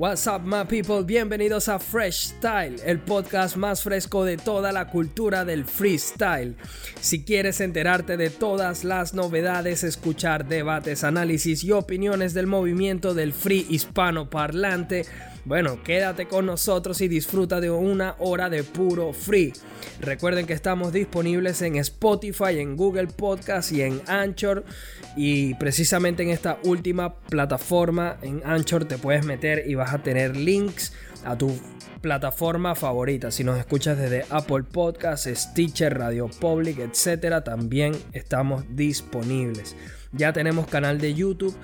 What's 0.00 0.26
up, 0.26 0.40
my 0.46 0.64
people? 0.64 1.04
Bienvenidos 1.04 1.68
a 1.68 1.78
Fresh 1.78 2.28
Style, 2.28 2.76
el 2.86 3.00
podcast 3.00 3.58
más 3.58 3.82
fresco 3.82 4.24
de 4.24 4.38
toda 4.38 4.72
la 4.72 4.86
cultura 4.86 5.44
del 5.44 5.66
freestyle. 5.66 6.56
Si 6.98 7.22
quieres 7.22 7.60
enterarte 7.60 8.16
de 8.16 8.30
todas 8.30 8.82
las 8.82 9.12
novedades, 9.12 9.84
escuchar 9.84 10.48
debates, 10.48 11.04
análisis 11.04 11.62
y 11.64 11.72
opiniones 11.72 12.32
del 12.32 12.46
movimiento 12.46 13.12
del 13.12 13.34
free 13.34 13.66
hispano 13.68 14.30
parlante, 14.30 15.04
bueno, 15.50 15.82
quédate 15.82 16.28
con 16.28 16.46
nosotros 16.46 17.00
y 17.00 17.08
disfruta 17.08 17.60
de 17.60 17.72
una 17.72 18.14
hora 18.20 18.48
de 18.48 18.62
puro 18.62 19.12
free. 19.12 19.52
Recuerden 20.00 20.46
que 20.46 20.52
estamos 20.52 20.92
disponibles 20.92 21.60
en 21.62 21.74
Spotify, 21.74 22.60
en 22.60 22.76
Google 22.76 23.08
Podcast 23.08 23.72
y 23.72 23.82
en 23.82 24.00
Anchor. 24.06 24.64
Y 25.16 25.54
precisamente 25.54 26.22
en 26.22 26.30
esta 26.30 26.60
última 26.62 27.16
plataforma, 27.16 28.16
en 28.22 28.42
Anchor, 28.44 28.84
te 28.84 28.96
puedes 28.96 29.24
meter 29.24 29.64
y 29.66 29.74
vas 29.74 29.92
a 29.92 30.04
tener 30.04 30.36
links 30.36 30.92
a 31.24 31.36
tu 31.36 31.58
plataforma 32.00 32.76
favorita. 32.76 33.32
Si 33.32 33.42
nos 33.42 33.58
escuchas 33.58 33.98
desde 33.98 34.26
Apple 34.30 34.62
Podcasts, 34.62 35.28
Stitcher, 35.34 35.98
Radio 35.98 36.28
Public, 36.28 36.78
etc., 36.78 37.42
también 37.44 37.96
estamos 38.12 38.62
disponibles. 38.68 39.74
Ya 40.12 40.32
tenemos 40.32 40.68
canal 40.68 41.00
de 41.00 41.12
YouTube 41.12 41.56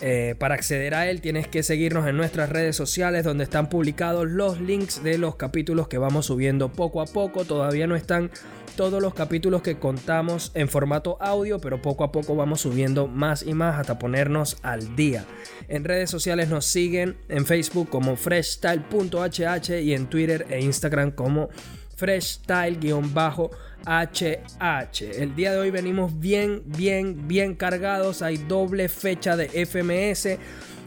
eh, 0.00 0.34
para 0.38 0.54
acceder 0.54 0.94
a 0.94 1.08
él 1.08 1.20
tienes 1.20 1.46
que 1.46 1.62
seguirnos 1.62 2.06
en 2.06 2.16
nuestras 2.16 2.48
redes 2.50 2.76
sociales 2.76 3.24
donde 3.24 3.44
están 3.44 3.68
publicados 3.68 4.28
los 4.28 4.60
links 4.60 5.02
de 5.02 5.18
los 5.18 5.36
capítulos 5.36 5.88
que 5.88 5.98
vamos 5.98 6.26
subiendo 6.26 6.70
poco 6.72 7.00
a 7.00 7.06
poco. 7.06 7.44
Todavía 7.44 7.86
no 7.86 7.96
están 7.96 8.30
todos 8.76 9.00
los 9.00 9.14
capítulos 9.14 9.62
que 9.62 9.76
contamos 9.76 10.50
en 10.54 10.68
formato 10.68 11.16
audio, 11.20 11.60
pero 11.60 11.80
poco 11.80 12.04
a 12.04 12.10
poco 12.10 12.34
vamos 12.34 12.62
subiendo 12.62 13.06
más 13.06 13.42
y 13.44 13.54
más 13.54 13.78
hasta 13.78 13.98
ponernos 13.98 14.56
al 14.62 14.96
día. 14.96 15.24
En 15.68 15.84
redes 15.84 16.10
sociales 16.10 16.48
nos 16.48 16.66
siguen 16.66 17.16
en 17.28 17.46
Facebook 17.46 17.88
como 17.88 18.16
freshstyle.hh 18.16 19.80
y 19.80 19.94
en 19.94 20.06
Twitter 20.06 20.46
e 20.50 20.60
Instagram 20.60 21.12
como 21.12 21.50
freshstyle-hh 21.96 23.50
HH. 23.86 25.02
El 25.02 25.34
día 25.36 25.52
de 25.52 25.58
hoy 25.58 25.70
venimos 25.70 26.18
bien, 26.18 26.62
bien, 26.64 27.28
bien 27.28 27.54
cargados. 27.54 28.22
Hay 28.22 28.36
doble 28.36 28.88
fecha 28.88 29.36
de 29.36 29.48
FMS. 29.66 30.38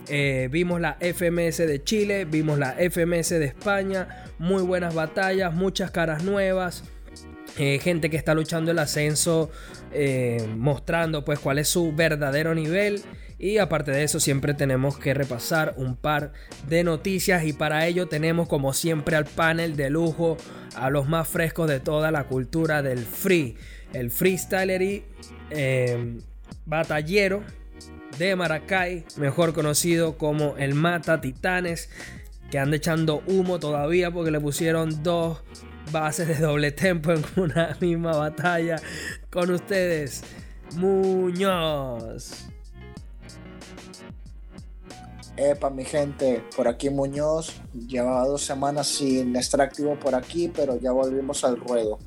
Eh, 0.09 0.47
vimos 0.51 0.79
la 0.79 0.97
FMS 0.99 1.57
de 1.57 1.83
Chile, 1.83 2.25
vimos 2.25 2.57
la 2.57 2.75
FMS 2.79 3.29
de 3.29 3.45
España. 3.45 4.25
Muy 4.39 4.63
buenas 4.63 4.95
batallas, 4.95 5.53
muchas 5.53 5.91
caras 5.91 6.23
nuevas. 6.23 6.83
Eh, 7.57 7.79
gente 7.79 8.09
que 8.09 8.17
está 8.17 8.33
luchando 8.33 8.71
el 8.71 8.79
ascenso, 8.79 9.49
eh, 9.91 10.47
mostrando 10.55 11.25
pues 11.25 11.39
cuál 11.39 11.57
es 11.59 11.67
su 11.67 11.93
verdadero 11.93 12.53
nivel. 12.53 13.01
Y 13.39 13.59
aparte 13.59 13.91
de 13.91 14.03
eso, 14.03 14.19
siempre 14.19 14.53
tenemos 14.53 14.97
que 14.97 15.13
repasar 15.13 15.75
un 15.77 15.95
par 15.95 16.33
de 16.67 16.83
noticias. 16.83 17.43
Y 17.45 17.53
para 17.53 17.85
ello 17.85 18.07
tenemos 18.07 18.47
como 18.47 18.73
siempre 18.73 19.15
al 19.15 19.25
panel 19.25 19.75
de 19.75 19.89
lujo 19.89 20.37
a 20.75 20.89
los 20.89 21.07
más 21.07 21.27
frescos 21.27 21.69
de 21.69 21.79
toda 21.79 22.11
la 22.11 22.23
cultura 22.25 22.81
del 22.81 22.99
free. 22.99 23.55
El 23.93 24.11
freestyler 24.11 25.03
eh, 25.51 26.19
batallero 26.65 27.43
de 28.17 28.35
Maracay, 28.35 29.05
mejor 29.17 29.53
conocido 29.53 30.17
como 30.17 30.57
el 30.57 30.73
Mata 30.73 31.21
Titanes, 31.21 31.89
que 32.49 32.57
anda 32.57 32.77
echando 32.77 33.21
humo 33.27 33.59
todavía 33.59 34.09
porque 34.11 34.31
le 34.31 34.39
pusieron 34.39 35.03
dos 35.03 35.43
bases 35.91 36.27
de 36.27 36.35
doble 36.35 36.71
tempo 36.71 37.11
en 37.11 37.23
una 37.35 37.77
misma 37.81 38.15
batalla 38.15 38.77
con 39.29 39.51
ustedes. 39.51 40.23
Muñoz. 40.75 42.49
Epa, 45.37 45.69
mi 45.69 45.85
gente, 45.85 46.43
por 46.55 46.67
aquí 46.67 46.89
Muñoz. 46.89 47.61
Llevaba 47.73 48.25
dos 48.25 48.41
semanas 48.41 48.87
sin 48.87 49.35
estar 49.35 49.61
activo 49.61 49.95
por 49.99 50.15
aquí, 50.15 50.51
pero 50.53 50.79
ya 50.79 50.91
volvimos 50.91 51.43
al 51.43 51.57
ruedo. 51.57 51.99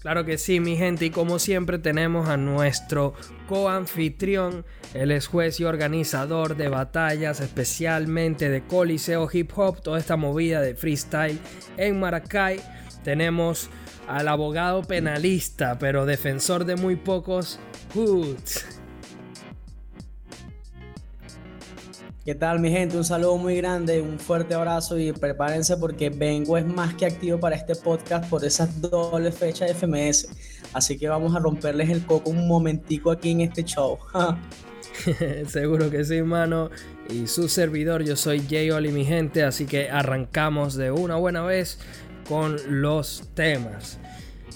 Claro 0.00 0.24
que 0.24 0.38
sí, 0.38 0.60
mi 0.60 0.78
gente, 0.78 1.04
y 1.04 1.10
como 1.10 1.38
siempre 1.38 1.78
tenemos 1.78 2.30
a 2.30 2.38
nuestro 2.38 3.12
coanfitrión, 3.46 4.64
él 4.94 5.10
es 5.10 5.26
juez 5.26 5.60
y 5.60 5.64
organizador 5.64 6.56
de 6.56 6.68
batallas, 6.68 7.40
especialmente 7.40 8.48
de 8.48 8.66
Coliseo 8.66 9.28
Hip 9.30 9.52
Hop, 9.56 9.82
toda 9.82 9.98
esta 9.98 10.16
movida 10.16 10.62
de 10.62 10.74
freestyle 10.74 11.38
en 11.76 12.00
Maracay. 12.00 12.60
Tenemos 13.04 13.68
al 14.08 14.28
abogado 14.28 14.82
penalista, 14.82 15.78
pero 15.78 16.06
defensor 16.06 16.64
de 16.64 16.76
muy 16.76 16.96
pocos 16.96 17.58
hoods. 17.94 18.79
¿Qué 22.30 22.36
tal 22.36 22.60
mi 22.60 22.70
gente? 22.70 22.96
Un 22.96 23.04
saludo 23.04 23.36
muy 23.38 23.56
grande, 23.56 24.00
un 24.00 24.16
fuerte 24.16 24.54
abrazo 24.54 24.96
y 24.96 25.10
prepárense 25.10 25.76
porque 25.76 26.10
vengo 26.10 26.56
es 26.56 26.64
más 26.64 26.94
que 26.94 27.04
activo 27.04 27.40
para 27.40 27.56
este 27.56 27.74
podcast 27.74 28.30
por 28.30 28.44
esas 28.44 28.80
dobles 28.80 29.34
fechas 29.34 29.66
de 29.66 29.74
FMS. 29.74 30.28
Así 30.72 30.96
que 30.96 31.08
vamos 31.08 31.34
a 31.34 31.40
romperles 31.40 31.90
el 31.90 32.06
coco 32.06 32.30
un 32.30 32.46
momentico 32.46 33.10
aquí 33.10 33.32
en 33.32 33.40
este 33.40 33.64
show. 33.64 33.98
Seguro 35.48 35.90
que 35.90 36.04
sí, 36.04 36.22
mano. 36.22 36.70
Y 37.08 37.26
su 37.26 37.48
servidor, 37.48 38.04
yo 38.04 38.14
soy 38.14 38.46
Jay 38.48 38.70
Oli, 38.70 38.92
mi 38.92 39.04
gente. 39.04 39.42
Así 39.42 39.66
que 39.66 39.90
arrancamos 39.90 40.76
de 40.76 40.92
una 40.92 41.16
buena 41.16 41.42
vez 41.42 41.80
con 42.28 42.58
los 42.68 43.24
temas. 43.34 43.98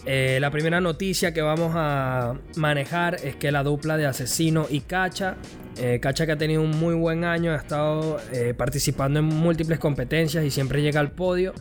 Eh, 0.06 0.38
la 0.38 0.50
primera 0.50 0.82
noticia 0.82 1.32
que 1.32 1.40
vamos 1.40 1.72
a 1.74 2.34
manejar 2.56 3.16
es 3.24 3.36
que 3.36 3.50
la 3.50 3.62
dupla 3.62 3.96
de 3.96 4.04
Asesino 4.06 4.66
y 4.68 4.80
Cacha, 4.80 5.36
eh, 5.78 5.98
Cacha 6.00 6.26
que 6.26 6.32
ha 6.32 6.36
tenido 6.36 6.60
un 6.60 6.72
muy 6.72 6.94
buen 6.94 7.24
año, 7.24 7.52
ha 7.52 7.56
estado 7.56 8.18
eh, 8.32 8.52
participando 8.54 9.20
en 9.20 9.24
múltiples 9.24 9.78
competencias 9.78 10.44
y 10.44 10.50
siempre 10.50 10.82
llega 10.82 11.00
al 11.00 11.12
podio. 11.12 11.54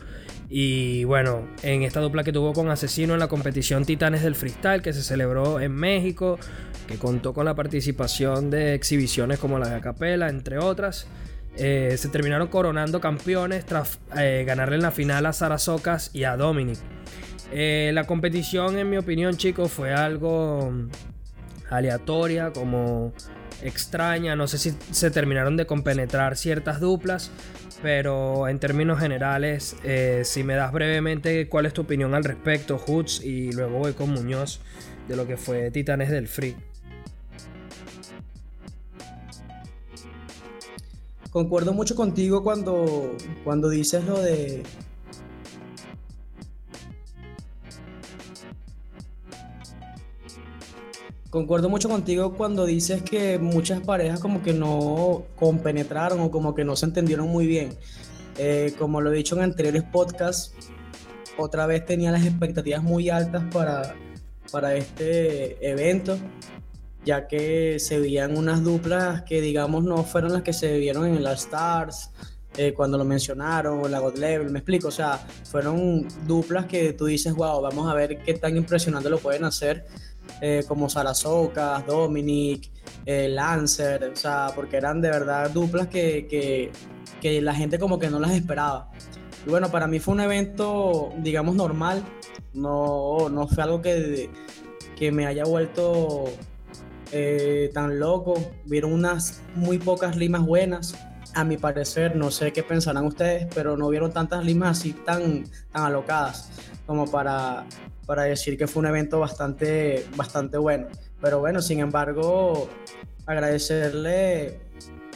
Y 0.50 1.04
bueno, 1.04 1.48
en 1.62 1.82
esta 1.82 2.00
dupla 2.00 2.22
que 2.22 2.32
tuvo 2.32 2.52
con 2.52 2.68
Asesino 2.68 3.14
en 3.14 3.20
la 3.20 3.28
competición 3.28 3.86
Titanes 3.86 4.22
del 4.22 4.34
Freestyle 4.34 4.82
que 4.82 4.92
se 4.92 5.02
celebró 5.02 5.58
en 5.58 5.72
México, 5.72 6.38
que 6.86 6.98
contó 6.98 7.32
con 7.32 7.46
la 7.46 7.54
participación 7.54 8.50
de 8.50 8.74
exhibiciones 8.74 9.38
como 9.38 9.58
la 9.58 9.68
de 9.68 9.76
Acapela, 9.76 10.28
entre 10.28 10.58
otras. 10.58 11.06
se 11.56 12.08
terminaron 12.12 12.48
coronando 12.48 13.00
campeones 13.00 13.64
tras 13.64 13.98
ganarle 14.14 14.76
en 14.76 14.82
la 14.82 14.90
final 14.90 15.24
a 15.24 15.32
Sara 15.32 15.58
Socas 15.58 16.10
y 16.12 16.24
a 16.24 16.36
Dominic. 16.36 16.78
Eh, 17.52 17.90
la 17.94 18.04
competición, 18.04 18.78
en 18.78 18.90
mi 18.90 18.96
opinión, 18.96 19.36
chicos, 19.36 19.70
fue 19.70 19.92
algo 19.92 20.72
aleatoria, 21.70 22.52
como 22.52 23.12
extraña. 23.62 24.36
No 24.36 24.46
sé 24.46 24.58
si 24.58 24.74
se 24.90 25.10
terminaron 25.10 25.56
de 25.56 25.66
compenetrar 25.66 26.36
ciertas 26.36 26.80
duplas, 26.80 27.30
pero 27.82 28.48
en 28.48 28.58
términos 28.58 28.98
generales, 28.98 29.76
eh, 29.84 30.22
si 30.24 30.42
me 30.42 30.54
das 30.54 30.72
brevemente 30.72 31.48
cuál 31.48 31.66
es 31.66 31.72
tu 31.72 31.82
opinión 31.82 32.14
al 32.14 32.24
respecto, 32.24 32.78
Hoods, 32.78 33.24
y 33.24 33.52
luego 33.52 33.78
voy 33.78 33.92
con 33.92 34.10
Muñoz 34.10 34.60
de 35.08 35.16
lo 35.16 35.26
que 35.26 35.36
fue 35.36 35.70
Titanes 35.70 36.10
del 36.10 36.28
Free. 36.28 36.56
Concuerdo 41.30 41.72
mucho 41.72 41.96
contigo 41.96 42.44
cuando, 42.44 43.16
cuando 43.42 43.68
dices 43.68 44.04
lo 44.04 44.22
de 44.22 44.62
Concuerdo 51.34 51.68
mucho 51.68 51.88
contigo 51.88 52.32
cuando 52.34 52.64
dices 52.64 53.02
que 53.02 53.40
muchas 53.40 53.80
parejas 53.80 54.20
como 54.20 54.40
que 54.40 54.52
no 54.52 55.24
compenetraron 55.34 56.20
o 56.20 56.30
como 56.30 56.54
que 56.54 56.64
no 56.64 56.76
se 56.76 56.86
entendieron 56.86 57.26
muy 57.26 57.48
bien. 57.48 57.70
Eh, 58.38 58.72
como 58.78 59.00
lo 59.00 59.12
he 59.12 59.16
dicho 59.16 59.34
en 59.34 59.42
anteriores 59.42 59.82
podcasts, 59.82 60.54
otra 61.36 61.66
vez 61.66 61.84
tenía 61.84 62.12
las 62.12 62.24
expectativas 62.24 62.84
muy 62.84 63.10
altas 63.10 63.42
para, 63.52 63.96
para 64.52 64.76
este 64.76 65.68
evento, 65.68 66.16
ya 67.04 67.26
que 67.26 67.80
se 67.80 67.98
veían 67.98 68.36
unas 68.36 68.62
duplas 68.62 69.22
que 69.22 69.40
digamos 69.40 69.82
no 69.82 70.04
fueron 70.04 70.34
las 70.34 70.42
que 70.42 70.52
se 70.52 70.78
vieron 70.78 71.04
en 71.04 71.24
las 71.24 71.46
Stars, 71.46 72.10
eh, 72.56 72.72
cuando 72.74 72.96
lo 72.96 73.04
mencionaron, 73.04 73.90
la 73.90 73.98
God 73.98 74.18
Level, 74.18 74.50
me 74.50 74.60
explico, 74.60 74.86
o 74.86 74.92
sea, 74.92 75.18
fueron 75.50 76.06
duplas 76.28 76.66
que 76.66 76.92
tú 76.92 77.06
dices, 77.06 77.34
wow, 77.34 77.60
vamos 77.60 77.90
a 77.90 77.94
ver 77.94 78.18
qué 78.18 78.34
tan 78.34 78.56
impresionante 78.56 79.10
lo 79.10 79.18
pueden 79.18 79.42
hacer 79.42 79.84
eh, 80.46 80.62
como 80.68 80.90
Sarasocas, 80.90 81.86
Dominic, 81.86 82.70
eh, 83.06 83.30
Lancer, 83.30 84.04
o 84.12 84.14
sea, 84.14 84.48
porque 84.54 84.76
eran 84.76 85.00
de 85.00 85.08
verdad 85.08 85.48
duplas 85.48 85.88
que, 85.88 86.70
la 87.22 87.54
gente 87.54 87.78
como 87.78 87.98
que 87.98 88.10
no 88.10 88.20
las 88.20 88.32
esperaba. 88.32 88.90
Y 89.46 89.48
bueno, 89.48 89.70
para 89.70 89.86
mí 89.86 90.00
fue 90.00 90.12
un 90.12 90.20
evento, 90.20 91.14
digamos, 91.16 91.54
normal, 91.54 92.04
no, 92.52 93.30
no 93.30 93.48
fue 93.48 93.62
algo 93.62 93.80
que, 93.80 94.28
que 94.98 95.10
me 95.10 95.24
haya 95.24 95.44
vuelto 95.44 96.24
eh, 97.10 97.70
tan 97.72 97.98
loco, 97.98 98.34
vieron 98.66 98.92
unas 98.92 99.40
muy 99.54 99.78
pocas 99.78 100.14
limas 100.14 100.44
buenas, 100.44 100.94
a 101.34 101.44
mi 101.44 101.56
parecer, 101.56 102.16
no 102.16 102.30
sé 102.30 102.52
qué 102.52 102.62
pensarán 102.62 103.04
ustedes, 103.04 103.46
pero 103.54 103.76
no 103.76 103.88
vieron 103.88 104.12
tantas 104.12 104.44
limas 104.44 104.78
así 104.78 104.92
tan, 104.92 105.44
tan 105.72 105.84
alocadas 105.84 106.50
como 106.86 107.10
para 107.10 107.66
para 108.06 108.24
decir 108.24 108.58
que 108.58 108.66
fue 108.66 108.80
un 108.80 108.86
evento 108.86 109.20
bastante, 109.20 110.06
bastante 110.16 110.58
bueno. 110.58 110.86
Pero 111.20 111.40
bueno, 111.40 111.62
sin 111.62 111.80
embargo, 111.80 112.68
agradecerle 113.26 114.60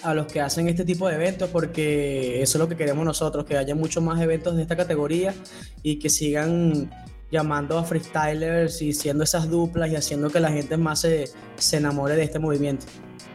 a 0.03 0.15
los 0.15 0.27
que 0.27 0.41
hacen 0.41 0.69
este 0.69 0.85
tipo 0.85 1.09
de 1.09 1.17
eventos 1.17 1.51
porque 1.51 2.41
eso 2.41 2.57
es 2.57 2.61
lo 2.61 2.69
que 2.69 2.77
queremos 2.77 3.05
nosotros, 3.05 3.45
que 3.45 3.57
haya 3.57 3.75
muchos 3.75 4.03
más 4.03 4.21
eventos 4.21 4.57
de 4.57 4.63
esta 4.63 4.77
categoría 4.77 5.35
y 5.83 5.99
que 5.99 6.09
sigan 6.09 6.91
llamando 7.31 7.77
a 7.77 7.85
freestylers 7.85 8.81
y 8.81 8.95
siendo 8.95 9.25
esas 9.25 9.51
duplas 9.51 9.91
y 9.91 9.97
haciendo 9.97 10.31
que 10.31 10.41
la 10.41 10.51
gente 10.51 10.77
más 10.77 11.01
se, 11.01 11.29
enamore 11.73 12.17
de 12.17 12.23
este 12.23 12.39
movimiento. 12.39 12.87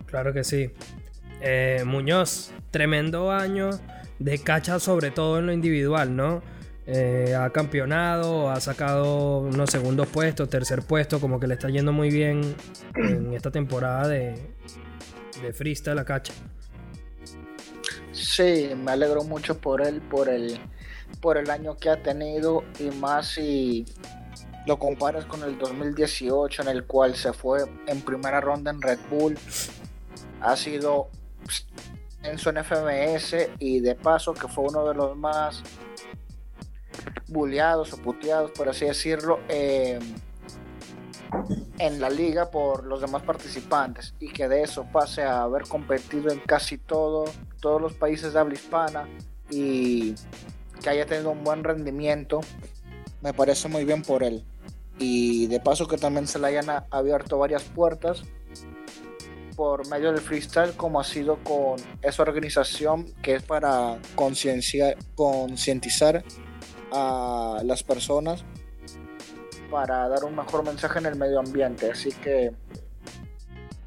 Claro 0.05 0.33
que 0.33 0.43
sí. 0.43 0.71
Eh, 1.45 1.83
Muñoz, 1.85 2.51
tremendo 2.71 3.29
año 3.29 3.69
de 4.17 4.39
cacha 4.39 4.79
sobre 4.79 5.11
todo 5.11 5.39
en 5.39 5.45
lo 5.45 5.51
individual, 5.51 6.15
¿no? 6.15 6.41
Eh, 6.87 7.35
ha 7.37 7.49
campeonado, 7.49 8.49
ha 8.49 8.61
sacado 8.61 9.39
unos 9.39 9.69
segundos 9.69 10.07
puestos, 10.07 10.49
tercer 10.49 10.83
puesto, 10.83 11.19
como 11.19 11.41
que 11.41 11.47
le 11.47 11.55
está 11.55 11.69
yendo 11.69 11.91
muy 11.91 12.09
bien 12.09 12.55
en 12.95 13.33
esta 13.33 13.51
temporada 13.51 14.07
de, 14.07 14.35
de 15.41 15.53
freestyle 15.53 15.99
a 15.99 16.05
cacha. 16.05 16.33
Sí, 18.13 18.69
me 18.77 18.91
alegro 18.91 19.23
mucho 19.23 19.57
por 19.57 19.85
él, 19.85 20.01
por 20.01 20.29
el, 20.29 20.57
por 21.19 21.37
el 21.37 21.49
año 21.49 21.75
que 21.75 21.89
ha 21.89 22.01
tenido 22.01 22.63
y 22.79 22.89
más 22.95 23.33
si 23.33 23.85
lo 24.65 24.79
comparas 24.79 25.25
con 25.25 25.43
el 25.43 25.57
2018 25.57 26.61
en 26.61 26.67
el 26.69 26.85
cual 26.85 27.15
se 27.15 27.33
fue 27.33 27.65
en 27.87 27.99
primera 27.99 28.39
ronda 28.39 28.71
en 28.71 28.81
Red 28.81 28.99
Bull. 29.09 29.37
Ha 30.39 30.55
sido 30.55 31.09
en 32.23 32.37
su 32.37 32.49
FMS 32.49 33.49
y 33.59 33.79
de 33.81 33.95
paso 33.95 34.33
que 34.33 34.47
fue 34.47 34.65
uno 34.65 34.87
de 34.87 34.93
los 34.95 35.15
más 35.17 35.61
bulleados 37.27 37.93
o 37.93 37.97
puteados, 37.97 38.51
por 38.51 38.69
así 38.69 38.85
decirlo, 38.85 39.39
eh, 39.49 39.99
en 41.79 41.99
la 41.99 42.09
liga 42.09 42.51
por 42.51 42.85
los 42.85 43.01
demás 43.01 43.23
participantes 43.23 44.13
y 44.19 44.31
que 44.31 44.47
de 44.47 44.61
eso 44.61 44.85
pase 44.91 45.23
a 45.23 45.43
haber 45.43 45.63
competido 45.63 46.31
en 46.31 46.39
casi 46.39 46.77
todo, 46.77 47.25
todos 47.59 47.81
los 47.81 47.93
países 47.93 48.33
de 48.33 48.39
habla 48.39 48.53
hispana 48.53 49.07
y 49.49 50.13
que 50.81 50.89
haya 50.89 51.05
tenido 51.05 51.31
un 51.31 51.43
buen 51.43 51.63
rendimiento, 51.63 52.41
me 53.21 53.33
parece 53.33 53.67
muy 53.67 53.85
bien 53.85 54.03
por 54.03 54.23
él. 54.23 54.45
Y 54.99 55.47
de 55.47 55.59
paso 55.59 55.87
que 55.87 55.97
también 55.97 56.27
se 56.27 56.37
le 56.39 56.47
hayan 56.47 56.85
abierto 56.91 57.39
varias 57.39 57.63
puertas 57.63 58.23
por 59.55 59.87
medio 59.87 60.11
del 60.11 60.21
freestyle 60.21 60.73
como 60.73 60.99
ha 60.99 61.03
sido 61.03 61.37
con 61.43 61.79
esa 62.01 62.23
organización 62.23 63.13
que 63.21 63.35
es 63.35 63.43
para 63.43 63.99
concientizar 64.15 66.23
a 66.91 67.61
las 67.63 67.83
personas 67.83 68.43
para 69.73 70.07
dar 70.07 70.23
un 70.23 70.35
mejor 70.35 70.63
mensaje 70.63 70.99
en 70.99 71.07
el 71.07 71.15
medio 71.15 71.39
ambiente. 71.39 71.89
Así 71.89 72.11
que 72.11 72.51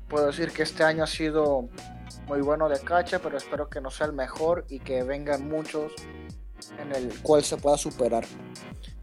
puedo 0.09 0.27
decir 0.27 0.51
que 0.51 0.65
este 0.65 0.83
año 0.83 1.05
ha 1.05 1.07
sido 1.07 1.69
muy 2.27 2.41
bueno 2.41 2.69
de 2.69 2.81
cacha, 2.81 3.21
pero 3.21 3.37
espero 3.37 3.69
que 3.69 3.81
no 3.81 3.93
sea 3.93 4.09
el 4.09 4.13
mejor 4.13 4.65
y 4.69 4.81
que 4.81 5.05
vengan 5.05 5.49
muchos 5.49 5.93
en 6.81 6.93
el 6.93 7.17
cual 7.23 7.45
se 7.45 7.57
pueda 7.57 7.79
superar. 7.79 8.25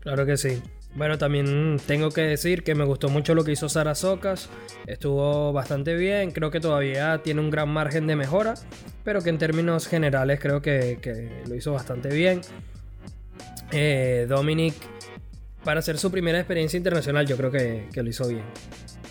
Claro 0.02 0.26
que 0.26 0.36
sí. 0.36 0.62
Bueno, 0.96 1.18
también 1.18 1.80
tengo 1.88 2.10
que 2.10 2.22
decir 2.22 2.64
que 2.64 2.76
me 2.76 2.84
gustó 2.84 3.10
mucho 3.10 3.34
lo 3.34 3.44
que 3.44 3.52
hizo 3.52 3.68
Sara 3.68 3.96
Socas. 3.96 4.50
Estuvo 4.86 5.52
bastante 5.52 5.96
bien. 5.96 6.32
Creo 6.32 6.52
que 6.52 6.60
todavía 6.60 7.22
tiene 7.24 7.42
un 7.42 7.50
gran 7.50 7.70
margen 7.70 8.06
de 8.06 8.16
mejora. 8.16 8.54
Pero 9.04 9.22
que 9.22 9.30
en 9.30 9.38
términos 9.38 9.88
generales 9.88 10.40
creo 10.40 10.62
que, 10.62 11.42
lo 11.48 11.56
hizo 11.56 11.74
bastante 11.74 12.10
bien. 12.10 12.42
Eh, 13.72 14.28
Dominic 14.30 14.76
para 15.64 15.80
hacer 15.80 15.98
su 15.98 16.12
primera 16.12 16.40
experiencia 16.40 16.78
internacional, 16.78 17.26
yo 17.26 17.38
creo 17.38 17.52
que, 17.52 17.88
lo 17.96 18.10
hizo 18.10 18.28
bien. 18.28 18.44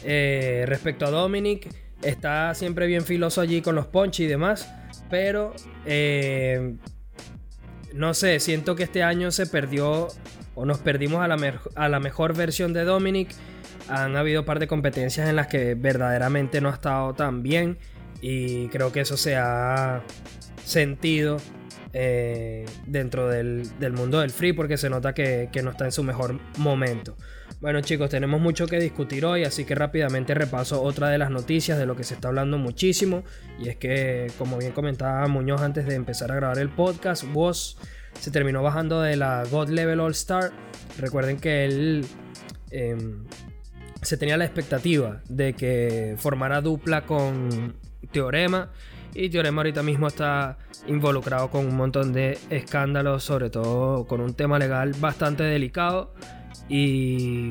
Eh, 0.05 0.64
respecto 0.67 1.06
a 1.06 1.11
Dominic, 1.11 1.69
está 2.02 2.55
siempre 2.55 2.87
bien 2.87 3.05
filoso 3.05 3.40
allí 3.40 3.62
con 3.62 3.75
los 3.75 3.87
ponches 3.87 4.26
y 4.26 4.26
demás, 4.26 4.70
pero 5.08 5.55
eh, 5.87 6.75
no 7.94 8.14
sé, 8.14 8.40
siento 8.40 8.75
que 8.76 8.82
este 8.82 9.02
año 9.02 9.31
se 9.31 9.46
perdió 9.46 10.08
o 10.54 10.64
nos 10.64 10.78
perdimos 10.78 11.22
a 11.22 11.28
la, 11.28 11.60
a 11.75 11.88
la 11.88 12.00
mejor 12.00 12.37
versión 12.37 12.72
de 12.72 12.84
Dominic. 12.84 13.31
Han 13.88 14.16
habido 14.16 14.40
un 14.40 14.46
par 14.46 14.58
de 14.58 14.69
competencias 14.69 15.28
en 15.28 15.37
las 15.37 15.49
que 15.49 15.75
verdaderamente 15.75 16.60
no 16.60 16.69
ha 16.69 16.72
estado 16.72 17.14
tan 17.14 17.43
bien 17.43 17.78
y 18.20 18.69
creo 18.69 18.93
que 18.93 19.00
eso 19.00 19.16
se 19.16 19.37
ha 19.37 20.02
sentido 20.64 21.38
eh, 21.94 22.64
dentro 22.87 23.28
del, 23.28 23.66
mundo 23.93 24.20
del 24.20 24.31
free 24.31 24.54
porque 24.54 24.78
se 24.78 24.88
nota 24.88 25.12
que, 25.12 25.50
no 25.62 25.70
está 25.70 25.84
en 25.84 25.93
su 25.93 26.02
mejor 26.02 26.38
momento. 26.56 27.16
Bueno 27.60 27.81
chicos, 27.81 28.08
tenemos 28.10 28.40
mucho 28.40 28.66
que 28.66 28.81
discutir 28.81 29.25
hoy, 29.25 29.44
así 29.44 29.64
que 29.64 29.75
rápidamente 29.75 30.34
repaso 30.34 30.82
otra 30.82 31.10
de 31.10 31.19
las 31.19 31.31
noticias 31.31 31.78
de 31.78 31.87
lo 31.87 31.94
que 31.94 32.05
se 32.05 32.14
está 32.14 32.28
hablando 32.28 32.58
muchísimo. 32.58 33.25
Y 33.58 33.69
es 33.69 33.76
que, 33.76 34.32
como 34.38 34.56
bien 34.56 34.72
comentaba 34.72 35.26
Muñoz 35.28 35.60
antes 35.60 35.87
de 35.87 35.94
empezar 35.94 36.32
a 36.32 36.37
grabar 36.37 36.58
el 36.58 36.70
podcast, 36.70 37.25
Woz 37.32 37.76
se 38.19 38.31
terminó 38.31 38.62
bajando 38.62 39.00
de 39.00 39.17
la 39.17 39.44
God 39.50 39.69
Level 39.69 40.00
All 40.00 40.12
Star. 40.12 40.53
Recuerden 40.99 41.38
que 41.38 41.64
él 41.64 42.06
em, 42.70 43.25
se 44.03 44.17
tenía 44.17 44.37
la 44.37 44.44
expectativa 44.44 45.20
de 45.29 45.55
que 45.55 46.17
formara 46.19 46.61
dupla 46.61 47.06
con 47.06 47.75
Teorema 48.11 48.70
y 49.14 49.29
Teorema 49.29 49.61
ahorita 49.61 49.82
mismo 49.82 50.06
está 50.06 50.59
involucrado 50.87 51.50
con 51.50 51.67
un 51.67 51.76
montón 51.76 52.12
de 52.12 52.38
escándalos, 52.50 53.25
sobre 53.25 53.50
todo 53.50 54.06
con 54.06 54.20
un 54.20 54.35
tema 54.35 54.58
legal 54.58 54.94
bastante 54.99 55.43
delicado. 55.43 56.15
Y 56.69 57.50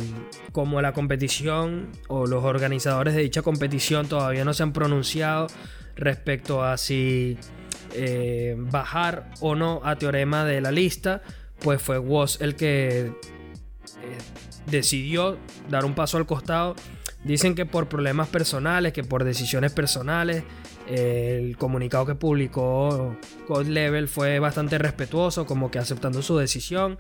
como 0.52 0.81
la 0.81 0.94
competición 0.94 1.90
o 2.07 2.25
los 2.25 2.44
organizadores 2.44 3.14
de 3.14 3.22
dicha 3.22 3.42
competición 3.42 4.07
todavía 4.07 4.44
no 4.44 4.54
se 4.54 4.64
han 4.64 4.74
pronunciado 4.74 5.48
respecto 5.96 6.64
a 6.64 6.78
si 6.78 7.38
eh, 7.94 8.56
bajar 8.58 9.32
o 9.40 9.56
no 9.56 9.82
a 9.84 9.96
Teorema 9.96 10.46
de 10.46 10.62
la 10.62 10.72
lista, 10.72 11.22
pues 11.60 11.82
fue 11.82 11.98
Woz 11.98 12.42
el 12.42 12.56
que 12.56 13.00
eh, 13.06 13.14
decidió 14.68 15.38
dar 15.70 15.86
un 15.86 15.94
paso 15.94 16.18
al 16.18 16.26
costado. 16.26 16.76
Dicen 17.24 17.54
que 17.54 17.66
por 17.66 17.88
problemas 17.88 18.30
personales, 18.30 18.94
que 18.94 19.04
por 19.04 19.24
decisiones 19.24 19.72
personales, 19.72 20.44
el 20.88 21.56
comunicado 21.58 22.06
que 22.06 22.16
publicó 22.16 23.16
God 23.48 23.68
Level 23.68 24.08
fue 24.08 24.40
bastante 24.40 24.78
respetuoso, 24.78 25.46
como 25.46 25.70
que 25.70 25.80
aceptando 25.80 26.22
su 26.22 26.38
decisión. 26.38 26.98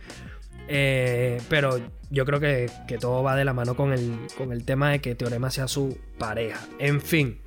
Eh, 0.67 1.41
pero 1.49 1.79
yo 2.09 2.25
creo 2.25 2.39
que, 2.39 2.69
todo 2.99 3.23
va 3.23 3.35
de 3.35 3.43
la 3.43 3.53
mano 3.53 3.75
con 3.75 3.91
el, 3.93 4.17
con 4.37 4.53
el 4.53 4.63
tema 4.63 4.91
de 4.91 5.01
que 5.01 5.15
Teorema 5.15 5.49
sea 5.49 5.67
su 5.67 5.97
pareja. 6.17 6.61
En 6.79 7.01
fin. 7.01 7.39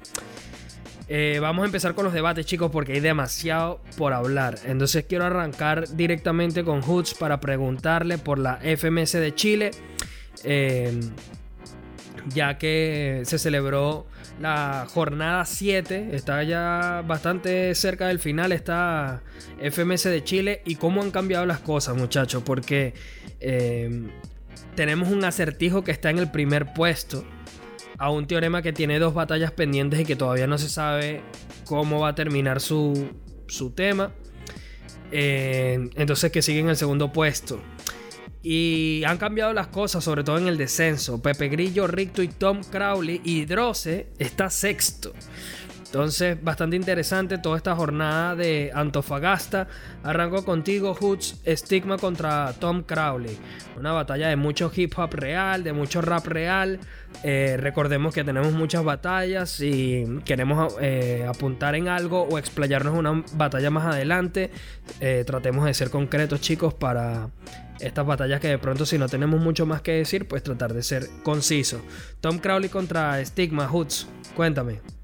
Eh, 1.09 1.39
vamos 1.41 1.65
a 1.65 1.67
empezar 1.67 1.95
con 1.95 2.05
los 2.05 2.15
debates, 2.15 2.47
chicos, 2.47 2.71
porque 2.71 2.93
hay 2.95 3.01
demasiado 3.01 3.81
por 3.97 4.13
hablar. 4.13 4.59
Entonces 4.65 5.05
quiero 5.09 5.25
arrancar 5.25 5.89
directamente 5.89 6.65
con 6.65 6.83
Hoods 6.83 7.15
para 7.15 7.41
preguntarle 7.41 8.19
por 8.19 8.39
la 8.39 8.59
FMS 8.63 9.13
de 9.13 9.35
Chile. 9.35 9.71
Eh, 10.45 11.01
ya 12.29 12.59
que 12.59 13.23
se 13.25 13.39
celebró 13.39 14.07
la 14.41 14.87
jornada 14.89 15.45
7, 15.45 16.11
está 16.13 16.43
ya 16.43 17.03
bastante 17.07 17.75
cerca 17.75 18.09
del 18.09 18.19
final, 18.19 18.53
está 18.53 19.23
FMS 19.59 20.05
de 20.05 20.25
Chile 20.25 20.63
y 20.65 20.77
cómo 20.77 21.03
han 21.03 21.11
cambiado 21.11 21.47
las 21.47 21.61
cosas 21.61 21.97
muchachos, 21.97 22.43
porque 22.45 22.95
eh, 23.41 24.09
tenemos 24.75 25.09
un 25.09 25.25
acertijo 25.25 25.85
que 25.85 25.93
está 25.93 26.11
en 26.11 26.19
el 26.19 26.31
primer 26.31 26.73
puesto, 26.73 27.25
a 27.99 28.11
un 28.11 28.27
teorema 28.27 28.63
que 28.63 28.73
tiene 28.73 28.99
dos 28.99 29.15
batallas 29.15 29.53
pendientes 29.53 30.01
y 30.01 30.05
que 30.05 30.17
todavía 30.17 30.47
no 30.47 30.59
se 30.59 30.69
sabe 30.69 31.23
cómo 31.65 32.01
va 32.01 32.09
a 32.09 32.15
terminar 32.15 32.61
su, 32.61 33.11
su 33.47 33.71
tema, 33.71 34.13
eh, 35.13 35.91
entonces 35.95 36.33
que 36.33 36.43
sigue 36.43 36.61
en 36.61 36.69
el 36.69 36.77
segundo 36.77 37.13
puesto. 37.13 37.61
Y 38.47 39.03
han 39.07 39.17
cambiado 39.17 39.55
las 39.55 39.69
cosas, 39.69 40.05
sobre 40.05 40.23
todo 40.23 40.37
en 40.37 40.49
el 40.49 40.59
descenso. 40.59 41.23
Pepe 41.23 41.49
Grillo, 41.49 41.87
Ricto 41.87 42.23
y 42.23 42.29
Tom 42.29 42.61
Crowley. 42.63 43.23
Y 43.25 43.47
Droce 43.47 44.09
está 44.19 44.51
sexto. 44.51 45.15
Entonces, 45.95 46.43
bastante 46.43 46.75
interesante 46.75 47.39
toda 47.39 47.57
esta 47.57 47.77
jornada 47.77 48.35
de 48.35 48.73
Antofagasta. 48.75 49.69
Arranco 50.03 50.45
contigo, 50.45 50.93
Hoods, 50.93 51.41
Stigma 51.47 51.99
contra 51.99 52.53
Tom 52.59 52.83
Crowley. 52.83 53.39
Una 53.79 53.93
batalla 53.93 54.27
de 54.27 54.35
mucho 54.35 54.73
hip 54.75 54.93
hop 54.97 55.15
real, 55.15 55.63
de 55.63 55.73
mucho 55.73 56.03
rap 56.03 56.27
real. 56.27 56.81
Eh, 57.23 57.57
recordemos 57.61 58.13
que 58.13 58.25
tenemos 58.25 58.53
muchas 58.53 58.83
batallas 58.83 59.61
y 59.61 60.05
queremos 60.25 60.75
eh, 60.81 61.25
apuntar 61.29 61.77
en 61.77 61.87
algo 61.87 62.23
o 62.23 62.39
explayarnos 62.39 62.99
una 62.99 63.23
batalla 63.35 63.71
más 63.71 63.85
adelante. 63.85 64.51
Eh, 64.99 65.23
tratemos 65.25 65.65
de 65.65 65.75
ser 65.75 65.91
concretos, 65.91 66.41
chicos, 66.41 66.75
para 66.75 67.29
estas 67.79 68.05
batallas 68.05 68.41
que 68.41 68.49
de 68.49 68.59
pronto 68.59 68.85
si 68.85 68.99
no 68.99 69.09
tenemos 69.09 69.41
mucho 69.41 69.65
más 69.65 69.81
que 69.81 69.93
decir, 69.93 70.27
pues 70.27 70.43
tratar 70.43 70.75
de 70.75 70.83
ser 70.83 71.07
conciso. 71.23 71.81
Tom 72.21 72.39
Crowley 72.39 72.69
contra 72.69 73.25
Stigma 73.25 73.69
Hoods, 73.69 74.09
cuéntame. 74.35 75.04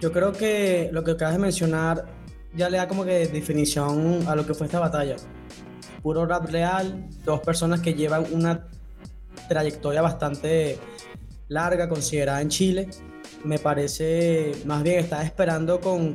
Yo 0.00 0.12
creo 0.12 0.32
que 0.32 0.88
lo 0.92 1.04
que 1.04 1.10
acabas 1.10 1.34
de 1.34 1.40
mencionar 1.40 2.06
ya 2.54 2.70
le 2.70 2.78
da 2.78 2.88
como 2.88 3.04
que 3.04 3.28
definición 3.28 4.26
a 4.26 4.34
lo 4.34 4.46
que 4.46 4.54
fue 4.54 4.66
esta 4.66 4.80
batalla. 4.80 5.16
Puro 6.02 6.24
rap 6.24 6.48
real, 6.50 7.06
dos 7.24 7.40
personas 7.40 7.80
que 7.80 7.92
llevan 7.92 8.24
una 8.32 8.66
trayectoria 9.48 10.00
bastante 10.00 10.78
larga 11.48 11.88
considerada 11.88 12.40
en 12.40 12.48
Chile. 12.48 12.88
Me 13.44 13.58
parece, 13.58 14.52
más 14.64 14.82
bien 14.82 15.00
estaba 15.00 15.22
esperando 15.22 15.80
con, 15.80 16.12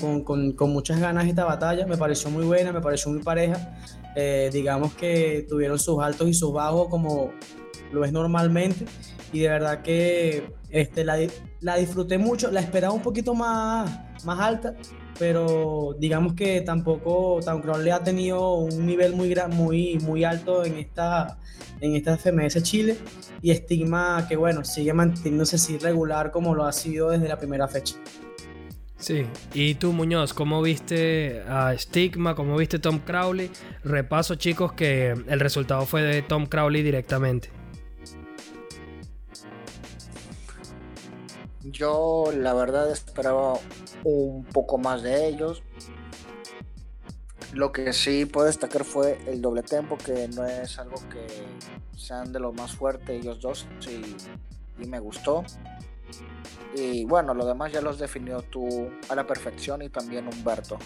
muchas 0.71 0.99
ganas 0.99 1.27
esta 1.27 1.45
batalla, 1.45 1.85
me 1.85 1.97
pareció 1.97 2.31
muy 2.31 2.43
buena, 2.43 2.71
me 2.71 2.81
pareció 2.81 3.11
muy 3.11 3.21
pareja, 3.21 3.77
eh, 4.15 4.49
digamos 4.51 4.93
que 4.93 5.45
tuvieron 5.47 5.79
sus 5.79 6.01
altos 6.01 6.27
y 6.27 6.33
sus 6.33 6.51
bajos 6.53 6.87
como 6.89 7.31
lo 7.91 8.03
es 8.03 8.11
normalmente. 8.11 8.85
Y 9.31 9.39
de 9.39 9.49
verdad 9.49 9.81
que 9.81 10.53
este, 10.69 11.03
la, 11.03 11.17
la 11.65 11.77
disfruté 11.77 12.19
mucho, 12.19 12.51
la 12.51 12.59
esperaba 12.59 12.93
un 12.93 13.01
poquito 13.01 13.33
más, 13.33 14.23
más 14.23 14.39
alta, 14.39 14.75
pero 15.17 15.95
digamos 15.97 16.33
que 16.35 16.61
tampoco 16.61 17.39
Town 17.43 17.63
le 17.83 17.91
ha 17.91 18.03
tenido 18.03 18.53
un 18.53 18.85
nivel 18.85 19.15
muy, 19.15 19.35
muy, 19.49 19.97
muy 19.97 20.23
alto 20.23 20.63
en 20.63 20.77
esta, 20.77 21.39
en 21.81 21.95
esta 21.95 22.17
FMS 22.17 22.61
Chile 22.61 22.97
y 23.41 23.49
estigma 23.49 24.27
que 24.29 24.35
bueno, 24.35 24.63
sigue 24.63 24.93
manteniéndose 24.93 25.55
así 25.55 25.79
regular 25.79 26.29
como 26.29 26.53
lo 26.53 26.65
ha 26.65 26.71
sido 26.71 27.09
desde 27.09 27.27
la 27.27 27.39
primera 27.39 27.67
fecha. 27.67 27.95
Sí, 28.97 29.25
y 29.55 29.73
tú 29.73 29.91
Muñoz, 29.91 30.35
¿cómo 30.35 30.61
viste 30.61 31.41
a 31.49 31.75
Stigma? 31.75 32.35
¿Cómo 32.35 32.57
viste 32.57 32.77
Tom 32.77 32.99
Crowley? 32.99 33.49
Repaso 33.83 34.35
chicos 34.35 34.73
que 34.73 35.15
el 35.27 35.39
resultado 35.39 35.87
fue 35.87 36.03
de 36.03 36.21
Tom 36.21 36.45
Crowley 36.45 36.83
directamente. 36.83 37.64
Yo 41.71 42.31
la 42.31 42.53
verdad 42.53 42.91
esperaba 42.91 43.55
un 44.03 44.45
poco 44.45 44.77
más 44.77 45.01
de 45.01 45.27
ellos. 45.27 45.63
Lo 47.53 47.71
que 47.71 47.91
sí 47.91 48.25
puedo 48.25 48.45
destacar 48.45 48.83
fue 48.83 49.17
el 49.25 49.41
doble 49.41 49.63
tempo, 49.63 49.97
que 49.97 50.27
no 50.27 50.45
es 50.45 50.77
algo 50.77 50.95
que 51.09 51.25
sean 51.97 52.31
de 52.31 52.39
los 52.39 52.53
más 52.53 52.73
fuertes 52.73 53.09
ellos 53.09 53.41
dos, 53.41 53.67
y 54.79 54.85
me 54.85 54.99
gustó. 54.99 55.43
Y 56.75 57.05
bueno, 57.05 57.33
lo 57.33 57.45
demás 57.45 57.71
ya 57.71 57.81
los 57.81 57.97
definió 57.97 58.41
tú 58.43 58.89
a 59.09 59.15
la 59.15 59.25
perfección 59.25 59.81
y 59.81 59.89
también 59.89 60.27
Humberto. 60.27 60.77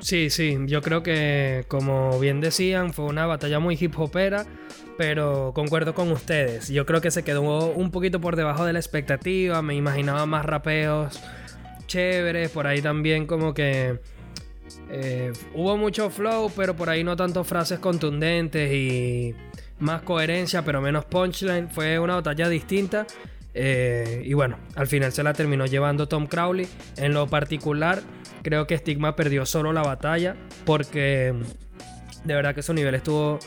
Sí, 0.00 0.28
sí, 0.28 0.58
yo 0.66 0.82
creo 0.82 1.02
que 1.02 1.64
como 1.68 2.18
bien 2.18 2.40
decían, 2.40 2.92
fue 2.92 3.06
una 3.06 3.26
batalla 3.26 3.58
muy 3.58 3.78
hip 3.80 3.98
hopera 3.98 4.44
pero 4.96 5.52
concuerdo 5.54 5.94
con 5.94 6.10
ustedes. 6.10 6.68
Yo 6.68 6.86
creo 6.86 7.00
que 7.00 7.10
se 7.10 7.22
quedó 7.22 7.42
un 7.72 7.90
poquito 7.90 8.20
por 8.20 8.36
debajo 8.36 8.64
de 8.64 8.72
la 8.72 8.78
expectativa. 8.78 9.62
Me 9.62 9.74
imaginaba 9.74 10.26
más 10.26 10.44
rapeos 10.44 11.20
chéveres. 11.86 12.50
Por 12.50 12.66
ahí 12.66 12.82
también 12.82 13.26
como 13.26 13.54
que 13.54 14.00
eh, 14.90 15.32
hubo 15.54 15.76
mucho 15.76 16.10
flow, 16.10 16.50
pero 16.54 16.74
por 16.76 16.88
ahí 16.90 17.04
no 17.04 17.16
tanto 17.16 17.44
frases 17.44 17.78
contundentes 17.78 18.72
y 18.72 19.34
más 19.78 20.02
coherencia, 20.02 20.64
pero 20.64 20.80
menos 20.80 21.04
punchline. 21.04 21.68
Fue 21.68 21.98
una 21.98 22.16
batalla 22.16 22.48
distinta. 22.48 23.06
Eh, 23.52 24.22
y 24.24 24.32
bueno, 24.34 24.58
al 24.76 24.86
final 24.86 25.12
se 25.12 25.22
la 25.22 25.32
terminó 25.32 25.66
llevando 25.66 26.08
Tom 26.08 26.26
Crowley. 26.26 26.68
En 26.96 27.14
lo 27.14 27.26
particular, 27.26 28.02
creo 28.42 28.66
que 28.66 28.78
Stigma 28.78 29.16
perdió 29.16 29.46
solo 29.46 29.72
la 29.72 29.82
batalla 29.82 30.36
porque 30.64 31.34
de 32.24 32.34
verdad 32.34 32.54
que 32.54 32.62
su 32.62 32.74
nivel 32.74 32.94
estuvo 32.94 33.38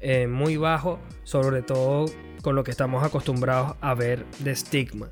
eh, 0.00 0.26
muy 0.26 0.56
bajo, 0.56 1.00
sobre 1.24 1.62
todo 1.62 2.06
con 2.42 2.54
lo 2.54 2.64
que 2.64 2.70
estamos 2.70 3.04
acostumbrados 3.04 3.76
a 3.80 3.94
ver 3.94 4.24
de 4.38 4.54
Stigma. 4.54 5.10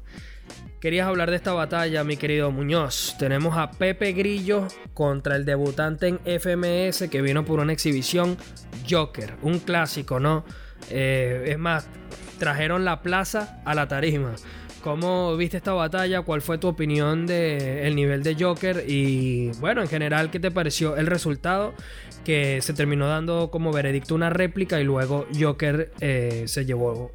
Querías 0.81 1.09
hablar 1.09 1.31
de 1.31 1.37
esta 1.37 1.53
batalla, 1.53 2.05
mi 2.05 2.17
querido 2.17 2.51
Muñoz. 2.51 3.17
Tenemos 3.19 3.57
a 3.57 3.71
Pepe 3.71 4.13
Grillo 4.13 4.69
contra 4.95 5.35
el 5.35 5.45
debutante 5.45 6.07
en 6.07 6.21
FMS 6.41 7.09
que 7.11 7.23
vino 7.23 7.45
por 7.45 7.61
una 7.61 7.73
exhibición 7.73 8.37
Joker, 8.89 9.35
un 9.43 9.59
clásico, 9.59 10.21
¿no? 10.21 10.45
Eh, 10.91 11.47
es 11.49 11.59
más, 11.59 11.89
trajeron 12.39 12.85
la 12.85 13.03
plaza 13.03 13.61
a 13.65 13.75
la 13.75 13.89
tarima. 13.89 14.35
¿Cómo 14.87 15.37
viste 15.37 15.57
esta 15.57 15.73
batalla? 15.73 16.23
¿Cuál 16.23 16.43
fue 16.43 16.59
tu 16.59 16.69
opinión 16.69 17.27
del 17.27 17.97
nivel 17.97 18.23
de 18.23 18.37
Joker? 18.39 18.85
Y 18.87 19.51
bueno, 19.59 19.83
en 19.83 19.89
general, 19.89 20.31
¿qué 20.31 20.39
te 20.39 20.53
pareció 20.53 20.97
el 20.97 21.09
resultado? 21.09 21.75
Que 22.25 22.63
se 22.63 22.73
terminó 22.73 23.09
dando 23.09 23.51
como 23.51 23.73
veredicto 23.73 24.15
una 24.15 24.31
réplica 24.31 24.81
y 24.81 24.85
luego 24.85 25.27
Joker 25.37 25.91
eh, 25.99 26.45
se 26.47 26.67
llevó 26.67 27.11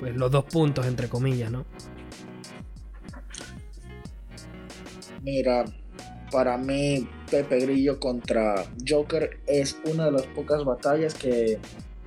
pues, 0.00 0.16
los 0.16 0.30
dos 0.30 0.44
puntos, 0.46 0.86
entre 0.86 1.10
comillas, 1.10 1.50
¿no? 1.50 1.66
Mira, 5.20 5.66
para 6.32 6.56
mí 6.56 7.06
Pepe 7.30 7.60
Grillo 7.60 8.00
contra 8.00 8.64
Joker 8.88 9.38
es 9.46 9.76
una 9.84 10.06
de 10.06 10.12
las 10.12 10.26
pocas 10.28 10.64
batallas 10.64 11.12
que 11.12 11.58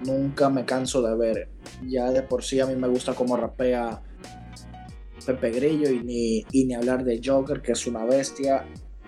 nunca 0.03 0.49
me 0.49 0.65
canso 0.65 1.03
de 1.03 1.15
ver. 1.15 1.49
Ya 1.87 2.09
de 2.09 2.23
por 2.23 2.43
sí 2.43 2.59
a 2.59 2.65
mí 2.65 2.75
me 2.75 2.87
gusta 2.87 3.13
como 3.13 3.37
rapea 3.37 4.01
Pepe 5.25 5.51
Grillo 5.51 5.89
y 5.89 5.99
ni, 6.03 6.63
ni 6.65 6.73
hablar 6.73 7.03
de 7.03 7.21
Joker, 7.23 7.61
que 7.61 7.73
es 7.73 7.87
una 7.87 8.05
bestia. 8.05 8.65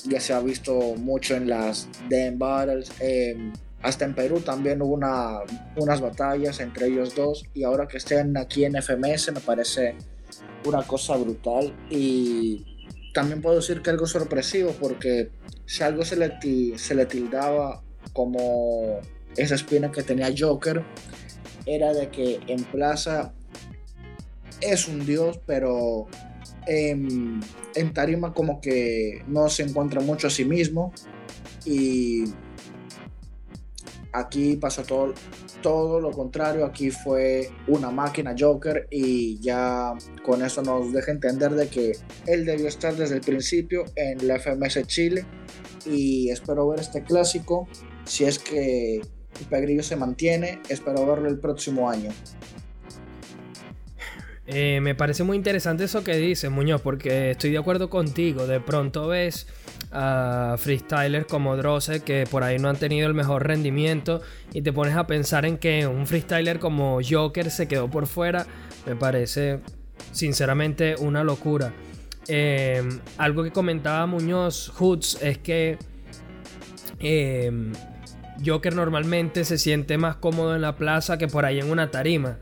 Ya 0.08 0.20
se 0.20 0.34
ha 0.34 0.40
visto 0.40 0.96
mucho 0.98 1.36
en 1.36 1.50
las 1.50 1.88
DM 2.10 2.38
Battles. 2.38 2.92
Em, 3.00 3.54
hasta 3.82 4.06
en 4.06 4.16
Perú 4.16 4.40
también 4.40 4.82
hubo 4.82 4.94
una, 4.94 5.40
unas 5.78 6.02
batallas 6.02 6.60
entre 6.60 6.88
ellos 6.88 7.16
dos. 7.16 7.46
Y 7.54 7.64
ahora 7.64 7.88
que 7.88 7.98
estén 7.98 8.38
aquí 8.38 8.66
en 8.66 8.76
FMS 8.76 9.32
me 9.34 9.40
parece 9.40 9.96
una 10.66 10.84
cosa 10.84 11.16
brutal. 11.18 11.74
Y 11.90 12.66
también 13.14 13.42
puedo 13.42 13.56
decir 13.56 13.82
que 13.82 13.90
algo 13.90 14.06
sorpresivo 14.06 14.76
porque 14.80 15.30
si 15.66 15.84
algo 15.84 16.04
se 16.04 16.16
le, 16.18 16.78
se 16.78 16.96
le 16.96 17.06
tildaba 17.06 17.82
como 18.14 19.00
esa 19.36 19.56
espina 19.56 19.92
que 19.92 20.04
tenía 20.04 20.34
Joker, 20.38 20.84
era 21.66 21.94
de 21.94 22.10
que 22.10 22.40
en 22.48 22.64
Plaza 22.66 23.34
es 24.72 24.88
un 24.88 25.06
dios, 25.06 25.40
pero 25.46 26.08
en, 26.68 27.42
tarima 27.94 28.34
como 28.34 28.62
que 28.62 29.24
no 29.28 29.50
se 29.50 29.64
encuentra 29.64 30.02
mucho 30.02 30.28
a 30.28 30.30
sí 30.30 30.46
mismo. 30.46 30.94
Y 31.66 32.26
aquí 34.12 34.56
pasó 34.56 34.84
todo, 34.84 35.14
todo 35.62 36.00
lo 36.00 36.12
contrario. 36.12 36.66
Aquí 36.66 36.92
fue 36.92 37.50
una 37.68 37.90
máquina 37.90 38.36
Joker 38.38 38.88
y 38.92 39.40
ya 39.40 39.94
con 40.24 40.44
eso 40.44 40.62
nos 40.62 40.92
deja 40.94 41.12
entender 41.12 41.52
de 41.52 41.68
que 41.68 41.94
él 42.28 42.46
debió 42.46 42.68
estar 42.68 42.96
desde 42.96 43.16
el 43.16 43.22
principio 43.22 43.86
en 43.96 44.28
la 44.28 44.40
FMS 44.40 44.86
Chile. 44.88 45.26
Y 45.86 46.30
espero 46.30 46.68
ver 46.68 46.80
este 46.80 47.04
clásico. 47.04 47.68
Si 48.06 48.24
es 48.24 48.40
que 48.40 49.02
Pegrillo 49.50 49.84
se 49.84 49.96
mantiene, 49.96 50.62
espero 50.70 51.06
verlo 51.06 51.30
el 51.30 51.40
próximo 51.40 51.90
año. 51.90 52.12
Eh, 54.48 54.80
me 54.80 54.94
parece 54.94 55.24
muy 55.24 55.38
interesante 55.38 55.86
eso 55.86 56.04
que 56.04 56.16
dices, 56.18 56.52
Muñoz, 56.52 56.82
porque 56.82 57.32
estoy 57.32 57.52
de 57.52 57.58
acuerdo 57.58 57.90
contigo. 57.90 58.46
De 58.46 58.60
pronto 58.60 59.08
ves 59.08 59.48
a 59.92 60.56
freestylers 60.60 61.26
como 61.26 61.58
Drossel 61.58 62.02
que 62.04 62.28
por 62.30 62.44
ahí 62.44 62.60
no 62.60 62.70
han 62.70 62.78
tenido 62.78 63.08
el 63.08 63.14
mejor 63.14 63.48
rendimiento 63.48 64.22
y 64.54 64.62
te 64.62 64.72
pones 64.72 64.96
a 64.96 65.08
pensar 65.08 65.46
en 65.46 65.58
que 65.58 65.88
un 65.88 66.06
freestyler 66.06 66.60
como 66.60 67.00
Joker 67.08 67.50
se 67.50 67.68
quedó 67.68 67.90
por 67.90 68.06
fuera. 68.06 68.46
Me 68.86 68.96
parece 68.96 69.62
sinceramente 70.12 70.96
una 71.00 71.24
locura. 71.24 71.74
Eh, 72.28 72.84
algo 73.18 73.44
que 73.44 73.52
comentaba 73.52 74.06
Muñoz 74.06 74.70
Hoods 74.78 75.20
es 75.22 75.38
que 75.38 75.78
eh, 77.00 77.52
Joker 78.46 78.76
normalmente 78.76 79.46
se 79.46 79.58
siente 79.58 79.98
más 79.98 80.18
cómodo 80.18 80.56
en 80.56 80.62
la 80.62 80.76
plaza 80.76 81.18
que 81.18 81.28
por 81.28 81.46
ahí 81.46 81.60
en 81.60 81.70
una 81.70 81.90
tarima. 81.90 82.38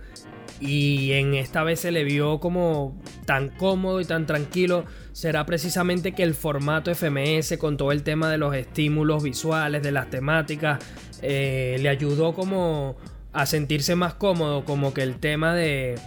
Y 0.66 1.12
en 1.12 1.34
esta 1.34 1.64
vez 1.64 1.82
se 1.82 1.92
le 1.92 2.06
vio 2.06 2.40
como 2.40 2.98
tan 3.26 3.50
cómodo 3.50 4.00
y 4.00 4.06
tan 4.06 4.26
tranquilo. 4.26 4.86
Será 5.12 5.46
precisamente 5.46 6.14
que 6.14 6.24
el 6.24 6.34
formato 6.34 6.94
FMS 6.94 7.58
con 7.58 7.76
todo 7.76 7.92
el 7.92 8.04
tema 8.04 8.32
de 8.32 8.38
los 8.38 8.56
estímulos 8.56 9.24
visuales, 9.24 9.84
de 9.84 9.92
las 9.92 10.10
temáticas, 10.10 10.80
eh, 11.22 11.78
le 11.82 11.90
ayudó 11.90 12.34
como 12.34 12.96
a 13.34 13.46
sentirse 13.46 13.96
más 13.96 14.14
cómodo, 14.14 14.64
como 14.64 14.94
que 14.94 15.04
el 15.04 15.18
tema 15.18 15.54
de, 15.54 16.00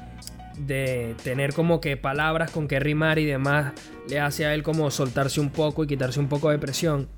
de 0.59 1.15
tener 1.23 1.53
como 1.53 1.83
que 1.83 1.99
palabras 1.99 2.51
con 2.51 2.67
que 2.67 2.81
rimar 2.81 3.19
y 3.19 3.27
demás 3.27 3.75
le 4.09 4.21
hace 4.21 4.47
a 4.47 4.55
él 4.55 4.63
como 4.63 4.91
soltarse 4.91 5.41
un 5.41 5.51
poco 5.51 5.85
y 5.85 5.87
quitarse 5.87 6.19
un 6.19 6.29
poco 6.29 6.51
de 6.51 6.59
presión. 6.59 7.09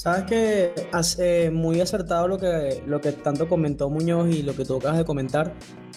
Sabes 0.00 0.24
que 0.24 0.88
hace 0.92 1.50
muy 1.50 1.78
acertado 1.78 2.26
lo 2.26 2.38
que, 2.38 2.82
lo 2.86 3.02
que 3.02 3.12
tanto 3.12 3.50
comentó 3.50 3.90
Muñoz 3.90 4.34
y 4.34 4.42
lo 4.42 4.56
que 4.56 4.64
tú 4.64 4.78
acabas 4.78 4.96
de 4.96 5.04
comentar, 5.04 5.52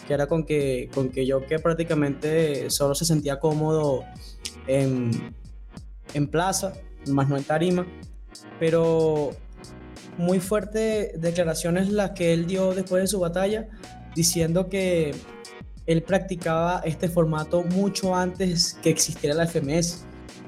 que 0.05 0.13
era 0.13 0.27
con 0.27 0.43
que, 0.43 0.89
con 0.93 1.07
que 1.07 1.25
yo 1.25 1.45
que 1.45 1.57
prácticamente 1.57 2.69
solo 2.69 2.95
se 2.95 3.05
sentía 3.05 3.39
cómodo 3.39 4.03
en, 4.67 5.33
en 6.13 6.27
plaza, 6.27 6.74
más 7.07 7.29
no 7.29 7.38
en 7.38 7.45
tarima, 7.45 7.88
pero 8.60 9.29
muy 10.17 10.41
fuerte 10.41 11.13
declaraciones 11.15 11.88
las 11.89 12.12
que 12.12 12.33
él 12.33 12.45
dio 12.45 12.74
después 12.74 13.03
de 13.03 13.07
su 13.07 13.22
batalla, 13.22 13.69
diciendo 14.13 14.67
que 14.67 15.15
él 15.86 16.03
practicaba 16.03 16.81
este 16.83 17.07
formato 17.07 17.63
mucho 17.63 18.13
antes 18.13 18.74
que 18.83 18.89
existiera 18.89 19.33
la 19.33 19.48
FMS. 19.48 20.03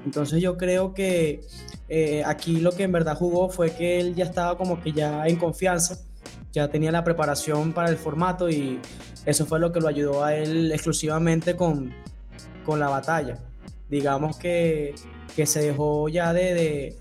Entonces 0.06 0.42
yo 0.42 0.58
creo 0.58 0.94
que 0.94 1.40
eh, 1.88 2.24
aquí 2.26 2.60
lo 2.60 2.72
que 2.72 2.84
en 2.84 2.92
verdad 2.92 3.16
jugó 3.16 3.50
fue 3.50 3.72
que 3.72 4.00
él 4.00 4.16
ya 4.16 4.26
estaba 4.26 4.58
como 4.58 4.82
que 4.82 4.92
ya 4.92 5.28
en 5.28 5.36
confianza, 5.36 5.98
ya 6.52 6.68
tenía 6.70 6.92
la 6.92 7.04
preparación 7.04 7.74
para 7.74 7.90
el 7.90 7.98
formato 7.98 8.50
y 8.50 8.80
eso 9.26 9.46
fue 9.46 9.60
lo 9.60 9.72
que 9.72 9.80
lo 9.80 9.88
ayudó 9.88 10.24
a 10.24 10.36
él 10.36 10.72
exclusivamente 10.72 11.56
con, 11.56 11.94
con 12.66 12.80
la 12.80 12.90
batalla. 12.90 13.38
Digamos 13.90 14.38
que, 14.38 14.96
que 15.36 15.46
se 15.46 15.62
dejó 15.62 16.10
ya 16.10 16.34
de, 16.34 16.98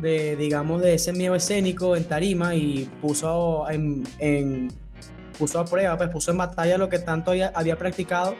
de, 0.00 0.36
digamos, 0.36 0.80
de 0.80 0.94
ese 0.94 1.12
miedo 1.12 1.34
escénico 1.34 1.94
en 1.96 2.04
tarima 2.04 2.54
y 2.54 2.88
puso 3.02 3.68
en, 3.68 4.04
en, 4.18 4.72
puso 5.38 5.60
a 5.60 5.64
prueba, 5.66 5.96
pues 5.98 6.08
puso 6.08 6.30
en 6.30 6.38
batalla 6.38 6.78
lo 6.78 6.88
que 6.88 6.98
tanto 6.98 7.32
había, 7.32 7.48
había 7.54 7.76
practicado 7.76 8.34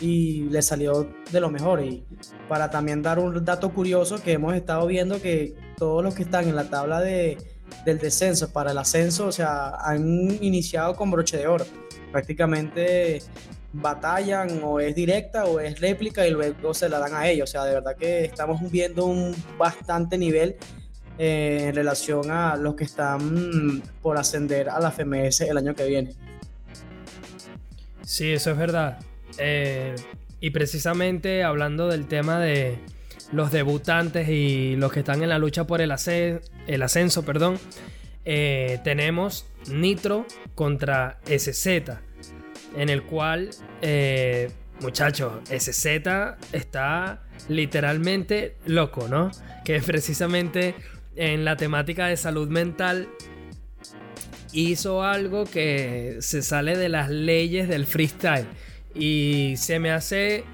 y 0.00 0.44
le 0.44 0.62
salió 0.62 1.08
de 1.30 1.40
lo 1.40 1.50
mejor. 1.50 1.82
Y 1.82 2.04
para 2.48 2.70
también 2.70 3.02
dar 3.02 3.18
un 3.18 3.44
dato 3.44 3.72
curioso 3.72 4.22
que 4.22 4.32
hemos 4.32 4.54
estado 4.54 4.86
viendo 4.86 5.20
que 5.20 5.54
todos 5.76 6.02
los 6.02 6.14
que 6.14 6.22
están 6.22 6.48
en 6.48 6.56
la 6.56 6.68
tabla 6.68 7.00
de, 7.00 7.38
del 7.84 7.98
descenso 7.98 8.52
para 8.52 8.72
el 8.72 8.78
ascenso, 8.78 9.26
o 9.26 9.32
sea, 9.32 9.74
han 9.76 10.04
iniciado 10.42 10.94
con 10.94 11.10
broche 11.10 11.36
de 11.36 11.46
oro. 11.46 11.64
Prácticamente 12.10 13.22
batallan 13.72 14.60
o 14.62 14.80
es 14.80 14.94
directa 14.94 15.46
o 15.46 15.58
es 15.58 15.80
réplica 15.80 16.26
y 16.26 16.30
luego 16.30 16.74
se 16.74 16.88
la 16.88 16.98
dan 16.98 17.14
a 17.14 17.28
ellos. 17.28 17.50
O 17.50 17.52
sea, 17.52 17.64
de 17.64 17.74
verdad 17.74 17.96
que 17.96 18.24
estamos 18.24 18.70
viendo 18.70 19.06
un 19.06 19.34
bastante 19.58 20.18
nivel 20.18 20.56
eh, 21.18 21.66
en 21.68 21.74
relación 21.74 22.30
a 22.30 22.56
los 22.56 22.74
que 22.74 22.84
están 22.84 23.82
por 24.02 24.18
ascender 24.18 24.68
a 24.68 24.78
la 24.80 24.90
FMS 24.90 25.42
el 25.42 25.56
año 25.56 25.74
que 25.74 25.86
viene. 25.86 26.14
Sí, 28.02 28.32
eso 28.32 28.50
es 28.50 28.56
verdad. 28.58 28.98
Eh, 29.38 29.94
y 30.40 30.50
precisamente 30.50 31.44
hablando 31.44 31.88
del 31.88 32.06
tema 32.06 32.40
de 32.40 32.78
los 33.32 33.50
debutantes 33.50 34.28
y 34.28 34.76
los 34.76 34.92
que 34.92 35.00
están 35.00 35.22
en 35.22 35.28
la 35.28 35.38
lucha 35.38 35.66
por 35.66 35.80
el, 35.80 35.90
ascenso, 35.90 37.24
perdón, 37.24 37.58
eh, 38.24 38.80
tenemos 38.84 39.46
Nitro 39.70 40.26
contra 40.54 41.18
SZ, 41.26 41.66
en 42.76 42.88
el 42.88 43.02
cual, 43.04 43.50
eh, 43.80 44.50
muchachos, 44.80 45.34
SZ 45.48 45.86
está 46.52 47.22
literalmente 47.48 48.56
loco, 48.66 49.08
¿no? 49.08 49.30
Que 49.64 49.80
precisamente 49.80 50.74
en 51.16 51.44
la 51.44 51.56
temática 51.56 52.06
de 52.06 52.16
salud 52.16 52.48
mental 52.48 53.08
hizo 54.52 55.02
algo 55.02 55.44
que 55.44 56.18
se 56.20 56.42
sale 56.42 56.76
de 56.76 56.88
las 56.88 57.08
leyes 57.08 57.68
del 57.68 57.86
freestyle 57.86 58.46
y 58.94 59.54
se 59.56 59.78
me 59.78 59.90
hace 59.90 60.44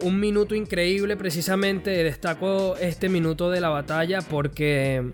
un 0.00 0.18
minuto 0.18 0.54
increíble, 0.54 1.16
precisamente 1.16 1.90
destaco 1.90 2.76
este 2.76 3.08
minuto 3.08 3.50
de 3.50 3.60
la 3.60 3.68
batalla 3.68 4.20
porque 4.20 5.12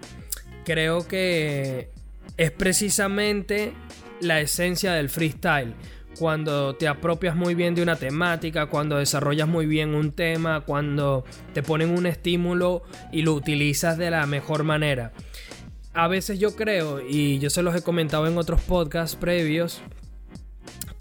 creo 0.64 1.06
que 1.06 1.90
es 2.36 2.50
precisamente 2.52 3.72
la 4.20 4.40
esencia 4.40 4.92
del 4.92 5.08
freestyle. 5.08 5.74
Cuando 6.18 6.74
te 6.74 6.88
apropias 6.88 7.36
muy 7.36 7.54
bien 7.54 7.74
de 7.76 7.82
una 7.82 7.94
temática, 7.94 8.66
cuando 8.66 8.96
desarrollas 8.96 9.46
muy 9.46 9.66
bien 9.66 9.94
un 9.94 10.10
tema, 10.10 10.62
cuando 10.62 11.24
te 11.54 11.62
ponen 11.62 11.90
un 11.90 12.06
estímulo 12.06 12.82
y 13.12 13.22
lo 13.22 13.34
utilizas 13.34 13.98
de 13.98 14.10
la 14.10 14.26
mejor 14.26 14.64
manera. 14.64 15.12
A 15.94 16.08
veces 16.08 16.38
yo 16.38 16.56
creo, 16.56 17.00
y 17.00 17.38
yo 17.38 17.50
se 17.50 17.62
los 17.62 17.74
he 17.76 17.82
comentado 17.82 18.26
en 18.26 18.36
otros 18.36 18.60
podcasts 18.62 19.16
previos, 19.16 19.80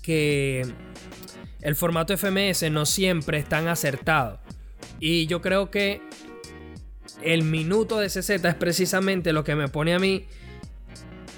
que 0.08 0.66
el 1.60 1.76
formato 1.76 2.18
FMS 2.18 2.72
no 2.72 2.86
siempre 2.86 3.40
es 3.40 3.50
tan 3.50 3.68
acertado. 3.68 4.40
Y 5.02 5.28
yo 5.28 5.42
creo 5.42 5.70
que 5.70 6.02
el 7.22 7.44
minuto 7.44 8.00
de 8.00 8.08
CZ 8.08 8.30
es 8.30 8.56
precisamente 8.56 9.34
lo 9.34 9.44
que 9.44 9.56
me 9.56 9.68
pone 9.68 9.94
a 9.94 10.00
mí, 10.00 10.26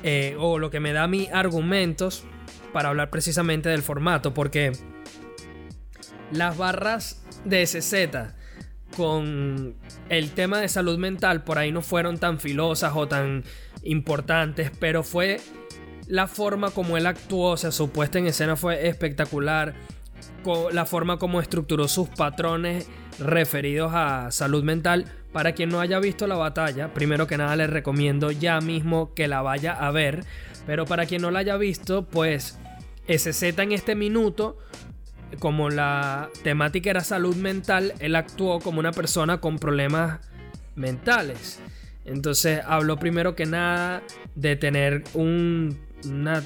eh, 0.03 0.35
o 0.37 0.59
lo 0.59 0.69
que 0.69 0.79
me 0.79 0.93
da 0.93 1.05
a 1.05 1.07
mí 1.07 1.29
argumentos 1.33 2.25
para 2.71 2.89
hablar 2.89 3.09
precisamente 3.09 3.69
del 3.69 3.81
formato, 3.81 4.35
porque 4.35 4.73
las 6.31 6.55
barras 6.55 7.25
de 7.45 7.63
CZ 7.63 8.35
con 8.95 9.73
el 10.09 10.29
tema 10.33 10.59
de 10.59 10.67
salud 10.67 10.99
mental 10.99 11.43
por 11.43 11.57
ahí 11.57 11.71
no 11.71 11.81
fueron 11.81 12.19
tan 12.19 12.39
filosas 12.39 12.93
o 12.95 13.07
tan 13.07 13.43
importantes, 13.81 14.71
pero 14.79 15.01
fue 15.01 15.41
la 16.09 16.27
forma 16.27 16.71
como 16.71 16.97
él 16.97 17.05
actuó, 17.05 17.51
o 17.51 17.57
sea, 17.57 17.71
su 17.71 17.91
puesta 17.91 18.17
en 18.17 18.25
escena 18.25 18.55
fue 18.55 18.87
espectacular. 18.87 19.75
La 20.73 20.85
forma 20.85 21.17
como 21.17 21.39
estructuró 21.39 21.87
sus 21.87 22.09
patrones 22.09 22.89
referidos 23.19 23.91
a 23.93 24.31
salud 24.31 24.63
mental. 24.63 25.05
Para 25.31 25.51
quien 25.51 25.69
no 25.69 25.79
haya 25.79 25.99
visto 25.99 26.25
la 26.25 26.35
batalla, 26.35 26.93
primero 26.95 27.27
que 27.27 27.37
nada 27.37 27.55
les 27.55 27.69
recomiendo 27.69 28.31
ya 28.31 28.59
mismo 28.59 29.13
que 29.13 29.27
la 29.27 29.43
vaya 29.43 29.73
a 29.73 29.91
ver. 29.91 30.25
Pero 30.65 30.85
para 30.85 31.05
quien 31.05 31.21
no 31.21 31.29
la 31.29 31.39
haya 31.39 31.57
visto, 31.57 32.05
pues 32.05 32.57
SZ 33.07 33.43
en 33.59 33.71
este 33.71 33.93
minuto, 33.93 34.57
como 35.37 35.69
la 35.69 36.29
temática 36.43 36.89
era 36.89 37.01
salud 37.01 37.35
mental, 37.35 37.93
él 37.99 38.15
actuó 38.15 38.59
como 38.59 38.79
una 38.79 38.91
persona 38.91 39.39
con 39.39 39.59
problemas 39.59 40.19
mentales. 40.75 41.59
Entonces 42.03 42.61
habló 42.65 42.97
primero 42.97 43.35
que 43.35 43.45
nada 43.45 44.01
de 44.33 44.55
tener 44.55 45.03
un 45.13 45.77
una 46.05 46.43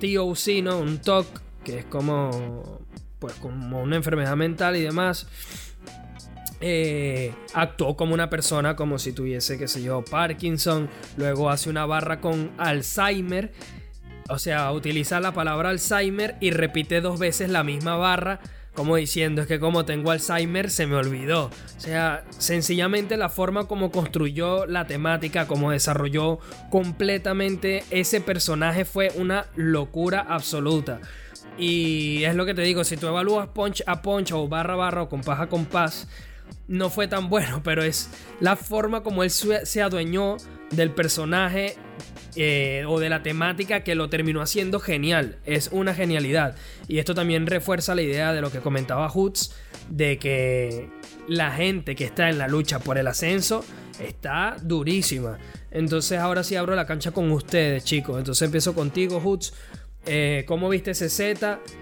TOC, 0.00 0.62
¿no? 0.62 0.78
Un 0.78 0.98
TOC, 0.98 1.26
que 1.64 1.78
es 1.78 1.84
como, 1.84 2.80
pues, 3.18 3.34
como 3.34 3.82
una 3.82 3.96
enfermedad 3.96 4.36
mental 4.36 4.76
y 4.76 4.82
demás. 4.82 5.26
Eh, 6.60 7.34
actuó 7.52 7.96
como 7.96 8.14
una 8.14 8.30
persona 8.30 8.76
como 8.76 8.98
si 8.98 9.12
tuviese, 9.12 9.58
qué 9.58 9.68
sé 9.68 9.82
yo, 9.82 10.02
Parkinson. 10.02 10.88
Luego 11.16 11.50
hace 11.50 11.70
una 11.70 11.86
barra 11.86 12.20
con 12.20 12.52
Alzheimer. 12.58 13.52
O 14.28 14.38
sea, 14.38 14.72
utiliza 14.72 15.20
la 15.20 15.32
palabra 15.32 15.70
Alzheimer 15.70 16.36
y 16.40 16.50
repite 16.50 17.00
dos 17.00 17.18
veces 17.18 17.50
la 17.50 17.62
misma 17.62 17.96
barra 17.96 18.40
como 18.76 18.96
diciendo 18.96 19.42
es 19.42 19.48
que 19.48 19.58
como 19.58 19.84
tengo 19.84 20.10
Alzheimer 20.10 20.70
se 20.70 20.86
me 20.86 20.94
olvidó. 20.94 21.46
O 21.46 21.80
sea, 21.80 22.24
sencillamente 22.38 23.16
la 23.16 23.28
forma 23.28 23.66
como 23.66 23.90
construyó 23.90 24.66
la 24.66 24.86
temática, 24.86 25.46
como 25.46 25.72
desarrolló 25.72 26.38
completamente 26.70 27.82
ese 27.90 28.20
personaje 28.20 28.84
fue 28.84 29.10
una 29.16 29.46
locura 29.56 30.20
absoluta. 30.20 31.00
Y 31.58 32.22
es 32.24 32.34
lo 32.34 32.44
que 32.44 32.54
te 32.54 32.62
digo, 32.62 32.84
si 32.84 32.96
tú 32.96 33.06
evalúas 33.06 33.48
punch 33.48 33.82
a 33.86 34.02
punch 34.02 34.32
o 34.32 34.46
barra 34.46 34.74
a 34.74 34.76
barra 34.76 35.02
o 35.02 35.08
compás 35.08 35.40
a 35.40 35.48
compás, 35.48 36.06
no 36.68 36.90
fue 36.90 37.08
tan 37.08 37.28
bueno, 37.30 37.62
pero 37.64 37.82
es 37.82 38.10
la 38.40 38.56
forma 38.56 39.02
como 39.02 39.22
él 39.22 39.30
se 39.30 39.82
adueñó 39.82 40.36
del 40.70 40.90
personaje 40.90 41.76
eh, 42.36 42.84
o 42.86 43.00
de 43.00 43.08
la 43.08 43.22
temática 43.22 43.82
que 43.82 43.94
lo 43.94 44.10
terminó 44.10 44.42
haciendo 44.42 44.78
genial. 44.78 45.38
Es 45.46 45.70
una 45.72 45.94
genialidad. 45.94 46.56
Y 46.86 46.98
esto 46.98 47.14
también 47.14 47.46
refuerza 47.46 47.94
la 47.94 48.02
idea 48.02 48.32
de 48.32 48.40
lo 48.40 48.52
que 48.52 48.60
comentaba 48.60 49.08
Hoots, 49.08 49.54
de 49.88 50.18
que 50.18 50.88
la 51.28 51.50
gente 51.52 51.94
que 51.94 52.04
está 52.04 52.28
en 52.28 52.38
la 52.38 52.48
lucha 52.48 52.78
por 52.78 52.98
el 52.98 53.06
ascenso 53.06 53.64
está 54.00 54.56
durísima. 54.62 55.38
Entonces 55.70 56.18
ahora 56.18 56.44
sí 56.44 56.56
abro 56.56 56.74
la 56.74 56.86
cancha 56.86 57.10
con 57.10 57.30
ustedes, 57.32 57.84
chicos. 57.84 58.18
Entonces 58.18 58.42
empiezo 58.42 58.74
contigo, 58.74 59.20
Hoots. 59.20 59.54
Eh, 60.04 60.44
¿Cómo 60.46 60.68
viste 60.68 60.92
CZ? 60.92 61.20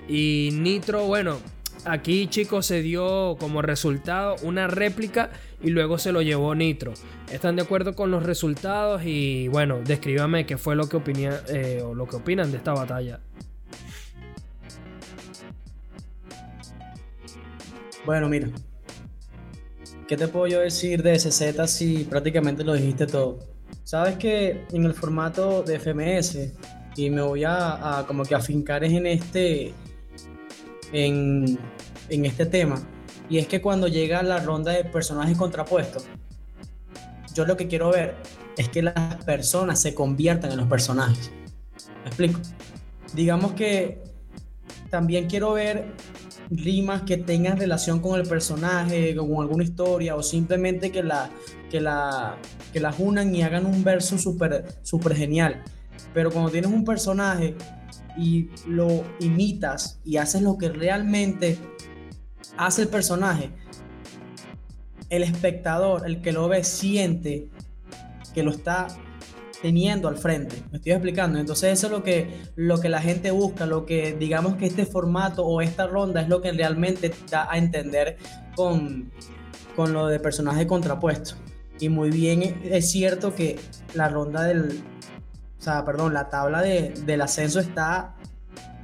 Y 0.09 0.51
Nitro, 0.53 1.05
bueno, 1.07 1.39
Aquí, 1.87 2.29
chicos, 2.29 2.65
se 2.67 2.81
dio 2.81 3.37
como 3.39 3.61
resultado 3.61 4.37
una 4.43 4.67
réplica 4.67 5.31
y 5.63 5.71
luego 5.71 5.99
se 5.99 6.13
lo 6.13 6.23
llevó 6.23 6.55
Nitro. 6.55 6.95
¿Están 7.31 7.57
de 7.57 7.63
acuerdo 7.63 7.95
con 7.95 8.11
los 8.11 8.23
resultados? 8.23 9.03
Y 9.05 9.49
bueno, 9.49 9.81
descríbame 9.85 10.47
qué 10.47 10.57
fue 10.57 10.77
lo 10.77 10.89
que, 10.89 10.99
eh, 11.49 11.83
o 11.85 11.95
lo 11.95 12.07
que 12.07 12.17
opinan 12.17 12.51
de 12.51 12.57
esta 12.57 12.73
batalla. 12.73 13.21
Bueno, 18.07 18.29
mira. 18.29 18.49
¿Qué 20.07 20.17
te 20.17 20.29
puedo 20.29 20.47
yo 20.47 20.61
decir 20.61 21.03
de 21.03 21.19
SZ 21.19 21.67
si 21.67 22.05
prácticamente 22.05 22.65
lo 22.65 22.75
dijiste 22.75 23.07
todo? 23.07 23.39
Sabes 23.85 24.17
que 24.17 24.65
en 24.73 24.85
el 24.85 24.95
formato 24.95 25.63
de 25.63 25.79
FMS, 25.79 26.53
y 26.97 27.11
me 27.11 27.23
voy 27.23 27.45
a, 27.45 28.05
como 28.07 28.25
que 28.25 28.35
afincar 28.35 28.85
en 28.85 29.07
este 29.07 29.73
en, 30.93 31.59
este 32.09 32.47
tema. 32.47 32.81
Y 33.29 33.39
es 33.39 33.47
que 33.47 33.61
cuando 33.61 33.89
llega 33.89 34.23
la 34.23 34.39
ronda 34.39 34.73
de 34.73 34.85
personajes 34.85 35.37
contrapuestos, 35.37 36.07
yo 37.35 37.45
lo 37.45 37.57
que 37.57 37.67
quiero 37.67 37.91
ver 37.91 38.17
es 38.57 38.69
que 38.69 38.83
las 38.83 39.25
personas 39.25 39.81
se 39.81 39.95
conviertan 39.95 40.53
en 40.53 40.59
los 40.59 40.69
personajes. 40.69 41.31
¿Me 42.03 42.09
explico? 42.09 42.41
Digamos 43.13 43.53
que 43.53 44.03
también 44.91 45.29
quiero 45.29 45.55
ver 45.55 45.93
rimas 46.51 47.03
que 47.03 47.17
tengan 47.17 47.57
relación 47.57 48.01
con 48.01 48.21
el 48.21 48.29
personaje, 48.29 49.17
con 49.17 49.41
alguna 49.41 49.65
historia, 49.65 50.15
o 50.15 50.23
simplemente 50.23 50.93
que 50.93 51.03
la, 51.03 51.31
que 51.71 51.81
la, 51.81 52.37
que 52.73 52.81
las 52.81 52.97
unan 52.99 53.35
y 53.35 53.43
hagan 53.43 53.67
un 53.67 53.83
verso 53.83 54.19
súper 54.19 54.67
super 54.83 55.17
genial. 55.17 55.63
Pero 56.13 56.31
cuando 56.31 56.51
tienes 56.51 56.71
un 56.71 56.85
personaje 56.85 57.57
y 58.17 58.51
lo 58.69 59.03
imitas 59.19 59.99
y 60.05 60.19
haces 60.19 60.43
lo 60.43 60.57
que 60.57 60.69
realmente 60.69 61.59
hace 62.57 62.83
el 62.83 62.89
personaje, 62.89 63.51
el 65.11 65.23
espectador, 65.23 66.07
el 66.07 66.23
que 66.23 66.33
lo 66.33 66.49
ve, 66.49 66.65
siente 66.65 67.49
que 68.35 68.43
lo 68.43 68.51
está 68.51 68.89
teniendo 69.63 70.09
al 70.09 70.19
frente. 70.19 70.63
Me 70.71 70.77
estoy 70.77 70.93
explicando. 70.93 71.39
Entonces 71.39 71.73
eso 71.73 71.87
es 71.87 71.93
lo 71.93 72.03
que, 72.03 72.43
lo 72.55 72.81
que 72.81 72.91
la 72.91 73.01
gente 73.01 73.31
busca, 73.31 73.65
lo 73.65 73.87
que 73.87 74.15
digamos 74.15 74.57
que 74.57 74.67
este 74.67 74.85
formato 74.85 75.45
o 75.47 75.63
esta 75.63 75.87
ronda 75.87 76.21
es 76.21 76.29
lo 76.29 76.43
que 76.43 76.53
realmente 76.53 77.11
da 77.31 77.51
a 77.51 77.57
entender 77.57 78.19
con, 78.55 79.11
con 79.75 79.95
lo 79.95 80.09
de 80.09 80.21
personaje 80.21 80.67
contrapuesto. 80.67 81.37
Y 81.81 81.89
muy 81.89 82.11
bien 82.11 82.61
es 82.65 82.91
cierto 82.91 83.35
que 83.35 83.59
la 83.95 84.09
ronda 84.09 84.43
del, 84.43 84.83
o 85.59 85.63
sea, 85.63 85.85
perdón, 85.85 86.13
la 86.13 86.29
tabla 86.29 86.61
de, 86.61 86.93
del 87.07 87.23
ascenso 87.23 87.59
está 87.59 88.17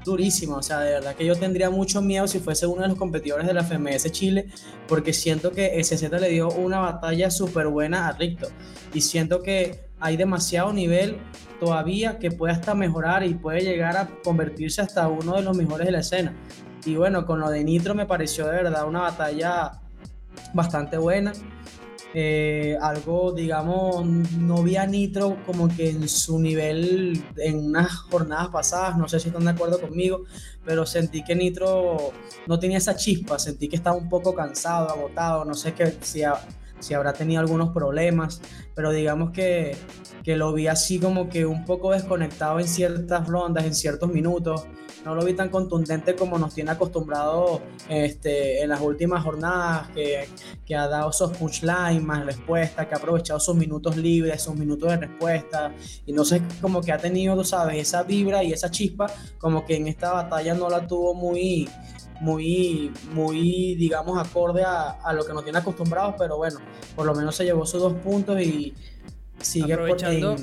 durísima. 0.05 0.57
O 0.57 0.63
sea, 0.63 0.81
de 0.81 0.93
verdad 0.93 1.15
que 1.15 1.27
yo 1.27 1.37
tendría 1.37 1.71
mucho 1.71 2.03
miedo 2.03 2.27
si 2.27 2.39
fuese 2.39 2.67
uno 2.67 2.83
de 2.83 2.89
los 2.89 2.97
competidores 2.97 3.47
de 3.47 3.55
la 3.55 3.65
FMS 3.65 4.11
Chile, 4.13 4.47
porque 4.89 5.13
siento 5.13 5.53
que 5.53 5.83
SZ 5.83 6.11
le 6.21 6.29
dio 6.29 6.49
una 6.51 6.79
batalla 6.79 7.31
súper 7.31 7.69
buena 7.69 8.09
a 8.09 8.13
Ricto. 8.13 8.49
Y 8.95 9.01
siento 9.01 9.43
que 9.43 9.91
hay 10.01 10.17
demasiado 10.17 10.73
nivel 10.73 11.19
todavía 11.59 12.19
que 12.19 12.31
puede 12.31 12.55
hasta 12.55 12.75
mejorar 12.75 13.25
y 13.25 13.35
puede 13.35 13.61
llegar 13.61 13.97
a 13.97 14.09
convertirse 14.25 14.81
hasta 14.81 15.07
uno 15.09 15.37
de 15.37 15.43
los 15.43 15.57
mejores 15.57 15.87
de 15.87 15.93
la 15.93 16.01
escena. 16.01 16.35
Y 16.85 16.97
bueno, 16.97 17.27
con 17.27 17.41
lo 17.41 17.51
de 17.51 17.63
Nitro 17.63 17.95
me 17.95 18.07
pareció 18.07 18.47
de 18.47 18.53
verdad 18.53 18.89
una 18.89 19.03
batalla 19.03 19.73
bastante 20.55 20.97
buena. 20.97 21.33
Eh, 22.13 22.77
algo, 22.81 23.33
digamos, 23.33 24.05
no 24.05 24.65
vi 24.65 24.77
a 24.77 24.85
Nitro 24.85 25.37
como 25.47 25.69
que 25.69 25.91
en 25.91 26.09
su 26.09 26.41
nivel 26.41 27.23
en 27.37 27.67
unas 27.67 27.93
jornadas 27.93 28.49
pasadas, 28.49 28.99
no 28.99 29.09
sé 29.09 29.21
si 29.21 29.29
están 29.29 29.45
de 29.45 29.53
acuerdo 29.53 29.81
conmigo, 29.81 30.25
pero 30.65 30.85
sentí 30.87 31.23
que 31.23 31.37
Nitro 31.37 32.11
no 32.49 32.59
tenía 32.59 32.79
esa 32.79 32.97
chispa, 32.97 33.39
sentí 33.39 33.69
que 33.69 33.77
estaba 33.77 33.97
un 33.97 34.09
poco 34.09 34.35
cansado, 34.35 34.91
agotado, 34.91 35.45
no 35.45 35.55
sé 35.55 35.73
qué, 35.73 35.95
si, 36.01 36.23
si 36.81 36.95
habrá 36.95 37.13
tenido 37.13 37.41
algunos 37.41 37.71
problemas, 37.71 38.41
pero 38.75 38.91
digamos 38.91 39.31
que, 39.31 39.77
que 40.25 40.37
lo 40.37 40.53
vi 40.53 40.67
así 40.67 40.99
como 40.99 41.29
que 41.29 41.47
un 41.47 41.65
poco 41.65 41.93
desconectado 41.93 42.59
en 42.59 42.69
ciertas 42.69 43.29
rondas, 43.29 43.65
en 43.65 43.75
ciertos 43.75 44.11
minutos. 44.11 44.65
No 45.05 45.15
lo 45.15 45.25
vi 45.25 45.33
tan 45.33 45.49
contundente 45.49 46.15
como 46.15 46.39
nos 46.39 46.55
tiene 46.55 46.73
acostumbrado 46.73 47.63
este, 47.89 48.63
en 48.63 48.69
las 48.69 48.83
últimas 48.83 49.25
jornadas, 49.25 49.89
que, 49.95 50.29
que 50.67 50.77
ha 50.77 50.89
dado 50.89 51.09
esos 51.09 51.35
punchlines 51.39 52.03
más 52.03 52.27
respuesta, 52.27 52.87
que 52.87 52.95
ha 52.95 52.99
aprovechado 52.99 53.41
sus 53.41 53.57
minutos 53.57 53.97
libres, 53.97 54.43
sus 54.43 54.55
minutos 54.57 54.91
de 54.91 54.97
respuesta. 54.99 55.73
Y 56.05 56.13
no 56.13 56.23
sé, 56.23 56.43
como 56.61 56.83
que 56.83 56.93
ha 56.93 56.99
tenido, 56.99 57.35
tú 57.35 57.45
sabes, 57.45 57.79
esa 57.79 58.03
vibra 58.03 58.45
y 58.45 58.53
esa 58.53 58.71
chispa, 58.71 59.07
como 59.39 59.65
que 59.65 59.77
en 59.77 59.89
esta 59.89 60.13
batalla 60.13 60.53
no 60.53 60.69
la 60.69 60.87
tuvo 60.87 61.15
muy, 61.15 61.67
muy, 62.21 62.93
muy, 63.13 63.75
digamos, 63.77 64.19
acorde 64.19 64.63
a, 64.63 65.13
lo 65.13 65.25
que 65.25 65.33
nos 65.33 65.43
tiene 65.43 65.59
acostumbrados, 65.59 66.15
pero 66.19 66.37
bueno, 66.37 66.61
por 66.95 67.07
lo 67.07 67.15
menos 67.15 67.35
se 67.35 67.45
llevó 67.45 67.65
sus 67.67 67.81
dos 67.81 67.95
puntos 67.95 68.41
y 68.41 68.75
sigue 69.41 69.73
aprovechando, 69.73 70.37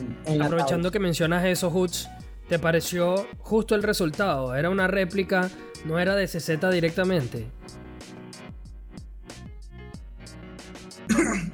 aprovechando 0.43 0.91
que 0.91 0.99
mencionas 0.99 1.45
eso, 1.45 1.69
Hoots, 1.69 2.09
¿te 2.49 2.57
pareció 2.57 3.27
justo 3.39 3.75
el 3.75 3.83
resultado? 3.83 4.55
¿Era 4.55 4.71
una 4.71 4.87
réplica? 4.87 5.49
¿No 5.85 5.99
era 5.99 6.15
de 6.15 6.27
CZ 6.27 6.59
directamente? 6.71 7.47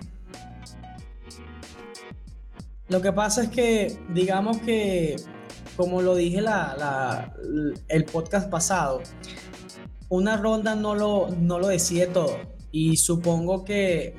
Lo 2.88 3.02
que 3.02 3.12
pasa 3.12 3.44
es 3.44 3.50
que, 3.50 4.00
digamos 4.10 4.60
que, 4.60 5.18
como 5.76 6.02
lo 6.02 6.16
dije 6.16 6.42
la, 6.42 7.34
el 7.90 8.06
podcast 8.06 8.50
pasado, 8.50 9.02
una 10.10 10.38
ronda 10.38 10.76
no 10.76 10.96
lo, 10.96 11.30
no 11.30 11.60
lo 11.60 11.68
decide 11.68 12.08
todo. 12.08 12.38
Y 12.72 12.98
supongo 12.98 13.64
que, 13.64 14.16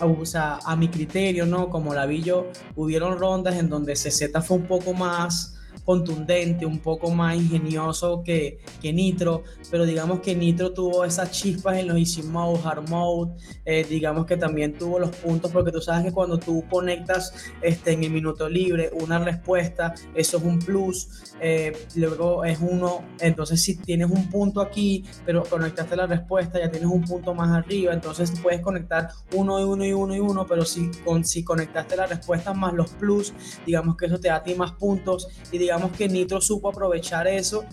o 0.00 0.24
sea, 0.24 0.58
a 0.64 0.76
mi 0.76 0.88
criterio, 0.88 1.46
¿no? 1.46 1.68
Como 1.68 1.94
la 1.94 2.06
vi 2.06 2.22
yo, 2.22 2.46
hubieron 2.76 3.18
rondas 3.18 3.56
en 3.56 3.68
donde 3.68 3.94
CZ 3.94 4.30
fue 4.42 4.56
un 4.56 4.66
poco 4.66 4.92
más 4.94 5.53
contundente, 5.84 6.66
un 6.66 6.78
poco 6.78 7.10
más 7.10 7.36
ingenioso 7.36 8.22
que, 8.24 8.58
que 8.80 8.92
Nitro, 8.92 9.42
pero 9.70 9.84
digamos 9.84 10.20
que 10.20 10.34
Nitro 10.34 10.72
tuvo 10.72 11.04
esas 11.04 11.30
chispas 11.30 11.78
en 11.78 11.88
los 11.88 11.96
Easy 11.96 12.22
Mode, 12.22 12.60
Hard 12.64 12.88
Mode, 12.88 13.32
eh, 13.64 13.84
digamos 13.88 14.26
que 14.26 14.36
también 14.36 14.76
tuvo 14.76 14.98
los 14.98 15.14
puntos, 15.16 15.50
porque 15.50 15.72
tú 15.72 15.80
sabes 15.80 16.04
que 16.04 16.12
cuando 16.12 16.38
tú 16.38 16.64
conectas 16.70 17.34
este, 17.62 17.92
en 17.92 18.04
el 18.04 18.10
minuto 18.10 18.48
libre 18.48 18.90
una 18.92 19.18
respuesta, 19.18 19.94
eso 20.14 20.38
es 20.38 20.42
un 20.42 20.58
plus, 20.58 21.34
eh, 21.40 21.72
luego 21.96 22.44
es 22.44 22.58
uno, 22.60 23.04
entonces 23.20 23.60
si 23.62 23.76
tienes 23.76 24.10
un 24.10 24.28
punto 24.30 24.60
aquí, 24.60 25.04
pero 25.24 25.44
conectaste 25.44 25.96
la 25.96 26.06
respuesta, 26.06 26.58
ya 26.58 26.70
tienes 26.70 26.88
un 26.90 27.02
punto 27.04 27.34
más 27.34 27.50
arriba, 27.50 27.92
entonces 27.92 28.32
puedes 28.42 28.60
conectar 28.60 29.08
uno 29.34 29.60
y 29.60 29.64
uno 29.64 29.84
y 29.84 29.92
uno 29.92 30.14
y 30.14 30.20
uno, 30.20 30.46
pero 30.46 30.64
si, 30.64 30.90
con, 31.04 31.24
si 31.24 31.44
conectaste 31.44 31.96
la 31.96 32.06
respuesta 32.06 32.52
más 32.54 32.72
los 32.72 32.90
plus, 32.90 33.32
digamos 33.66 33.96
que 33.96 34.06
eso 34.06 34.18
te 34.18 34.28
da 34.28 34.36
a 34.36 34.42
ti 34.42 34.54
más 34.54 34.72
puntos 34.72 35.28
y 35.52 35.58
digamos 35.64 35.92
que 35.92 36.08
Nitro 36.08 36.40
supo 36.40 36.68
aprovechar 36.68 37.26
eso 37.26 37.64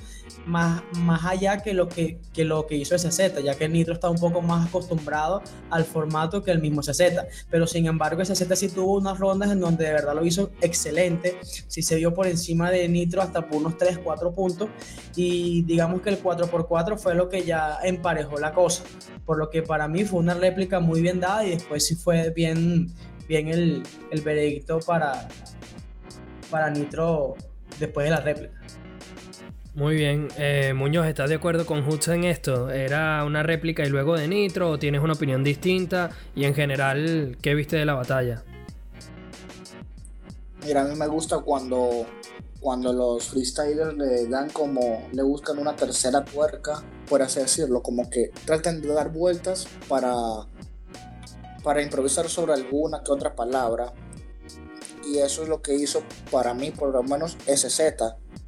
más, 0.45 0.81
más 0.97 1.25
allá 1.25 1.61
que 1.61 1.73
lo 1.73 1.87
que, 1.89 2.19
que 2.33 2.45
lo 2.45 2.65
que 2.67 2.75
hizo 2.75 2.97
SZ, 2.97 3.43
ya 3.43 3.55
que 3.55 3.67
Nitro 3.69 3.93
está 3.93 4.09
un 4.09 4.17
poco 4.17 4.41
más 4.41 4.67
acostumbrado 4.67 5.41
al 5.69 5.85
formato 5.85 6.43
que 6.43 6.51
el 6.51 6.59
mismo 6.59 6.81
SZ. 6.81 7.01
Pero 7.49 7.67
sin 7.67 7.85
embargo, 7.85 8.23
SZ 8.23 8.55
sí 8.55 8.69
tuvo 8.69 8.97
unas 8.97 9.19
rondas 9.19 9.51
en 9.51 9.59
donde 9.59 9.85
de 9.85 9.91
verdad 9.91 10.15
lo 10.15 10.25
hizo 10.25 10.51
excelente. 10.61 11.37
Sí 11.41 11.81
se 11.81 11.95
vio 11.95 12.13
por 12.13 12.27
encima 12.27 12.71
de 12.71 12.87
Nitro 12.87 13.21
hasta 13.21 13.47
por 13.47 13.57
unos 13.57 13.77
3, 13.77 13.99
4 14.03 14.31
puntos. 14.31 14.69
Y 15.15 15.63
digamos 15.63 16.01
que 16.01 16.09
el 16.09 16.21
4x4 16.21 16.97
fue 16.97 17.15
lo 17.15 17.29
que 17.29 17.43
ya 17.43 17.77
emparejó 17.83 18.37
la 18.39 18.53
cosa. 18.53 18.83
Por 19.25 19.37
lo 19.37 19.49
que 19.49 19.61
para 19.61 19.87
mí 19.87 20.05
fue 20.05 20.19
una 20.19 20.33
réplica 20.33 20.79
muy 20.79 21.01
bien 21.01 21.19
dada 21.19 21.45
y 21.45 21.51
después 21.51 21.85
sí 21.85 21.95
fue 21.95 22.31
bien, 22.31 22.87
bien 23.27 23.47
el, 23.47 23.83
el 24.11 24.21
veredicto 24.21 24.79
para, 24.79 25.27
para 26.49 26.69
Nitro 26.69 27.35
después 27.79 28.05
de 28.05 28.11
la 28.11 28.21
réplica. 28.21 28.53
Muy 29.73 29.95
bien, 29.95 30.27
eh, 30.37 30.73
Muñoz, 30.75 31.07
¿estás 31.07 31.29
de 31.29 31.35
acuerdo 31.35 31.65
con 31.65 31.87
Hudson 31.87 32.15
en 32.15 32.23
esto? 32.25 32.69
¿Era 32.69 33.23
una 33.23 33.41
réplica 33.41 33.85
y 33.85 33.89
luego 33.89 34.17
de 34.17 34.27
Nitro 34.27 34.69
o 34.69 34.77
tienes 34.77 35.01
una 35.01 35.13
opinión 35.13 35.45
distinta? 35.45 36.09
Y 36.35 36.43
en 36.43 36.53
general, 36.53 37.37
¿qué 37.41 37.55
viste 37.55 37.77
de 37.77 37.85
la 37.85 37.93
batalla? 37.93 38.43
Mira, 40.65 40.81
a 40.81 40.83
mí 40.83 40.95
me 40.95 41.07
gusta 41.07 41.39
cuando, 41.39 42.05
cuando 42.59 42.91
los 42.91 43.29
freestylers 43.29 43.95
le 43.95 44.27
dan 44.27 44.49
como, 44.49 45.07
le 45.13 45.23
buscan 45.23 45.57
una 45.57 45.73
tercera 45.73 46.25
tuerca, 46.25 46.83
por 47.07 47.21
así 47.21 47.39
decirlo, 47.39 47.81
como 47.81 48.09
que 48.09 48.31
tratan 48.43 48.81
de 48.81 48.89
dar 48.89 49.09
vueltas 49.09 49.69
para, 49.87 50.13
para 51.63 51.81
improvisar 51.81 52.27
sobre 52.27 52.53
alguna 52.53 53.01
que 53.03 53.11
otra 53.13 53.33
palabra 53.33 53.93
y 55.05 55.19
eso 55.19 55.43
es 55.43 55.49
lo 55.49 55.61
que 55.61 55.75
hizo 55.75 56.03
para 56.31 56.53
mí 56.53 56.71
por 56.71 56.91
lo 56.91 57.03
menos 57.03 57.37
SZ 57.45 57.79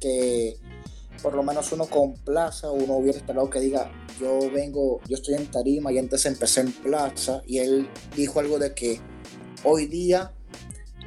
que 0.00 0.56
por 1.22 1.34
lo 1.34 1.42
menos 1.42 1.72
uno 1.72 1.86
con 1.86 2.14
plaza 2.14 2.70
uno 2.70 2.94
hubiera 2.94 3.18
esperado 3.18 3.48
que 3.50 3.60
diga 3.60 3.90
yo 4.20 4.50
vengo 4.50 5.00
yo 5.08 5.16
estoy 5.16 5.34
en 5.34 5.50
tarima 5.50 5.92
y 5.92 5.98
antes 5.98 6.26
empecé 6.26 6.60
en 6.60 6.72
plaza 6.72 7.42
y 7.46 7.58
él 7.58 7.88
dijo 8.16 8.40
algo 8.40 8.58
de 8.58 8.74
que 8.74 9.00
hoy 9.64 9.86
día 9.86 10.32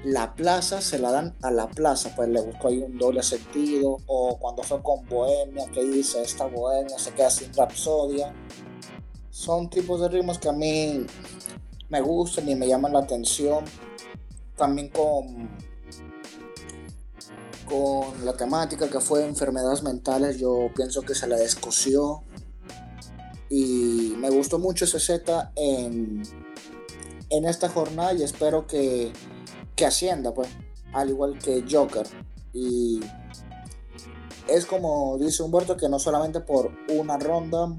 la 0.04 0.36
plaza 0.36 0.82
se 0.82 1.00
la 1.00 1.12
dan 1.12 1.36
a 1.42 1.52
la 1.52 1.68
plaza 1.70 2.14
pues 2.16 2.30
le 2.30 2.42
buscó 2.42 2.70
ahí 2.70 2.80
un 2.80 2.98
doble 2.98 3.24
sentido 3.24 3.98
o 4.06 4.38
cuando 4.40 4.64
fue 4.64 4.82
con 4.82 5.06
Bohemia 5.08 5.66
que 5.72 5.84
dice 5.84 6.22
esta 6.22 6.46
Bohemia 6.46 6.98
se 7.00 7.12
queda 7.14 7.30
sin 7.30 7.54
Rapsodia 7.54 8.34
son 9.30 9.70
tipos 9.70 10.02
de 10.02 10.10
ritmos 10.10 10.40
que 10.40 10.50
a 10.50 10.54
mí 10.54 11.06
me 11.90 12.02
gustan 12.02 12.50
y 12.50 12.56
me 12.56 12.68
llaman 12.68 12.94
la 12.94 13.00
atención 13.00 13.64
también 14.58 14.90
con, 14.90 15.50
con 17.66 18.26
la 18.26 18.34
temática 18.34 18.90
que 18.90 19.00
fue 19.00 19.26
enfermedades 19.26 19.84
mentales, 19.84 20.38
yo 20.38 20.70
pienso 20.76 21.02
que 21.04 21.16
se 21.16 21.28
la 21.28 21.38
descosió. 21.38 22.24
Y 23.50 24.14
me 24.18 24.30
gustó 24.30 24.60
mucho 24.60 24.84
ese 24.84 25.00
Z 25.00 25.54
en, 25.56 26.22
en 27.30 27.46
esta 27.46 27.70
jornada 27.70 28.14
y 28.14 28.24
espero 28.24 28.68
que, 28.68 29.14
que 29.76 29.86
ascienda, 29.86 30.34
pues, 30.34 30.50
al 30.92 31.10
igual 31.10 31.40
que 31.40 31.64
Joker. 31.70 32.06
Y 32.52 33.00
es 34.50 34.66
como 34.66 35.18
dice 35.18 35.44
Humberto, 35.44 35.78
que 35.78 35.88
no 35.88 36.00
solamente 36.00 36.42
por 36.42 36.72
una 36.90 37.18
ronda 37.18 37.74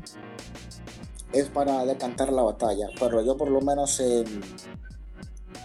es 1.33 1.49
para 1.49 1.85
decantar 1.85 2.33
la 2.33 2.43
batalla, 2.43 2.89
pero 2.99 3.23
yo 3.23 3.37
por 3.37 3.51
lo 3.51 3.61
menos 3.61 4.01
en 4.01 4.25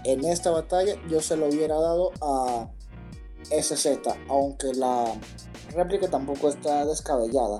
en 0.05 0.25
esta 0.25 0.51
batalla 0.51 0.95
yo 1.09 1.21
se 1.21 1.37
lo 1.37 1.47
hubiera 1.47 1.75
dado 1.75 2.11
a 2.21 2.69
SZ, 3.43 3.99
aunque 4.29 4.73
la 4.73 5.05
réplica 5.75 6.09
tampoco 6.09 6.49
está 6.49 6.85
descabellada. 6.85 7.59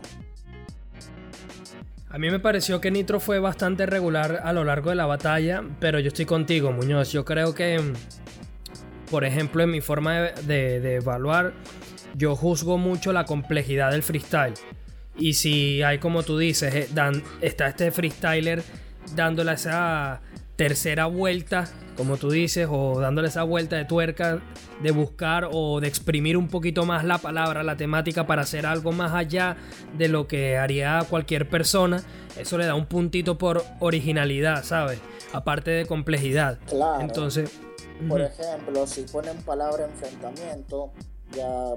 A 2.10 2.19
mí 2.19 2.29
me 2.29 2.39
pareció 2.39 2.79
que 2.79 2.91
Nitro 2.91 3.19
fue 3.19 3.39
bastante 3.39 3.88
regular 3.88 4.41
a 4.43 4.53
lo 4.53 4.63
largo 4.63 4.91
de 4.91 4.95
la 4.95 5.08
batalla, 5.08 5.63
pero 5.79 5.99
yo 5.99 6.10
estoy 6.10 6.25
contigo, 6.25 6.71
Muñoz. 6.71 7.12
Yo 7.12 7.25
creo 7.25 7.56
que, 7.56 7.82
por 9.10 9.25
ejemplo, 9.25 9.63
en 9.63 9.71
mi 9.71 9.82
forma 9.82 10.19
de, 10.43 10.95
evaluar, 10.95 11.53
yo 12.15 12.36
juzgo 12.36 12.77
mucho 12.77 13.13
la 13.13 13.25
complejidad 13.25 13.89
del 13.89 14.03
freestyle. 14.03 14.53
Y 15.17 15.34
si 15.34 15.82
hay, 15.82 15.97
como 15.97 16.21
tú 16.21 16.38
dices, 16.38 16.75
eh, 16.75 16.89
está 17.41 17.67
este 17.67 17.91
freestyler 17.91 18.62
dándole 19.15 19.53
esa 19.53 20.21
tercera 20.55 21.05
vuelta, 21.07 21.67
como 21.97 22.17
tú 22.17 22.29
dices, 22.29 22.67
o 22.69 22.99
dándole 22.99 23.27
esa 23.27 23.43
vuelta 23.43 23.75
de 23.75 23.85
tuerca 23.85 24.41
de 24.81 24.91
buscar 24.91 25.49
o 25.51 25.79
de 25.79 25.87
exprimir 25.87 26.35
un 26.37 26.47
poquito 26.47 26.85
más 26.85 27.03
la 27.05 27.17
palabra, 27.17 27.63
la 27.63 27.77
temática 27.77 28.27
para 28.27 28.41
hacer 28.41 28.65
algo 28.65 28.91
más 28.91 29.13
allá 29.13 29.55
de 29.97 30.07
lo 30.07 30.27
que 30.27 30.57
haría 30.57 31.05
cualquier 31.09 31.49
persona, 31.49 32.03
eso 32.37 32.57
le 32.57 32.65
da 32.65 32.75
un 32.75 32.85
puntito 32.85 33.37
por 33.37 33.63
originalidad, 33.79 34.63
¿sabes? 34.63 34.99
Aparte 35.31 35.71
de 35.71 35.85
complejidad. 35.85 36.59
Claro. 36.67 37.01
Entonces, 37.01 37.51
por 38.07 38.21
ejemplo, 38.21 38.85
si 38.85 39.03
ponen 39.03 39.37
palabra 39.43 39.85
enfrentamiento, 39.85 40.91
ya 41.35 41.75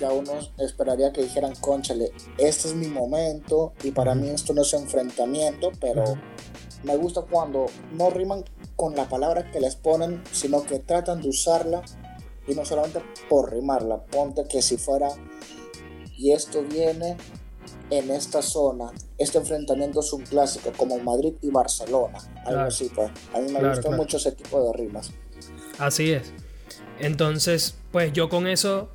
ya 0.00 0.10
uno 0.12 0.32
esperaría 0.58 1.12
que 1.12 1.22
dijeran, 1.22 1.54
conchale, 1.60 2.10
este 2.38 2.68
es 2.68 2.74
mi 2.74 2.88
momento 2.88 3.72
y 3.84 3.92
para 3.92 4.14
mí 4.14 4.28
esto 4.28 4.52
no 4.52 4.62
es 4.62 4.72
enfrentamiento, 4.72 5.70
pero 5.80 6.02
me 6.84 6.96
gusta 6.96 7.22
cuando 7.22 7.66
no 7.92 8.10
riman 8.10 8.44
con 8.76 8.94
la 8.94 9.08
palabra 9.08 9.50
que 9.50 9.60
les 9.60 9.76
ponen, 9.76 10.22
sino 10.32 10.62
que 10.64 10.78
tratan 10.78 11.22
de 11.22 11.28
usarla 11.28 11.82
y 12.46 12.54
no 12.54 12.64
solamente 12.64 13.00
por 13.28 13.52
rimarla. 13.52 14.04
Ponte 14.04 14.44
que 14.48 14.62
si 14.62 14.76
fuera, 14.76 15.08
y 16.16 16.32
esto 16.32 16.62
viene 16.62 17.16
en 17.90 18.10
esta 18.10 18.42
zona, 18.42 18.92
este 19.18 19.38
enfrentamiento 19.38 20.00
es 20.00 20.12
un 20.12 20.22
clásico, 20.22 20.72
como 20.76 20.98
Madrid 20.98 21.34
y 21.42 21.50
Barcelona, 21.50 22.18
algo 22.44 22.62
así, 22.62 22.90
pues. 22.94 23.10
A 23.34 23.40
mí 23.40 23.50
me 23.50 23.66
gusta 23.66 23.90
mucho 23.90 24.16
ese 24.16 24.32
tipo 24.32 24.62
de 24.62 24.72
rimas. 24.76 25.10
Así 25.78 26.12
es. 26.12 26.32
Entonces, 27.00 27.74
pues 27.90 28.12
yo 28.12 28.28
con 28.28 28.46
eso 28.46 28.90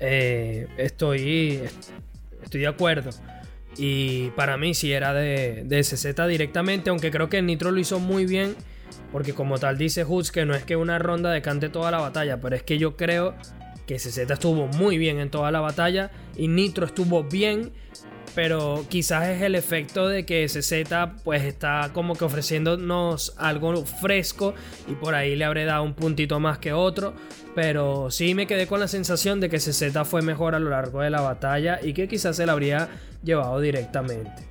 eh, 0.00 0.66
estoy, 0.76 1.62
estoy 2.42 2.60
de 2.60 2.66
acuerdo. 2.66 3.10
Y 3.76 4.30
para 4.30 4.56
mí 4.56 4.74
si 4.74 4.92
era 4.92 5.12
de, 5.12 5.64
de 5.64 5.82
SZ 5.82 6.14
directamente, 6.28 6.90
aunque 6.90 7.10
creo 7.10 7.28
que 7.28 7.42
Nitro 7.42 7.70
lo 7.70 7.80
hizo 7.80 7.98
muy 7.98 8.26
bien. 8.26 8.54
Porque 9.10 9.32
como 9.32 9.58
tal 9.58 9.78
dice 9.78 10.04
Hoods 10.04 10.30
que 10.30 10.44
no 10.44 10.54
es 10.54 10.64
que 10.64 10.76
una 10.76 10.98
ronda 10.98 11.30
decante 11.30 11.68
toda 11.68 11.90
la 11.90 11.98
batalla, 11.98 12.40
pero 12.40 12.56
es 12.56 12.62
que 12.62 12.78
yo 12.78 12.96
creo 12.96 13.34
que 13.86 13.98
SZ 13.98 14.18
estuvo 14.18 14.66
muy 14.66 14.98
bien 14.98 15.18
en 15.20 15.30
toda 15.30 15.50
la 15.50 15.60
batalla 15.60 16.10
y 16.36 16.48
Nitro 16.48 16.86
estuvo 16.86 17.22
bien, 17.24 17.72
pero 18.34 18.84
quizás 18.88 19.28
es 19.28 19.42
el 19.42 19.54
efecto 19.54 20.08
de 20.08 20.26
que 20.26 20.48
SZ 20.48 20.92
pues 21.22 21.44
está 21.44 21.90
como 21.92 22.14
que 22.14 22.24
ofreciéndonos 22.24 23.34
algo 23.38 23.84
fresco 23.86 24.54
y 24.88 24.94
por 24.94 25.14
ahí 25.14 25.36
le 25.36 25.44
habré 25.44 25.64
dado 25.64 25.84
un 25.84 25.94
puntito 25.94 26.40
más 26.40 26.58
que 26.58 26.72
otro, 26.72 27.14
pero 27.54 28.10
sí 28.10 28.34
me 28.34 28.46
quedé 28.46 28.66
con 28.66 28.80
la 28.80 28.88
sensación 28.88 29.40
de 29.40 29.48
que 29.48 29.58
CZ 29.58 30.04
fue 30.04 30.22
mejor 30.22 30.54
a 30.54 30.58
lo 30.58 30.70
largo 30.70 31.00
de 31.00 31.10
la 31.10 31.20
batalla 31.20 31.78
y 31.82 31.92
que 31.92 32.08
quizás 32.08 32.36
se 32.36 32.46
la 32.46 32.52
habría 32.52 32.88
llevado 33.22 33.60
directamente. 33.60 34.42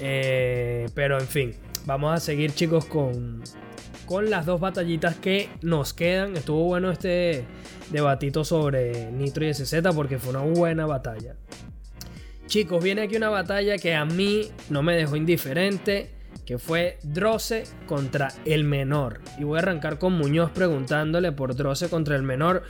Eh, 0.00 0.88
pero 0.94 1.18
en 1.18 1.26
fin, 1.26 1.54
vamos 1.84 2.14
a 2.14 2.20
seguir 2.20 2.54
chicos 2.54 2.86
con, 2.86 3.42
con 4.06 4.30
las 4.30 4.46
dos 4.46 4.60
batallitas 4.60 5.16
que 5.16 5.50
nos 5.60 5.92
quedan. 5.92 6.36
Estuvo 6.36 6.64
bueno 6.64 6.90
este 6.90 7.44
debatito 7.90 8.44
sobre 8.44 9.10
Nitro 9.12 9.44
y 9.44 9.52
SZ 9.52 9.74
porque 9.94 10.18
fue 10.18 10.30
una 10.30 10.40
buena 10.40 10.86
batalla. 10.86 11.36
Chicos, 12.50 12.82
viene 12.82 13.02
aquí 13.02 13.14
una 13.14 13.28
batalla 13.28 13.78
que 13.78 13.94
a 13.94 14.04
mí 14.04 14.50
no 14.70 14.82
me 14.82 14.96
dejó 14.96 15.14
indiferente 15.14 16.10
que 16.44 16.58
fue 16.58 16.98
Droce 17.04 17.62
contra 17.86 18.32
el 18.44 18.64
menor. 18.64 19.20
Y 19.38 19.44
voy 19.44 19.58
a 19.58 19.62
arrancar 19.62 20.00
con 20.00 20.14
Muñoz 20.14 20.50
preguntándole 20.50 21.30
por 21.30 21.54
Droce 21.54 21.88
contra 21.88 22.16
el 22.16 22.24
menor. 22.24 22.64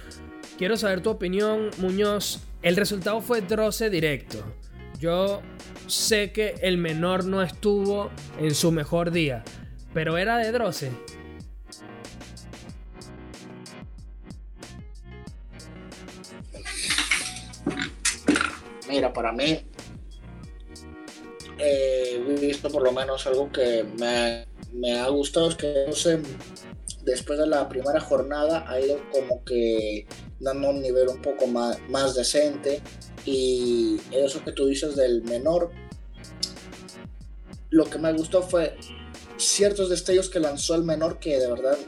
Quiero 0.59 0.77
saber 0.77 1.01
tu 1.01 1.09
opinión, 1.09 1.71
Muñoz. 1.79 2.47
El 2.61 2.77
resultado 2.77 3.23
fue 3.23 3.41
Droce 3.41 3.89
directo. 3.89 4.45
Yo 4.99 5.41
sé 5.87 6.31
que 6.31 6.57
el 6.61 6.77
menor 6.77 7.25
no 7.25 7.41
estuvo 7.41 8.11
en 8.39 8.55
su 8.55 8.73
mejor 8.73 9.11
día, 9.11 9.45
pero 9.95 10.19
era 10.19 10.37
de 10.37 10.53
Droce. 10.53 10.93
Mira, 18.91 19.13
para 19.13 19.31
mí 19.31 19.70
he 21.61 22.19
visto 22.41 22.71
por 22.71 22.83
lo 22.83 22.93
menos 22.93 23.27
algo 23.27 23.51
que 23.51 23.85
me, 23.99 24.99
ha 24.99 25.09
gustado, 25.09 25.49
es 25.49 25.57
que 25.57 25.87
después 27.03 27.39
de 27.39 27.47
la 27.47 27.69
primera 27.69 28.01
jornada 28.01 28.65
ha 28.69 28.81
ido 28.81 28.99
como 29.11 29.45
que 29.45 30.07
dando 30.39 30.71
un 30.71 30.81
nivel 30.81 31.09
un 31.09 31.21
poco 31.21 31.47
más, 31.47 31.79
más 31.89 32.15
decente. 32.15 32.81
Y 33.27 34.01
eso 34.13 34.43
que 34.43 34.53
tú 34.53 34.67
dices 34.67 34.97
del 34.97 35.23
menor, 35.23 35.71
lo 37.69 37.85
que 37.85 37.99
me 37.99 38.13
gustó 38.13 38.43
fue 38.43 38.77
ciertos 39.37 39.91
destellos 39.91 40.29
que 40.31 40.41
lanzó 40.41 40.75
el 40.75 40.85
menor 40.85 41.19
que 41.19 41.39
de 41.39 41.49
verdad 41.49 41.79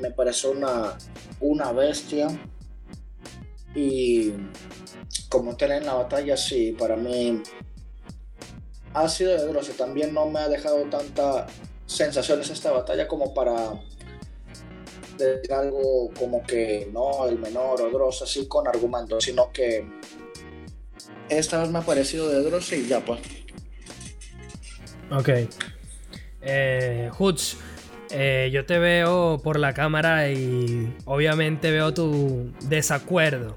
me 0.00 0.10
pareció 0.10 0.52
una, 0.52 0.96
una 1.40 1.72
bestia. 1.72 2.28
Y 3.74 4.32
como 5.28 5.56
tener 5.56 5.82
en 5.82 5.86
la 5.86 5.94
batalla 5.94 6.36
sí, 6.36 6.74
para 6.78 6.96
mí 6.96 7.42
ha 8.96 9.08
sido 9.08 9.32
de 9.32 9.46
Droce. 9.46 9.74
También 9.74 10.14
no 10.14 10.26
me 10.26 10.40
ha 10.40 10.48
dejado 10.48 10.82
tanta 10.84 11.46
sensaciones 11.84 12.50
esta 12.50 12.72
batalla 12.72 13.06
como 13.06 13.32
para 13.32 13.74
decir 15.18 15.52
algo 15.52 16.10
como 16.18 16.42
que 16.42 16.88
no, 16.92 17.26
el 17.26 17.38
menor 17.38 17.80
o 17.82 17.90
Dross 17.90 18.22
así 18.22 18.46
con 18.48 18.66
argumentos, 18.66 19.24
sino 19.24 19.52
que 19.52 19.86
esta 21.28 21.60
vez 21.60 21.70
me 21.70 21.78
ha 21.78 21.82
parecido 21.82 22.28
de 22.28 22.42
Dross 22.42 22.72
y 22.72 22.86
ya 22.86 23.00
pues. 23.00 23.20
Ok. 25.10 25.28
Eh, 26.42 27.10
eh, 28.10 28.50
yo 28.52 28.66
te 28.66 28.78
veo 28.78 29.40
por 29.42 29.58
la 29.58 29.74
cámara 29.74 30.30
y 30.30 30.94
obviamente 31.04 31.70
veo 31.70 31.92
tu 31.92 32.52
desacuerdo. 32.62 33.56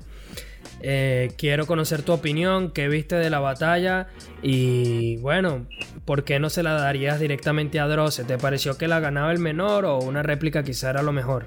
Eh, 0.82 1.34
quiero 1.38 1.68
conocer 1.68 2.04
tu 2.04 2.13
opinión, 2.13 2.72
qué 2.72 2.88
viste 2.88 3.15
de 3.15 3.30
la 3.30 3.39
batalla 3.39 4.08
y 4.42 5.18
bueno, 5.18 5.68
¿por 6.06 6.24
qué 6.24 6.39
no 6.39 6.50
se 6.50 6.63
la 6.63 6.74
darías 6.74 7.20
directamente 7.20 7.80
a 7.80 7.88
Droce? 7.88 8.24
¿Te 8.24 8.38
pareció 8.38 8.78
que 8.78 8.88
la 8.88 9.02
ganaba 9.02 9.32
el 9.32 9.39
menor 9.39 9.84
o 9.86 10.00
una 10.00 10.24
réplica 10.24 10.63
quizá 10.63 10.92
era 10.92 11.02
lo 11.02 11.12
mejor? 11.12 11.46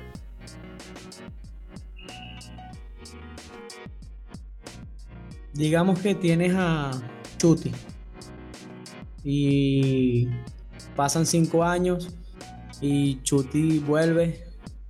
Digamos 5.55 5.99
que 6.01 6.15
tienes 6.15 6.55
a 6.55 6.91
Chuti 7.39 7.73
y 9.25 10.29
pasan 10.95 11.25
cinco 11.25 11.65
años 11.65 12.11
y 12.81 13.23
Chuti 13.23 13.79
vuelve 13.79 14.45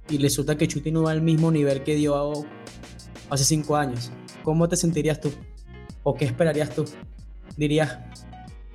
y 0.08 0.18
resulta 0.18 0.56
que 0.56 0.66
Chuti 0.66 0.90
no 0.90 1.02
va 1.02 1.12
al 1.12 1.22
mismo 1.22 1.50
nivel 1.52 1.82
que 1.84 1.94
dio 1.94 2.44
hace 3.30 3.44
cinco 3.44 3.76
años. 3.76 4.10
¿Cómo 4.42 4.68
te 4.68 4.76
sentirías 4.76 5.20
tú? 5.20 5.32
¿O 6.02 6.14
qué 6.14 6.24
esperarías 6.24 6.70
tú? 6.70 6.84
Dirías, 7.56 7.98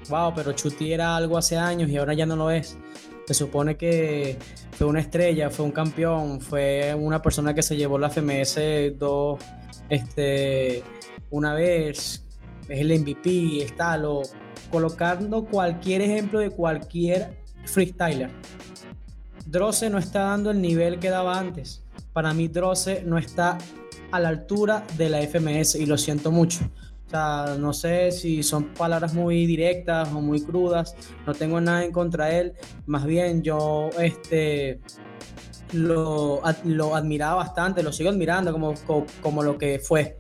wow, 0.10 0.34
pero 0.36 0.54
Chuti 0.54 0.92
era 0.94 1.16
algo 1.16 1.38
hace 1.38 1.58
años 1.58 1.90
y 1.90 1.98
ahora 1.98 2.14
ya 2.14 2.26
no 2.26 2.36
lo 2.36 2.52
es. 2.52 2.78
Se 3.26 3.34
supone 3.34 3.76
que 3.76 4.38
fue 4.72 4.88
una 4.88 5.02
estrella, 5.02 5.50
fue 5.50 5.66
un 5.66 5.72
campeón, 5.72 6.40
fue 6.40 6.96
una 6.96 7.22
persona 7.22 7.54
que 7.54 7.62
se 7.62 7.76
llevó 7.76 7.98
la 7.98 8.10
FMS 8.10 8.98
dos, 8.98 9.40
este, 9.90 10.84
una 11.30 11.54
vez, 11.54 12.24
es 12.70 12.80
el 12.80 13.00
MVP, 13.00 13.64
está 13.64 13.98
lo, 13.98 14.22
colocando 14.72 15.46
cualquier 15.46 16.02
ejemplo 16.02 16.40
de 16.40 16.50
cualquier 16.50 17.38
freestyler. 17.66 18.30
Droce 19.46 19.90
no 19.90 19.98
está 19.98 20.22
dando 20.22 20.52
el 20.52 20.62
nivel 20.62 21.00
que 21.00 21.10
daba 21.10 21.40
antes. 21.40 21.84
Para 22.14 22.34
mí 22.34 22.48
Droce 22.48 23.04
no 23.06 23.18
está 23.18 23.58
a 24.12 24.20
la 24.20 24.30
altura 24.30 24.86
de 24.98 25.10
la 25.10 25.22
FMS 25.22 25.76
y 25.76 25.86
lo 25.86 25.98
siento 25.98 26.32
mucho. 26.32 26.60
O 27.08 27.10
sea, 27.10 27.56
no 27.58 27.72
sé 27.72 28.12
si 28.12 28.44
son 28.44 28.74
palabras 28.74 29.14
muy 29.14 29.46
directas 29.46 30.10
o 30.12 30.20
muy 30.20 30.42
crudas, 30.42 30.94
no 31.26 31.34
tengo 31.34 31.62
nada 31.62 31.86
en 31.86 31.94
contra 31.94 32.26
de 32.26 32.40
él, 32.40 32.54
más 32.86 33.06
bien 33.06 33.44
yo 33.44 33.90
este, 33.98 34.82
lo, 35.72 36.42
lo 36.66 36.96
admiraba 36.98 37.36
bastante, 37.36 37.82
lo 37.82 37.94
sigo 37.94 38.10
admirando 38.10 38.52
como, 38.52 38.74
como, 39.22 39.42
lo 39.42 39.58
que 39.58 39.80
fue, 39.80 40.18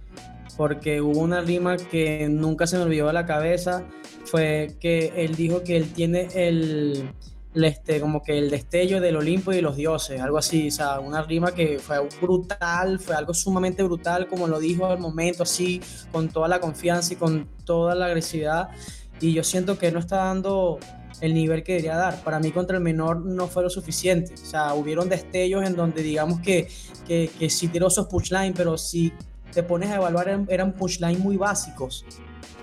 porque 0.56 1.02
hubo 1.02 1.20
una 1.20 1.42
rima 1.42 1.76
que 1.76 2.30
nunca 2.30 2.66
se 2.68 2.78
me 2.78 2.84
olvidó 2.84 3.08
de 3.08 3.14
la 3.14 3.26
cabeza, 3.26 3.84
fue 4.24 4.78
que 4.80 5.12
él 5.18 5.36
dijo 5.36 5.64
que 5.64 5.76
él 5.76 5.92
tiene 5.92 6.30
el, 6.36 7.12
este, 7.66 8.00
como 8.00 8.22
que 8.22 8.38
el 8.38 8.50
destello 8.50 9.02
del 9.02 9.16
Olimpo 9.16 9.54
y 9.54 9.62
los 9.62 9.76
dioses, 9.76 10.22
algo 10.22 10.38
así, 10.38 10.68
o 10.68 10.72
sea, 10.72 11.00
una 11.00 11.22
rima 11.22 11.54
que 11.54 11.80
fue 11.80 11.98
brutal, 12.22 13.00
fue 13.00 13.16
algo 13.16 13.34
sumamente 13.34 13.84
brutal, 13.84 14.28
como 14.28 14.48
lo 14.48 14.60
dijo 14.60 14.86
al 14.86 15.00
momento, 15.00 15.44
así, 15.44 15.82
con 16.12 16.30
toda 16.30 16.48
la 16.48 16.60
confianza 16.60 17.14
y 17.14 17.16
con 17.16 17.48
toda 17.66 17.96
la 17.96 18.08
agresividad, 18.08 18.70
y 19.20 19.34
yo 19.34 19.44
siento 19.44 19.78
que 19.78 19.92
no 19.92 20.00
está 20.00 20.18
dando 20.18 20.80
el 21.22 21.34
nivel 21.34 21.64
que 21.64 21.74
debería 21.74 21.96
dar. 21.96 22.24
Para 22.24 22.40
mí 22.40 22.52
contra 22.52 22.78
el 22.78 22.84
menor 22.84 23.26
no 23.26 23.48
fue 23.48 23.64
lo 23.64 23.70
suficiente, 23.70 24.34
o 24.34 24.46
sea, 24.46 24.74
hubieron 24.74 25.10
destellos 25.10 25.66
en 25.66 25.76
donde 25.76 26.04
digamos 26.04 26.40
que, 26.42 26.68
que, 27.08 27.50
sí 27.50 27.68
tiró 27.70 27.88
esos 27.88 28.08
punchlines, 28.08 28.54
pero 28.56 28.78
si 28.78 29.14
te 29.54 29.64
pones 29.64 29.90
a 29.90 29.96
evaluar 29.96 30.28
eran, 30.28 30.46
eran 30.50 30.76
muy 31.20 31.38
básicos, 31.38 32.06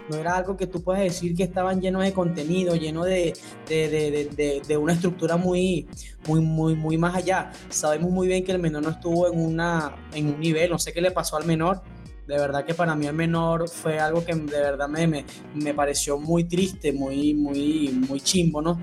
no 0.09 0.17
era 0.17 0.37
algo 0.37 0.57
que 0.57 0.67
tú 0.67 0.83
puedas 0.83 1.03
decir 1.03 1.35
que 1.35 1.45
estaban 1.45 1.81
llenos 1.81 2.03
de 2.03 2.12
contenido, 2.12 2.75
lleno 2.75 3.05
de, 3.05 3.35
de, 3.69 4.77
una 4.77 4.93
estructura 4.93 5.37
muy, 5.37 5.87
muy, 6.27 6.40
muy, 6.40 6.75
muy 6.75 6.99
más 6.99 7.14
allá. 7.14 7.53
Sabemos 7.69 8.11
muy 8.11 8.29
bien 8.29 8.45
que 8.45 8.53
el 8.53 8.59
menor 8.59 8.83
no 8.83 8.90
estuvo 8.90 9.33
en, 9.33 9.38
una, 9.38 9.95
en 10.12 10.27
un 10.27 10.40
nivel, 10.40 10.71
no 10.71 10.79
sé 10.79 10.93
qué 10.93 11.01
le 11.01 11.11
pasó 11.11 11.37
al 11.37 11.45
menor, 11.45 11.83
de 12.26 12.38
verdad 12.38 12.64
que 12.64 12.74
para 12.74 12.94
mí 12.94 13.06
el 13.06 13.14
menor 13.14 13.68
fue 13.68 13.98
algo 13.98 14.24
que 14.24 14.34
de 14.34 14.60
verdad 14.60 14.88
me, 14.88 15.06
me, 15.06 15.24
me, 15.54 15.74
pareció 15.74 16.18
muy 16.18 16.44
triste, 16.44 16.92
muy, 16.92 17.34
muy, 17.34 17.90
muy 18.08 18.20
chimbo, 18.20 18.62
¿no? 18.62 18.80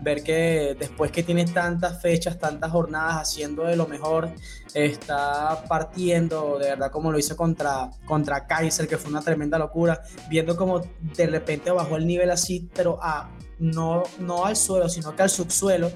Ver 0.00 0.22
que 0.22 0.76
después 0.78 1.10
que 1.10 1.22
tiene 1.22 1.44
tantas 1.44 2.00
fechas, 2.00 2.38
tantas 2.38 2.70
jornadas 2.70 3.16
haciendo 3.16 3.64
de 3.64 3.76
lo 3.76 3.86
mejor, 3.88 4.30
está 4.74 5.64
partiendo, 5.68 6.58
de 6.58 6.70
verdad 6.70 6.90
como 6.90 7.10
lo 7.10 7.18
hizo 7.18 7.36
contra, 7.36 7.90
contra 8.04 8.46
Kaiser, 8.46 8.86
que 8.86 8.98
fue 8.98 9.10
una 9.10 9.22
tremenda 9.22 9.58
locura, 9.58 10.02
viendo 10.28 10.56
como 10.56 10.80
de 10.80 11.26
repente 11.26 11.70
bajó 11.70 11.96
el 11.96 12.06
nivel 12.06 12.30
así, 12.30 12.68
pero 12.74 12.98
a, 13.02 13.30
no, 13.58 14.04
no 14.20 14.44
al 14.44 14.56
suelo, 14.56 14.88
sino 14.88 15.16
que 15.16 15.22
al 15.22 15.30
subsuelo, 15.30 15.90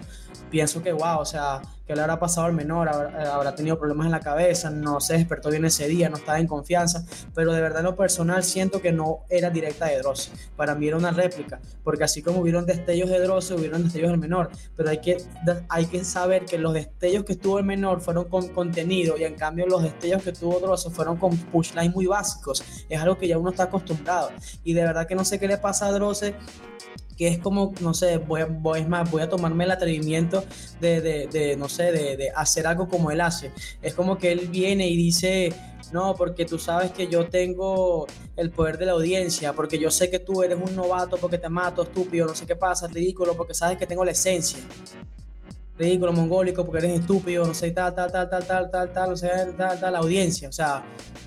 pienso 0.51 0.83
que, 0.83 0.93
wow, 0.93 1.21
o 1.21 1.25
sea, 1.25 1.61
que 1.89 1.95
le 1.95 2.03
habrá 2.03 2.21
pasado 2.21 2.47
al 2.47 2.53
menor, 2.53 2.87
habrá, 2.87 3.55
tenido 3.55 3.79
problemas 3.79 4.05
en 4.05 4.13
la 4.13 4.21
cabeza, 4.21 4.69
no 4.69 5.01
se 5.01 5.15
despertó 5.15 5.49
bien 5.49 5.65
ese 5.65 5.89
día, 5.89 6.11
no 6.11 6.19
estaba 6.19 6.39
en 6.39 6.47
confianza, 6.47 7.03
pero 7.35 7.55
de 7.55 7.63
verdad 7.63 7.79
en 7.79 7.87
lo 7.87 7.97
personal 7.97 8.45
siento 8.45 8.83
que 8.83 8.93
no 8.93 9.21
era 9.31 9.49
directa 9.49 9.87
de 9.87 9.97
Dross, 9.97 10.31
para 10.55 10.75
mí 10.75 10.87
era 10.87 10.99
una 10.99 11.13
réplica, 11.13 11.59
porque 11.83 12.05
así 12.05 12.21
como 12.21 12.41
hubieron 12.41 12.67
destellos 12.67 13.09
de 13.09 13.21
Dross, 13.21 13.51
hubieron 13.53 13.85
destellos 13.85 14.11
del 14.11 14.21
menor, 14.21 14.51
pero 14.77 14.91
hay 14.91 14.99
que, 14.99 15.17
hay 15.71 15.87
que 15.87 16.05
saber 16.05 16.45
que 16.45 16.59
los 16.59 16.75
destellos 16.75 17.25
que 17.25 17.37
tuvo 17.37 17.59
el 17.59 17.65
menor 17.65 18.03
fueron 18.03 18.29
con 18.29 18.49
contenido 18.49 19.17
y 19.17 19.25
en 19.25 19.35
cambio 19.35 19.67
los 19.67 19.83
destellos 19.83 20.23
que 20.23 20.33
tuvo 20.33 20.61
Dross 20.61 20.91
fueron 20.93 21.17
con 21.17 21.35
pushline 21.39 21.91
muy 21.91 22.05
básicos, 22.05 22.63
es 22.87 23.01
algo 23.01 23.17
que 23.17 23.27
ya 23.27 23.39
uno 23.39 23.49
está 23.49 23.63
acostumbrado 23.63 24.29
y 24.63 24.75
de 24.75 24.83
verdad 24.83 25.07
que 25.07 25.15
no 25.15 25.25
sé 25.25 25.41
qué 25.41 25.49
le 25.49 25.57
pasa 25.57 25.87
a 25.87 25.93
Dross 25.93 26.23
que 27.17 27.27
es 27.27 27.39
como, 27.39 27.75
no 27.81 27.95
sé, 27.95 28.19
voy, 28.19 28.45
más, 28.87 29.11
voy 29.11 29.23
a 29.23 29.29
tomarme 29.29 29.65
el 29.65 29.73
atrevimiento 29.73 30.45
de, 30.81 31.01
de, 31.01 31.27
de 31.27 31.57
no 31.57 31.69
sé, 31.69 31.91
de, 31.91 32.17
de, 32.17 32.31
hacer 32.31 32.67
algo 32.67 32.89
como 32.89 33.11
él 33.11 33.21
hace. 33.21 33.51
Es 33.83 33.95
como 33.95 34.19
que 34.19 34.31
él 34.31 34.49
viene 34.49 34.87
y 34.87 34.97
dice, 34.97 35.53
no, 35.93 36.15
porque 36.15 36.45
tú 36.45 36.59
sabes 36.59 36.93
que 36.93 37.09
yo 37.09 37.29
tengo 37.29 38.07
el 38.37 38.51
poder 38.51 38.79
de 38.79 38.87
la 38.87 38.93
audiencia, 38.93 39.53
porque 39.53 39.79
yo 39.79 39.91
sé 39.91 40.11
que 40.11 40.21
tú 40.21 40.45
eres 40.45 40.59
un 40.63 40.77
novato 40.77 41.17
porque 41.17 41.39
te 41.39 41.49
mato, 41.49 41.83
estúpido, 41.83 42.27
no 42.27 42.37
sé 42.37 42.47
qué 42.47 42.55
pasa, 42.55 42.87
ridículo, 42.87 43.37
porque 43.37 43.53
sabes 43.53 43.79
que 43.79 43.87
tengo 43.87 44.05
la 44.05 44.13
esencia 44.13 44.61
ridículo, 45.79 46.13
mongólico, 46.13 46.65
porque 46.65 46.87
eres 46.87 47.01
estúpido, 47.01 47.47
no 47.47 47.55
sé, 47.55 47.71
tal, 47.71 47.95
tal, 47.95 48.11
tal, 48.11 48.29
tal, 48.29 48.47
tal, 48.47 48.71
tal, 48.71 48.93
tal, 48.93 49.11
no 49.11 49.17
sé, 49.17 49.29
tal, 49.57 49.79
tal, 49.79 49.93
la 49.93 50.01
audiencia. 50.01 50.49
O 50.49 50.53
sea, 50.53 50.85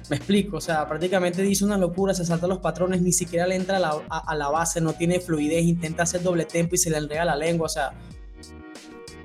me 0.10 0.18
explico, 0.18 0.58
o 0.58 0.62
sea, 0.62 0.88
prácticamente 0.88 1.42
dice 1.42 1.64
una 1.64 1.78
locura, 1.78 2.14
se 2.14 2.26
salta 2.26 2.48
los 2.48 2.60
patrones, 2.60 3.02
ni 3.02 3.14
siquiera 3.14 3.48
le 3.48 3.56
entra 3.56 3.78
a 3.78 3.80
la, 3.80 3.94
a, 4.10 4.36
la 4.36 4.50
base, 4.50 4.82
no 4.82 4.94
tiene 4.94 5.20
fluidez, 5.20 5.64
intenta 5.64 6.04
hacer 6.04 6.22
doble 6.22 6.46
tempo 6.46 6.76
y 6.76 6.78
se 6.78 6.90
le 6.90 6.98
enreda 6.98 7.24
la 7.24 7.36
lengua, 7.36 7.68
o 7.68 7.70
sea, 7.70 7.94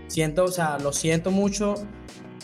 siento, 0.07 0.45
o 0.45 0.53
sea, 0.53 0.79
lo 0.79 0.93
siento 0.93 1.31
mucho 1.31 1.75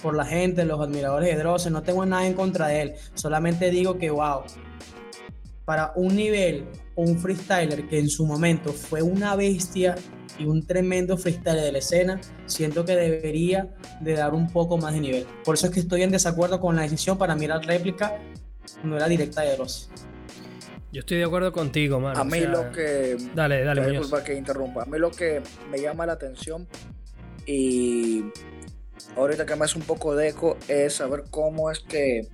por 0.03 0.17
la 0.17 0.25
gente, 0.25 0.65
los 0.65 0.81
admiradores 0.81 1.29
de 1.29 1.41
Dross, 1.41 1.71
no 1.71 1.83
tengo 1.83 2.05
nada 2.05 2.27
en 2.27 2.35
contra 2.35 2.67
de 2.67 2.83
él, 2.83 2.93
solamente 3.15 3.71
digo 3.71 3.97
que, 3.97 4.11
wow, 4.11 4.43
para 5.65 5.93
un 5.95 6.17
nivel, 6.17 6.67
un 6.97 7.19
freestyler 7.19 7.87
que 7.87 8.01
en 8.01 8.09
su 8.09 8.27
momento 8.27 8.73
fue 8.73 9.03
una 9.03 9.37
bestia 9.37 9.95
y 10.43 10.47
un 10.47 10.67
tremendo 10.67 11.17
freestyle 11.17 11.61
de 11.61 11.73
la 11.73 11.79
escena, 11.79 12.21
siento 12.47 12.85
que 12.85 12.97
debería 12.97 13.69
de 14.01 14.15
dar 14.15 14.35
un 14.35 14.51
poco 14.51 14.77
más 14.77 14.93
de 14.95 15.01
nivel. 15.01 15.27
Por 15.45 15.55
eso 15.55 15.67
es 15.67 15.73
que 15.73 15.81
estoy 15.81 16.03
en 16.03 16.11
desacuerdo 16.11 16.61
con 16.61 16.77
la 16.77 16.83
decisión 16.83 17.17
para 17.17 17.37
mirar 17.37 17.65
réplica, 17.65 18.19
no 18.83 18.97
era 18.97 19.09
directa 19.09 19.43
de 19.43 19.55
Dross. 19.57 19.89
Yo 20.93 21.01
estoy 21.01 21.19
de 21.19 21.25
acuerdo 21.25 21.53
contigo, 21.53 22.01
mano. 22.01 22.21
A 22.21 22.25
mí 22.25 22.41
lo 22.41 22.71
que... 22.71 23.17
Dale, 23.35 23.65
dale, 23.65 23.91
Disculpa 23.91 24.23
que 24.23 24.35
interrumpa. 24.35 24.83
A 24.83 24.87
mí 24.87 24.99
lo 24.99 25.11
que 25.11 25.41
me 25.71 25.81
llama 25.81 26.05
la 26.05 26.13
atención 26.13 26.69
y 27.47 28.25
ahorita 29.17 29.47
que 29.47 29.57
me 29.57 29.65
hace 29.65 29.79
un 29.79 29.85
poco 29.85 30.15
de 30.15 30.29
eco 30.29 30.59
es 30.69 30.95
saber 30.95 31.25
cómo 31.31 31.71
es 31.71 31.81
que 31.81 32.29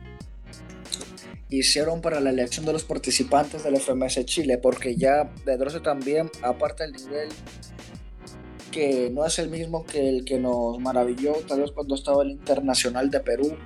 hicieron 1.50 2.00
para 2.00 2.20
la 2.20 2.30
elección 2.30 2.66
de 2.66 2.72
los 2.72 2.84
participantes 2.84 3.62
del 3.62 3.76
FMS 3.76 4.24
Chile, 4.26 4.58
porque 4.58 4.96
ya 4.96 5.30
de 5.44 5.56
Dross 5.56 5.80
también, 5.82 6.30
aparte 6.42 6.82
del 6.82 6.92
nivel 6.92 7.28
que 8.70 9.10
no 9.10 9.24
es 9.24 9.38
el 9.38 9.48
mismo 9.48 9.84
que 9.84 10.08
el 10.08 10.24
que 10.24 10.38
nos 10.38 10.78
maravilló 10.78 11.34
tal 11.46 11.60
vez 11.60 11.72
cuando 11.72 11.94
estaba 11.94 12.22
el 12.22 12.30
Internacional 12.32 13.10
de 13.10 13.20
Perú, 13.20 13.56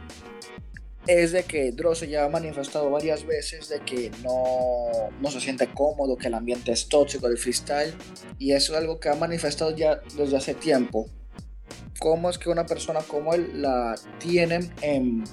es 1.07 1.33
de 1.33 1.43
que 1.43 1.73
Dross 1.73 2.09
ya 2.09 2.25
ha 2.25 2.29
manifestado 2.29 2.91
varias 2.91 3.27
veces 3.27 3.69
de 3.69 3.81
que 3.81 4.11
no, 4.23 5.11
no 5.21 5.31
se 5.31 5.41
siente 5.41 5.69
cómodo, 5.69 6.17
que 6.17 6.29
el 6.29 6.35
ambiente 6.35 6.73
es 6.73 6.89
tóxico 6.89 7.29
del 7.29 7.39
freestyle, 7.39 7.95
y 8.39 8.53
eso 8.53 8.75
es 8.75 8.79
algo 8.79 9.01
que 9.01 9.09
ha 9.09 9.15
manifestado 9.15 9.75
ya 9.75 10.01
desde 10.17 10.37
hace 10.37 10.55
tiempo. 10.55 11.07
¿Cómo 11.99 12.31
es 12.31 12.39
que 12.39 12.51
una 12.51 12.67
persona 12.67 13.01
como 13.01 13.35
él 13.35 13.63
la 13.63 13.95
tienen 14.19 14.73
en, 14.81 15.25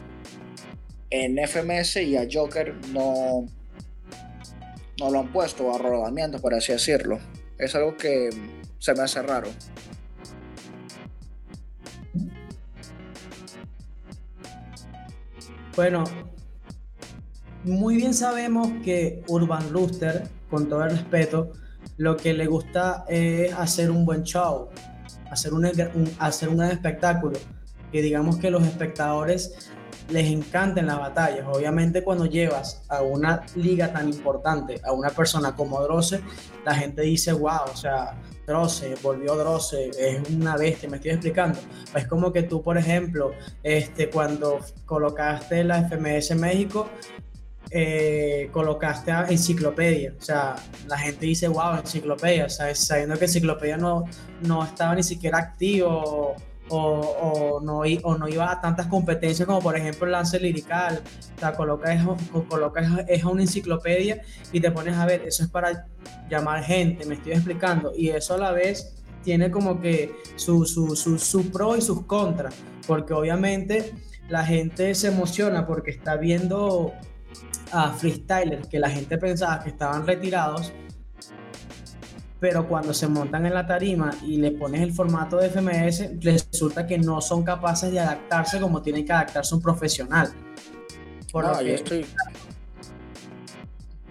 en 1.09 1.47
FMS 1.47 1.97
y 1.97 2.17
a 2.17 2.27
Joker 2.31 2.75
no, 2.91 3.45
no 4.99 5.11
lo 5.11 5.19
han 5.19 5.31
puesto 5.31 5.73
a 5.73 5.77
rodamiento, 5.77 6.39
por 6.39 6.53
así 6.53 6.71
decirlo? 6.71 7.19
Es 7.57 7.75
algo 7.75 7.97
que 7.97 8.29
se 8.79 8.93
me 8.93 9.03
hace 9.03 9.21
raro. 9.21 9.49
Bueno, 15.75 16.03
muy 17.63 17.95
bien 17.95 18.13
sabemos 18.13 18.69
que 18.83 19.23
Urban 19.27 19.69
Rooster, 19.71 20.27
con 20.49 20.67
todo 20.67 20.83
el 20.83 20.91
respeto, 20.91 21.53
lo 21.97 22.17
que 22.17 22.33
le 22.33 22.47
gusta 22.47 23.05
es 23.07 23.53
hacer 23.53 23.91
un 23.91 24.05
buen 24.05 24.23
show, 24.23 24.69
hacer 25.29 25.53
un, 25.53 25.69
hacer 26.19 26.49
un 26.49 26.63
espectáculo. 26.63 27.37
Que 27.91 28.01
digamos 28.01 28.37
que 28.37 28.51
los 28.51 28.65
espectadores 28.65 29.71
les 30.09 30.27
encanten 30.31 30.87
las 30.87 30.99
batallas. 30.99 31.45
Obviamente 31.47 32.03
cuando 32.03 32.25
llevas 32.25 32.83
a 32.89 33.01
una 33.01 33.43
liga 33.55 33.91
tan 33.91 34.09
importante 34.09 34.81
a 34.83 34.91
una 34.91 35.09
persona 35.09 35.55
como 35.55 35.81
Drosse, 35.81 36.21
la 36.65 36.75
gente 36.75 37.01
dice, 37.01 37.33
wow, 37.33 37.61
o 37.71 37.75
sea, 37.75 38.15
Drosse, 38.45 38.95
volvió 39.01 39.35
Drosse, 39.35 39.91
es 39.97 40.29
una 40.29 40.57
bestia, 40.57 40.89
me 40.89 40.97
estoy 40.97 41.11
explicando. 41.11 41.59
Es 41.95 42.07
como 42.07 42.33
que 42.33 42.43
tú, 42.43 42.61
por 42.63 42.77
ejemplo, 42.77 43.31
este, 43.63 44.09
cuando 44.09 44.59
colocaste 44.85 45.63
la 45.63 45.87
FMS 45.87 46.35
México, 46.35 46.89
eh, 47.71 48.49
colocaste 48.51 49.11
a 49.11 49.27
enciclopedia. 49.29 50.15
O 50.17 50.21
sea, 50.21 50.55
la 50.87 50.97
gente 50.97 51.27
dice, 51.27 51.47
wow, 51.47 51.75
enciclopedia, 51.77 52.45
o 52.45 52.49
sea, 52.49 52.73
sabiendo 52.73 53.17
que 53.17 53.25
enciclopedia 53.25 53.77
no, 53.77 54.05
no 54.41 54.63
estaba 54.63 54.95
ni 54.95 55.03
siquiera 55.03 55.37
activo 55.37 56.35
o, 56.69 57.59
no, 57.63 57.79
o 57.79 58.17
no 58.17 58.27
iba 58.27 58.51
a 58.51 58.61
tantas 58.61 58.87
competencias 58.87 59.45
como 59.45 59.61
por 59.61 59.75
ejemplo 59.75 60.05
el 60.05 60.11
lance 60.11 60.39
lirical, 60.39 61.01
o 61.35 61.39
sea, 61.39 61.53
colocas, 61.53 62.05
colocas 62.47 62.87
es 63.07 63.23
una 63.23 63.41
enciclopedia 63.41 64.21
y 64.51 64.59
te 64.59 64.71
pones 64.71 64.95
a 64.95 65.05
ver, 65.05 65.23
eso 65.25 65.43
es 65.43 65.49
para 65.49 65.87
llamar 66.29 66.63
gente, 66.63 67.05
me 67.05 67.15
estoy 67.15 67.33
explicando, 67.33 67.91
y 67.95 68.09
eso 68.09 68.35
a 68.35 68.37
la 68.37 68.51
vez 68.51 68.95
tiene 69.23 69.51
como 69.51 69.81
que 69.81 70.15
su, 70.35 70.65
su, 70.65 70.95
su, 70.95 71.19
su 71.19 71.51
pro 71.51 71.75
y 71.75 71.81
sus 71.81 72.05
contras, 72.05 72.55
porque 72.87 73.13
obviamente 73.13 73.93
la 74.29 74.45
gente 74.45 74.93
se 74.95 75.07
emociona 75.07 75.65
porque 75.65 75.91
está 75.91 76.15
viendo 76.15 76.93
a 77.71 77.91
freestylers 77.91 78.67
que 78.67 78.79
la 78.79 78.89
gente 78.89 79.17
pensaba 79.17 79.63
que 79.63 79.69
estaban 79.69 80.05
retirados 80.05 80.71
pero 82.39 82.67
cuando 82.67 82.93
se 82.93 83.07
montan 83.07 83.45
en 83.45 83.53
la 83.53 83.67
tarima 83.67 84.11
y 84.25 84.37
le 84.37 84.51
pones 84.51 84.81
el 84.81 84.93
formato 84.93 85.37
de 85.37 85.49
FMS, 85.49 86.21
resulta 86.21 86.87
que 86.87 86.97
no 86.97 87.19
son 87.19 87.43
capaces 87.43 87.91
de 87.91 87.99
adaptarse 87.99 88.59
como 88.59 88.81
tiene 88.81 89.03
que 89.03 89.11
adaptarse 89.11 89.55
un 89.55 89.61
profesional. 89.61 90.31
Por 91.31 91.45
no, 91.45 91.61
yo 91.61 91.73
estoy. 91.73 92.05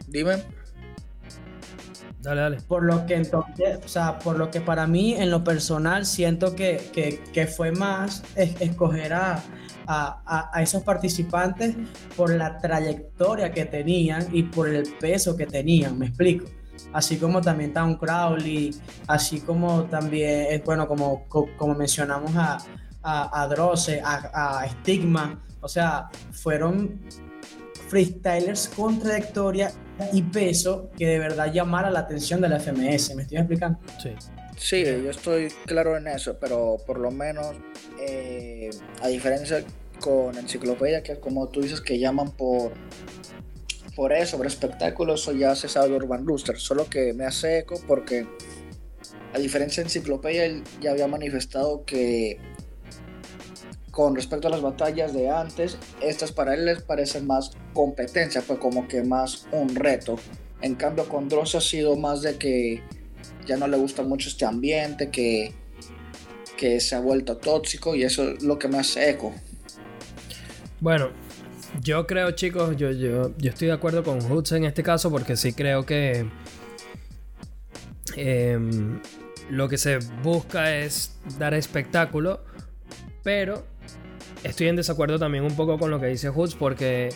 Dime. 0.06 0.42
Dale, 2.20 2.40
dale. 2.40 2.56
Por 2.68 2.84
lo 2.84 3.06
que 3.06 3.14
entonces, 3.14 3.78
o 3.82 3.88
sea, 3.88 4.18
por 4.18 4.38
lo 4.38 4.50
que 4.50 4.60
para 4.60 4.86
mí, 4.86 5.14
en 5.14 5.30
lo 5.30 5.42
personal, 5.42 6.04
siento 6.04 6.54
que, 6.54 6.90
que, 6.92 7.22
que 7.32 7.46
fue 7.46 7.72
más 7.72 8.22
escoger 8.34 9.14
a, 9.14 9.42
a, 9.86 10.50
a, 10.52 10.62
esos 10.62 10.82
participantes 10.82 11.76
por 12.16 12.34
la 12.34 12.58
trayectoria 12.58 13.52
que 13.52 13.64
tenían 13.64 14.26
y 14.32 14.42
por 14.42 14.68
el 14.68 14.84
peso 15.00 15.36
que 15.36 15.46
tenían, 15.46 15.98
me 15.98 16.06
explico 16.06 16.46
así 16.92 17.16
como 17.18 17.40
también 17.40 17.72
Town 17.72 17.96
Crowley, 17.96 18.74
así 19.06 19.40
como 19.40 19.84
también, 19.84 20.46
eh, 20.50 20.62
bueno, 20.64 20.86
como, 20.86 21.26
como 21.28 21.74
mencionamos 21.74 22.34
a, 22.36 22.58
a, 23.02 23.42
a 23.42 23.48
Drosse, 23.48 24.00
a, 24.02 24.60
a 24.60 24.68
Stigma, 24.68 25.42
o 25.60 25.68
sea, 25.68 26.08
fueron 26.32 27.00
freestylers 27.88 28.68
con 28.68 28.98
trayectoria 28.98 29.72
y 30.12 30.22
peso 30.22 30.90
que 30.96 31.06
de 31.06 31.18
verdad 31.18 31.52
llamara 31.52 31.90
la 31.90 32.00
atención 32.00 32.40
de 32.40 32.48
la 32.48 32.60
FMS. 32.60 33.14
¿Me 33.14 33.22
estoy 33.22 33.38
explicando? 33.38 33.78
Sí. 34.02 34.10
Sí, 34.56 34.82
yo 34.84 35.10
estoy 35.10 35.48
claro 35.66 35.96
en 35.96 36.08
eso, 36.08 36.36
pero 36.40 36.78
por 36.84 36.98
lo 36.98 37.12
menos, 37.12 37.54
eh, 38.00 38.70
a 39.02 39.06
diferencia 39.06 39.64
con 40.00 40.36
Enciclopedia, 40.36 41.02
que 41.02 41.20
como 41.20 41.48
tú 41.48 41.60
dices 41.60 41.80
que 41.80 41.98
llaman 41.98 42.32
por 42.32 42.72
por 43.98 44.12
eso, 44.12 44.36
sobre 44.36 44.46
espectáculo, 44.46 45.14
eso 45.14 45.32
ya 45.32 45.56
se 45.56 45.68
sabe 45.68 45.88
de 45.88 45.96
Urban 45.96 46.24
Rooster, 46.24 46.56
solo 46.56 46.88
que 46.88 47.12
me 47.14 47.24
hace 47.24 47.58
eco 47.58 47.82
porque, 47.88 48.28
a 49.34 49.38
diferencia 49.40 49.82
de 49.82 49.88
Enciclopedia, 49.88 50.44
él 50.44 50.62
ya 50.80 50.92
había 50.92 51.08
manifestado 51.08 51.84
que 51.84 52.38
con 53.90 54.14
respecto 54.14 54.46
a 54.46 54.52
las 54.52 54.62
batallas 54.62 55.12
de 55.14 55.28
antes, 55.28 55.78
estas 56.00 56.30
para 56.30 56.54
él 56.54 56.64
les 56.64 56.80
parecen 56.80 57.26
más 57.26 57.50
competencia, 57.72 58.40
pues 58.46 58.60
como 58.60 58.86
que 58.86 59.02
más 59.02 59.48
un 59.50 59.74
reto. 59.74 60.16
En 60.62 60.76
cambio 60.76 61.08
con 61.08 61.28
Dross 61.28 61.56
ha 61.56 61.60
sido 61.60 61.96
más 61.96 62.22
de 62.22 62.36
que 62.36 62.80
ya 63.48 63.56
no 63.56 63.66
le 63.66 63.78
gusta 63.78 64.04
mucho 64.04 64.28
este 64.28 64.44
ambiente, 64.44 65.10
que, 65.10 65.52
que 66.56 66.78
se 66.78 66.94
ha 66.94 67.00
vuelto 67.00 67.36
tóxico 67.38 67.96
y 67.96 68.04
eso 68.04 68.30
es 68.30 68.44
lo 68.44 68.60
que 68.60 68.68
me 68.68 68.78
hace 68.78 69.10
eco. 69.10 69.34
Bueno, 70.78 71.10
yo 71.82 72.06
creo 72.06 72.30
chicos, 72.32 72.76
yo, 72.76 72.90
yo, 72.90 73.32
yo 73.36 73.50
estoy 73.50 73.68
de 73.68 73.74
acuerdo 73.74 74.02
con 74.02 74.20
Hoots 74.20 74.52
en 74.52 74.64
este 74.64 74.82
caso 74.82 75.10
porque 75.10 75.36
sí 75.36 75.52
creo 75.52 75.84
que 75.84 76.26
em, 78.16 79.00
lo 79.50 79.68
que 79.68 79.78
se 79.78 79.98
busca 80.22 80.76
es 80.76 81.18
dar 81.38 81.54
espectáculo, 81.54 82.42
pero 83.22 83.66
estoy 84.42 84.68
en 84.68 84.76
desacuerdo 84.76 85.18
también 85.18 85.44
un 85.44 85.56
poco 85.56 85.78
con 85.78 85.90
lo 85.90 86.00
que 86.00 86.06
dice 86.06 86.28
Hoods 86.30 86.54
porque 86.54 87.10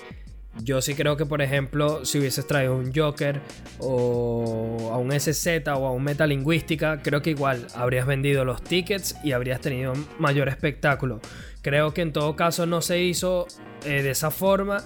yo 0.60 0.82
sí 0.82 0.94
creo 0.94 1.16
que, 1.16 1.26
por 1.26 1.42
ejemplo, 1.42 2.04
si 2.04 2.18
hubieses 2.18 2.46
traído 2.46 2.76
un 2.76 2.92
Joker 2.94 3.40
o 3.78 4.90
a 4.92 4.98
un 4.98 5.12
SZ 5.12 5.46
o 5.68 5.86
a 5.86 5.92
un 5.92 6.04
Metalingüística, 6.04 7.00
creo 7.02 7.22
que 7.22 7.30
igual 7.30 7.66
habrías 7.74 8.06
vendido 8.06 8.44
los 8.44 8.62
tickets 8.62 9.16
y 9.24 9.32
habrías 9.32 9.60
tenido 9.60 9.94
mayor 10.18 10.48
espectáculo. 10.48 11.20
Creo 11.62 11.94
que 11.94 12.02
en 12.02 12.12
todo 12.12 12.36
caso 12.36 12.66
no 12.66 12.82
se 12.82 13.00
hizo 13.00 13.46
eh, 13.84 14.02
de 14.02 14.10
esa 14.10 14.30
forma. 14.30 14.84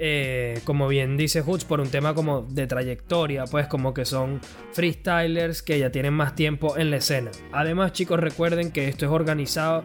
Eh, 0.00 0.60
como 0.62 0.86
bien 0.86 1.16
dice 1.16 1.42
Hoods, 1.42 1.64
por 1.64 1.80
un 1.80 1.90
tema 1.90 2.14
como 2.14 2.42
de 2.42 2.68
trayectoria, 2.68 3.46
pues 3.46 3.66
como 3.66 3.94
que 3.94 4.04
son 4.04 4.40
freestylers 4.72 5.62
que 5.62 5.78
ya 5.78 5.90
tienen 5.90 6.14
más 6.14 6.36
tiempo 6.36 6.76
en 6.76 6.90
la 6.90 6.98
escena. 6.98 7.32
Además, 7.50 7.92
chicos, 7.92 8.20
recuerden 8.20 8.70
que 8.70 8.86
esto 8.86 9.06
es 9.06 9.10
organizado 9.10 9.84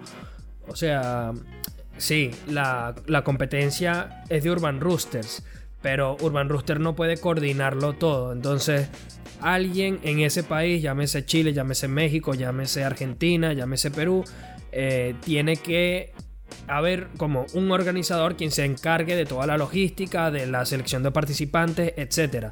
o 0.67 0.75
sea, 0.75 1.31
sí, 2.03 2.31
la, 2.47 2.93
competencia 3.23 4.23
es 4.27 4.43
de 4.43 4.51
Urban 4.51 4.81
Roosters, 4.81 5.41
pero 5.81 6.17
Urban 6.19 6.49
Rooster 6.49 6.81
no 6.81 6.95
puede 6.95 7.17
coordinarlo 7.17 7.93
todo. 7.93 8.33
Entonces, 8.33 8.89
alguien 9.39 9.99
en 10.03 10.19
ese 10.19 10.43
país, 10.43 10.81
llámese 10.81 11.25
Chile, 11.25 11.53
llámese 11.53 11.87
México, 11.87 12.33
llámese 12.33 12.83
Argentina, 12.83 13.53
llámese 13.53 13.89
Perú, 13.89 14.25
eh, 14.73 15.15
tiene 15.23 15.55
que 15.55 16.11
haber 16.67 17.07
como 17.17 17.45
un 17.53 17.71
organizador 17.71 18.35
quien 18.35 18.51
se 18.51 18.65
encargue 18.65 19.15
de 19.15 19.25
toda 19.25 19.47
la 19.47 19.57
logística, 19.57 20.29
de 20.29 20.45
la 20.45 20.65
selección 20.65 21.03
de 21.03 21.11
participantes, 21.11 21.93
etc. 21.95 22.47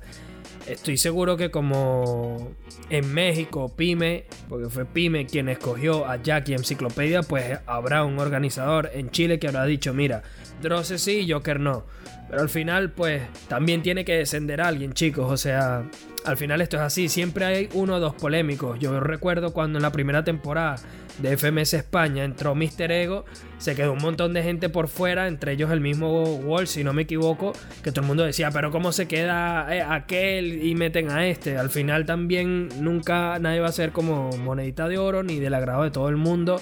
Estoy 0.67 0.97
seguro 0.97 1.37
que 1.37 1.51
como 1.51 2.51
en 2.89 3.13
México, 3.13 3.73
Pyme, 3.75 4.25
porque 4.47 4.69
fue 4.69 4.85
Pyme 4.85 5.25
quien 5.25 5.49
escogió 5.49 6.05
a 6.05 6.21
Jackie 6.21 6.53
Enciclopedia, 6.53 7.23
pues 7.23 7.59
habrá 7.65 8.03
un 8.03 8.19
organizador 8.19 8.89
en 8.93 9.09
Chile 9.09 9.39
que 9.39 9.47
habrá 9.47 9.65
dicho, 9.65 9.93
mira, 9.93 10.23
Drosse 10.61 10.97
sí, 10.97 11.27
Joker 11.29 11.59
no. 11.59 11.85
Pero 12.29 12.43
al 12.43 12.49
final, 12.49 12.91
pues 12.91 13.23
también 13.49 13.81
tiene 13.83 14.05
que 14.05 14.15
descender 14.15 14.61
alguien, 14.61 14.93
chicos. 14.93 15.29
O 15.29 15.35
sea, 15.35 15.83
al 16.23 16.37
final 16.37 16.61
esto 16.61 16.77
es 16.77 16.83
así. 16.83 17.09
Siempre 17.09 17.43
hay 17.43 17.69
uno 17.73 17.95
o 17.95 17.99
dos 17.99 18.15
polémicos. 18.15 18.79
Yo 18.79 18.97
recuerdo 19.01 19.51
cuando 19.51 19.79
en 19.79 19.83
la 19.83 19.91
primera 19.91 20.23
temporada 20.23 20.77
de 21.21 21.37
FMS 21.37 21.73
España 21.73 22.23
entró 22.23 22.55
Mr. 22.55 22.91
Ego, 22.91 23.25
se 23.57 23.75
quedó 23.75 23.93
un 23.93 24.01
montón 24.01 24.33
de 24.33 24.43
gente 24.43 24.69
por 24.69 24.87
fuera, 24.87 25.27
entre 25.27 25.53
ellos 25.53 25.71
el 25.71 25.81
mismo 25.81 26.23
Wall, 26.23 26.67
si 26.67 26.83
no 26.83 26.93
me 26.93 27.03
equivoco, 27.03 27.53
que 27.83 27.91
todo 27.91 28.01
el 28.01 28.07
mundo 28.07 28.23
decía, 28.23 28.51
pero 28.51 28.71
¿cómo 28.71 28.91
se 28.91 29.07
queda 29.07 29.73
eh, 29.75 29.81
aquel 29.81 30.63
y 30.63 30.75
meten 30.75 31.09
a 31.09 31.27
este? 31.27 31.57
Al 31.57 31.69
final 31.69 32.05
también 32.05 32.69
nunca 32.79 33.37
nadie 33.39 33.59
va 33.59 33.67
a 33.67 33.71
ser 33.71 33.91
como 33.91 34.29
monedita 34.37 34.87
de 34.87 34.97
oro 34.97 35.23
ni 35.23 35.39
del 35.39 35.53
agrado 35.53 35.83
de 35.83 35.91
todo 35.91 36.09
el 36.09 36.17
mundo. 36.17 36.61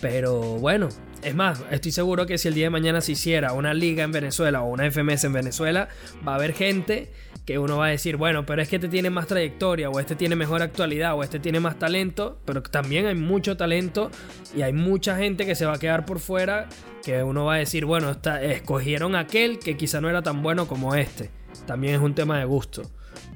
Pero 0.00 0.40
bueno, 0.58 0.88
es 1.22 1.34
más, 1.34 1.64
estoy 1.70 1.92
seguro 1.92 2.26
que 2.26 2.38
si 2.38 2.48
el 2.48 2.54
día 2.54 2.66
de 2.66 2.70
mañana 2.70 3.00
se 3.00 3.12
hiciera 3.12 3.52
una 3.52 3.74
liga 3.74 4.04
en 4.04 4.12
Venezuela 4.12 4.62
o 4.62 4.68
una 4.68 4.88
FMS 4.90 5.24
en 5.24 5.32
Venezuela, 5.32 5.88
va 6.26 6.32
a 6.32 6.34
haber 6.36 6.52
gente 6.52 7.10
que 7.48 7.58
uno 7.58 7.78
va 7.78 7.86
a 7.86 7.88
decir, 7.88 8.18
bueno, 8.18 8.44
pero 8.44 8.60
es 8.60 8.68
que 8.68 8.76
este 8.76 8.88
tiene 8.88 9.08
más 9.08 9.26
trayectoria, 9.26 9.88
o 9.88 9.98
este 10.00 10.14
tiene 10.14 10.36
mejor 10.36 10.60
actualidad, 10.60 11.14
o 11.14 11.22
este 11.22 11.40
tiene 11.40 11.60
más 11.60 11.78
talento, 11.78 12.38
pero 12.44 12.62
también 12.62 13.06
hay 13.06 13.14
mucho 13.14 13.56
talento 13.56 14.10
y 14.54 14.60
hay 14.60 14.74
mucha 14.74 15.16
gente 15.16 15.46
que 15.46 15.54
se 15.54 15.64
va 15.64 15.76
a 15.76 15.78
quedar 15.78 16.04
por 16.04 16.18
fuera 16.18 16.68
que 17.02 17.22
uno 17.22 17.46
va 17.46 17.54
a 17.54 17.56
decir, 17.56 17.86
bueno, 17.86 18.14
escogieron 18.42 19.16
aquel 19.16 19.60
que 19.60 19.78
quizá 19.78 19.98
no 20.02 20.10
era 20.10 20.20
tan 20.20 20.42
bueno 20.42 20.68
como 20.68 20.94
este. 20.94 21.30
También 21.66 21.94
es 21.94 22.00
un 22.02 22.14
tema 22.14 22.38
de 22.38 22.44
gusto. 22.44 22.82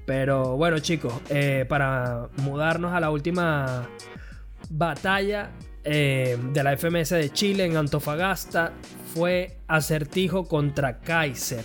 Pero 0.04 0.58
bueno, 0.58 0.78
chicos, 0.80 1.14
eh, 1.30 1.64
para 1.66 2.28
mudarnos 2.36 2.92
a 2.92 3.00
la 3.00 3.08
última 3.08 3.88
batalla 4.68 5.52
eh, 5.84 6.36
de 6.52 6.62
la 6.62 6.76
FMS 6.76 7.08
de 7.08 7.30
Chile 7.30 7.64
en 7.64 7.78
Antofagasta 7.78 8.74
fue 9.14 9.56
Acertijo 9.68 10.46
contra 10.46 11.00
Kaiser. 11.00 11.64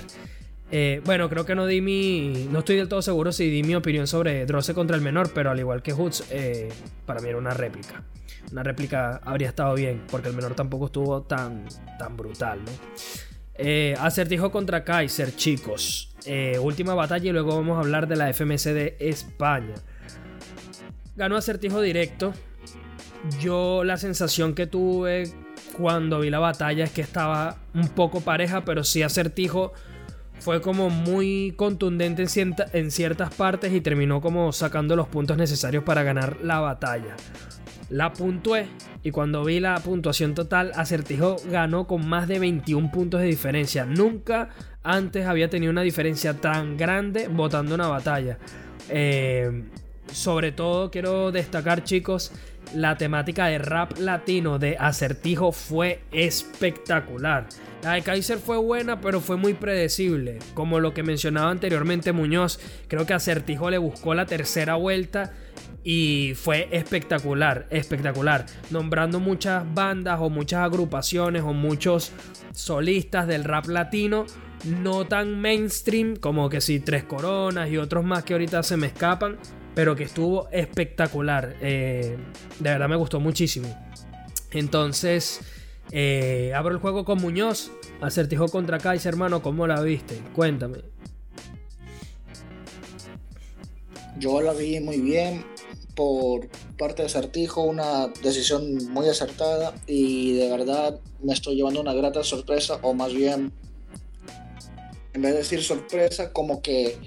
Eh, 0.70 1.02
bueno, 1.06 1.30
creo 1.30 1.46
que 1.46 1.56
no 1.56 1.66
di 1.66 1.82
mi. 1.82 2.48
No 2.52 2.60
estoy 2.60 2.76
del 2.76 2.90
todo 2.90 3.02
seguro 3.02 3.32
si 3.32 3.50
di 3.50 3.64
mi 3.64 3.76
opinión 3.76 4.06
sobre 4.08 4.46
Drosse 4.46 4.74
contra 4.74 4.96
el 4.96 5.02
menor, 5.02 5.32
pero 5.34 5.50
al 5.50 5.60
igual 5.60 5.82
que 5.82 5.94
Hoods, 5.94 6.26
eh, 6.30 6.70
para 7.06 7.22
mí 7.22 7.30
era 7.30 7.38
una 7.38 7.52
réplica. 7.52 8.04
Una 8.52 8.64
réplica 8.64 9.22
habría 9.24 9.50
estado 9.50 9.76
bien, 9.76 10.04
porque 10.10 10.30
el 10.30 10.36
menor 10.36 10.56
tampoco 10.56 10.88
estuvo 10.88 11.22
tan, 11.22 11.66
tan 11.98 12.18
brutal, 12.18 12.60
¿no? 12.66 12.72
Eh, 13.56 13.96
acertijo 14.00 14.52
contra 14.52 14.84
Kaiser, 14.84 15.36
chicos. 15.36 16.14
última 16.62 16.94
batalla 16.94 17.30
y 17.30 17.34
luego 17.34 17.56
vamos 17.56 17.78
a 17.78 17.80
hablar 17.80 18.08
de 18.08 18.18
la 18.18 18.30
FMC 18.30 18.74
de 18.74 18.98
España. 19.00 19.76
Ganó 21.16 21.38
acertijo 21.38 21.82
directo. 21.82 22.34
Yo 23.40 23.84
la 23.84 23.98
sensación 23.98 24.54
que 24.54 24.68
tuve 24.68 25.32
cuando 25.74 26.20
vi 26.20 26.30
la 26.30 26.40
batalla 26.40 26.84
es 26.84 26.92
que 26.92 27.02
estaba 27.02 27.58
un 27.74 27.90
poco 27.90 28.22
pareja, 28.22 28.64
pero 28.66 28.84
sí 28.84 29.02
acertijo 29.02 29.74
fue 30.40 30.62
como 30.62 30.90
muy 30.90 31.54
contundente 31.56 32.26
en, 32.74 32.92
ciertas 32.92 33.34
partes 33.34 33.74
y 33.74 33.82
terminó 33.82 34.22
como 34.22 34.52
sacando 34.52 34.96
los 34.96 35.08
puntos 35.08 35.38
necesarios 35.38 35.84
para 35.84 36.04
ganar 36.04 36.38
la 36.44 36.60
batalla. 36.60 37.16
La 37.90 38.14
puntué 38.14 38.68
y 39.04 39.12
cuando 39.12 39.44
vi 39.46 39.60
la 39.60 39.80
puntuación 39.80 40.36
total, 40.36 40.72
Acertijo 40.76 41.38
ganó 41.50 41.88
con 41.88 42.08
más 42.08 42.28
de 42.28 42.40
21 42.40 42.92
puntos 42.92 43.22
de 43.22 43.28
diferencia. 43.28 43.86
Nunca 43.86 44.50
antes 44.84 45.26
había 45.26 45.50
tenido 45.50 45.72
una 45.72 45.82
diferencia 45.82 46.34
tan 46.34 46.78
grande 46.78 47.28
votando 47.28 47.76
una 47.76 47.88
batalla. 47.88 48.38
Eh, 48.90 49.64
sobre 50.12 50.52
todo 50.52 50.90
quiero 50.92 51.32
destacar 51.32 51.84
chicos 51.84 52.32
la 52.74 52.98
temática 52.98 53.48
de 53.48 53.58
rap 53.58 53.98
latino 53.98 54.60
de 54.60 54.78
Acertijo 54.78 55.52
fue 55.52 56.02
espectacular. 56.12 57.48
La 57.84 57.94
de 57.94 58.02
Kaiser 58.02 58.40
fue 58.40 58.58
buena, 58.58 59.00
pero 59.00 59.22
fue 59.22 59.38
muy 59.38 59.54
predecible. 59.54 60.40
Como 60.54 60.80
lo 60.80 60.94
que 60.94 61.04
mencionaba 61.04 61.52
anteriormente 61.52 62.12
Muñoz, 62.12 62.60
creo 62.88 63.06
que 63.06 63.14
Acertijo 63.14 63.70
le 63.70 63.78
buscó 63.78 64.14
la 64.14 64.26
tercera 64.26 64.76
vuelta 64.76 65.34
y 65.84 66.34
fue 66.36 66.68
espectacular, 66.72 67.68
espectacular. 67.70 68.46
Nombrando 68.72 69.20
muchas 69.20 69.64
bandas 69.74 70.20
o 70.20 70.30
muchas 70.30 70.66
agrupaciones 70.66 71.44
o 71.44 71.54
muchos 71.54 72.12
solistas 72.54 73.28
del 73.28 73.44
rap 73.44 73.68
latino, 73.68 74.26
no 74.66 75.06
tan 75.06 75.40
mainstream 75.40 76.16
como 76.16 76.50
que 76.50 76.62
si 76.62 76.80
Tres 76.80 77.04
Coronas 77.04 77.70
y 77.70 77.78
otros 77.78 78.04
más 78.04 78.24
que 78.24 78.34
ahorita 78.34 78.64
se 78.64 78.76
me 78.76 78.88
escapan, 78.88 79.38
pero 79.78 79.96
que 79.96 80.06
estuvo 80.06 80.50
espectacular. 80.50 81.56
Eh, 81.62 82.18
de 82.58 82.70
verdad 82.72 82.90
me 82.90 82.96
gustó 82.96 83.20
muchísimo. 83.20 83.68
Entonces, 84.50 85.42
eh, 85.92 86.52
abro 86.56 86.74
el 86.74 86.82
juego 86.82 87.06
con 87.06 87.22
Muñoz. 87.22 87.70
Acertijo 88.02 88.48
contra 88.48 88.80
Kaiser, 88.80 89.14
hermano. 89.14 89.44
¿Cómo 89.44 89.68
la 89.68 89.80
viste? 89.82 90.20
Cuéntame. 90.34 90.80
Yo 94.18 94.42
la 94.42 94.54
vi 94.54 94.80
muy 94.80 95.00
bien. 95.00 95.46
Por 95.94 96.48
parte 96.80 97.04
de 97.04 97.06
Acertijo, 97.06 97.62
una 97.62 98.08
decisión 98.24 98.84
muy 98.92 99.08
acertada. 99.08 99.76
Y 99.86 100.40
de 100.40 100.50
verdad 100.50 101.00
me 101.22 101.34
estoy 101.34 101.56
llevando 101.56 101.82
una 101.82 101.94
grata 101.94 102.24
sorpresa. 102.24 102.80
O 102.82 102.96
más 102.96 103.14
bien, 103.14 103.54
en 105.14 105.22
vez 105.22 105.34
de 105.34 105.38
decir 105.38 105.62
sorpresa, 105.62 106.34
como 106.34 106.64
que 106.64 106.98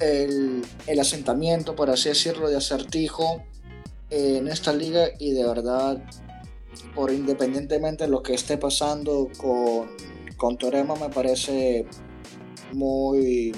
el, 0.00 0.64
asentamiento, 1.00 1.74
por 1.74 1.90
así 1.90 2.08
decirlo, 2.08 2.48
de 2.48 2.56
acertijo 2.56 3.42
en 4.10 4.48
esta 4.48 4.72
liga 4.72 5.08
y 5.18 5.32
de 5.32 5.46
verdad, 5.46 6.02
por 6.94 7.10
independientemente 7.10 8.04
de 8.04 8.10
lo 8.10 8.22
que 8.22 8.34
esté 8.34 8.58
pasando 8.58 9.28
con, 9.36 9.88
con 10.36 10.56
Torema, 10.56 10.94
me 10.96 11.08
parece 11.08 11.86
muy, 12.72 13.52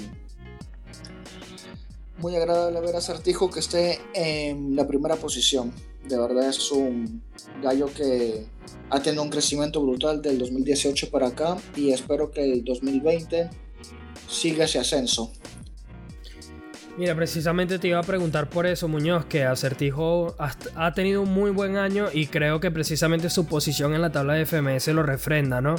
muy 2.17 2.35
agradable 2.35 2.79
ver 2.81 2.95
a 2.95 2.99
Acertijo 2.99 3.49
que 3.49 3.59
esté 3.59 3.99
en 4.13 4.75
la 4.75 4.87
primera 4.87 5.15
posición. 5.15 5.73
De 6.07 6.17
verdad 6.17 6.49
es 6.49 6.71
un 6.71 7.21
gallo 7.61 7.87
que 7.93 8.45
ha 8.89 9.01
tenido 9.01 9.23
un 9.23 9.29
crecimiento 9.29 9.81
brutal 9.81 10.21
del 10.21 10.39
2018 10.39 11.11
para 11.11 11.27
acá 11.27 11.57
y 11.75 11.91
espero 11.91 12.31
que 12.31 12.43
el 12.43 12.63
2020 12.63 13.49
siga 14.27 14.65
ese 14.65 14.79
ascenso. 14.79 15.31
Mira, 16.99 17.15
precisamente 17.15 17.79
te 17.79 17.87
iba 17.87 17.97
a 17.97 18.03
preguntar 18.03 18.49
por 18.49 18.65
eso, 18.65 18.89
Muñoz, 18.89 19.23
que 19.23 19.45
Acertijo 19.45 20.35
ha 20.75 20.93
tenido 20.93 21.21
un 21.21 21.31
muy 21.31 21.49
buen 21.49 21.77
año 21.77 22.07
y 22.11 22.27
creo 22.27 22.59
que 22.59 22.71
precisamente 22.71 23.29
su 23.29 23.45
posición 23.45 23.93
en 23.93 24.01
la 24.01 24.11
tabla 24.11 24.33
de 24.33 24.45
FMS 24.45 24.89
lo 24.89 25.01
refrenda, 25.03 25.61
¿no? 25.61 25.75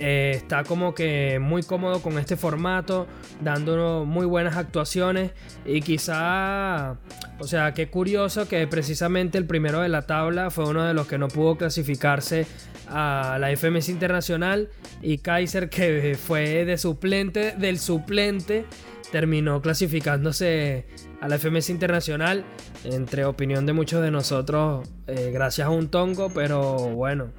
Eh, 0.00 0.32
está 0.34 0.64
como 0.64 0.96
que 0.96 1.38
muy 1.40 1.62
cómodo 1.62 2.02
con 2.02 2.18
este 2.18 2.36
formato, 2.36 3.06
dando 3.40 4.04
muy 4.04 4.26
buenas 4.26 4.56
actuaciones 4.56 5.30
y 5.64 5.80
quizá, 5.80 6.96
o 7.38 7.44
sea, 7.44 7.72
qué 7.72 7.88
curioso 7.88 8.48
que 8.48 8.66
precisamente 8.66 9.38
el 9.38 9.46
primero 9.46 9.80
de 9.80 9.88
la 9.88 10.02
tabla 10.02 10.50
fue 10.50 10.68
uno 10.68 10.82
de 10.84 10.92
los 10.92 11.06
que 11.06 11.18
no 11.18 11.28
pudo 11.28 11.56
clasificarse 11.56 12.48
a 12.88 13.38
la 13.40 13.54
FMS 13.56 13.90
Internacional 13.90 14.70
y 15.02 15.18
Kaiser 15.18 15.68
que 15.68 16.18
fue 16.20 16.64
de 16.64 16.78
suplente 16.78 17.52
del 17.52 17.78
suplente 17.78 18.64
terminó 19.10 19.60
clasificándose 19.62 20.86
a 21.20 21.28
la 21.28 21.38
FMS 21.38 21.70
Internacional, 21.70 22.44
entre 22.84 23.24
opinión 23.24 23.66
de 23.66 23.72
muchos 23.72 24.02
de 24.02 24.10
nosotros, 24.10 24.88
eh, 25.06 25.30
gracias 25.32 25.66
a 25.66 25.70
un 25.70 25.88
tongo, 25.88 26.30
pero 26.30 26.90
bueno, 26.90 27.32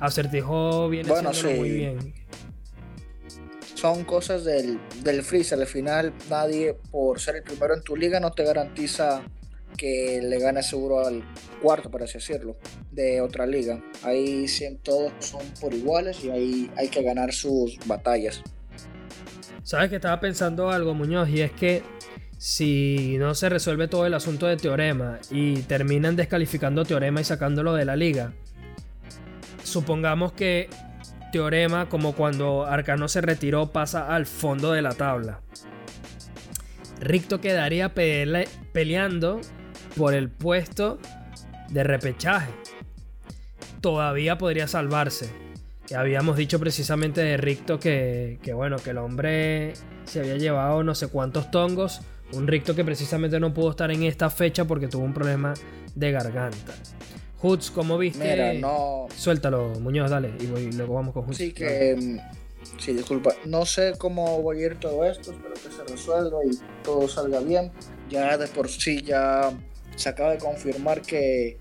acertijo 0.00 0.88
viene 0.88 1.08
bueno, 1.08 1.30
muy 1.56 1.70
bien. 1.70 2.14
Son 3.74 4.04
cosas 4.04 4.44
del, 4.44 4.80
del 5.02 5.22
freezer, 5.22 5.60
al 5.60 5.66
final 5.66 6.12
nadie 6.28 6.74
por 6.90 7.20
ser 7.20 7.36
el 7.36 7.42
primero 7.42 7.74
en 7.74 7.82
tu 7.82 7.96
liga 7.96 8.18
no 8.18 8.32
te 8.32 8.44
garantiza 8.44 9.22
que 9.76 10.20
le 10.22 10.38
gane 10.40 10.62
seguro 10.62 11.06
al 11.06 11.22
cuarto, 11.62 11.90
por 11.90 12.02
así 12.02 12.14
decirlo, 12.14 12.56
de 12.90 13.20
otra 13.20 13.46
liga. 13.46 13.82
Ahí 14.02 14.46
todos 14.82 15.12
son 15.20 15.42
por 15.60 15.72
iguales 15.72 16.24
y 16.24 16.30
ahí 16.30 16.70
hay 16.76 16.88
que 16.88 17.02
ganar 17.02 17.32
sus 17.32 17.78
batallas. 17.86 18.42
Sabes 19.62 19.90
que 19.90 19.96
estaba 19.96 20.20
pensando 20.20 20.70
algo, 20.70 20.94
Muñoz, 20.94 21.28
y 21.28 21.40
es 21.40 21.52
que 21.52 21.82
si 22.38 23.16
no 23.18 23.34
se 23.34 23.48
resuelve 23.48 23.88
todo 23.88 24.06
el 24.06 24.14
asunto 24.14 24.46
de 24.46 24.56
Teorema 24.56 25.18
y 25.30 25.62
terminan 25.62 26.16
descalificando 26.16 26.84
Teorema 26.84 27.20
y 27.20 27.24
sacándolo 27.24 27.74
de 27.74 27.84
la 27.84 27.96
liga, 27.96 28.32
supongamos 29.64 30.32
que 30.32 30.70
Teorema, 31.32 31.88
como 31.88 32.14
cuando 32.14 32.64
Arcano 32.64 33.08
se 33.08 33.20
retiró, 33.20 33.72
pasa 33.72 34.14
al 34.14 34.26
fondo 34.26 34.72
de 34.72 34.82
la 34.82 34.94
tabla. 34.94 35.40
Ricto 37.00 37.40
quedaría 37.40 37.92
peleando 37.92 39.40
por 39.96 40.14
el 40.14 40.30
puesto 40.30 40.98
de 41.68 41.84
repechaje. 41.84 42.50
Todavía 43.80 44.38
podría 44.38 44.66
salvarse 44.66 45.47
habíamos 45.96 46.36
dicho 46.36 46.58
precisamente 46.58 47.20
de 47.20 47.36
Ricto 47.36 47.78
que, 47.78 48.38
bueno, 48.54 48.76
que 48.76 48.90
el 48.90 48.98
hombre 48.98 49.72
se 50.04 50.20
había 50.20 50.36
llevado 50.36 50.82
no 50.82 50.94
sé 50.94 51.08
cuántos 51.08 51.50
tongos. 51.50 52.00
Un 52.32 52.46
Ricto 52.46 52.74
que 52.74 52.84
precisamente 52.84 53.40
no 53.40 53.54
pudo 53.54 53.70
estar 53.70 53.90
en 53.90 54.02
esta 54.02 54.28
fecha 54.28 54.66
porque 54.66 54.86
tuvo 54.86 55.04
un 55.04 55.14
problema 55.14 55.54
de 55.94 56.12
garganta. 56.12 56.74
Hoods, 57.40 57.70
¿cómo 57.70 57.96
viste? 57.96 58.30
Mira, 58.30 58.52
no. 58.54 59.06
Suéltalo, 59.16 59.80
Muñoz, 59.80 60.10
dale. 60.10 60.32
Y, 60.40 60.72
luego 60.72 60.94
vamos 60.94 61.14
con 61.14 61.24
Hoods. 61.24 61.36
Sí, 61.36 61.52
que. 61.52 61.96
Mm, 61.96 62.18
sí, 62.78 62.92
disculpa. 62.92 63.32
No 63.46 63.64
sé 63.64 63.94
cómo 63.96 64.42
voy 64.42 64.62
a 64.62 64.66
ir 64.66 64.80
todo 64.80 65.04
esto. 65.04 65.32
Espero 65.32 65.54
que 65.54 65.74
se 65.74 65.84
resuelva 65.84 66.38
y 66.44 66.50
todo 66.82 67.08
salga 67.08 67.40
bien. 67.40 67.70
Ya 68.10 68.36
de 68.36 68.46
por 68.48 68.68
sí 68.68 69.02
ya 69.02 69.52
se 69.96 70.08
acaba 70.08 70.32
de 70.32 70.38
confirmar 70.38 71.00
que 71.02 71.58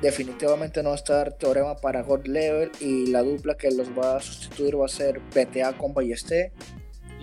definitivamente 0.00 0.82
no 0.82 0.90
va 0.90 0.94
a 0.94 0.98
estar 0.98 1.32
teorema 1.34 1.76
para 1.76 2.02
God 2.02 2.26
Level 2.26 2.70
y 2.80 3.06
la 3.06 3.22
dupla 3.22 3.56
que 3.56 3.70
los 3.70 3.88
va 3.90 4.16
a 4.16 4.20
sustituir 4.20 4.78
va 4.78 4.86
a 4.86 4.88
ser 4.88 5.20
PTA 5.32 5.76
con 5.76 5.94
Ballesté. 5.94 6.52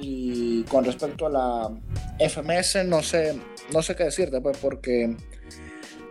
Y 0.03 0.63
con 0.63 0.84
respecto 0.84 1.28
a 1.28 1.30
la 1.30 1.69
FMS, 2.28 2.86
no 2.86 3.03
sé, 3.03 3.39
no 3.72 3.84
sé 3.84 3.95
qué 3.95 4.05
decirte, 4.05 4.41
pues, 4.41 4.57
porque 4.57 5.15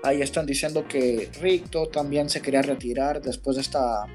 ahí 0.05 0.23
están 0.23 0.47
diciendo 0.47 0.87
que 0.87 1.29
Ricto 1.41 1.89
también 1.89 2.29
se 2.29 2.41
quería 2.41 2.63
retirar 2.63 3.21
después 3.21 3.57
de 3.57 3.63
esta, 3.63 4.07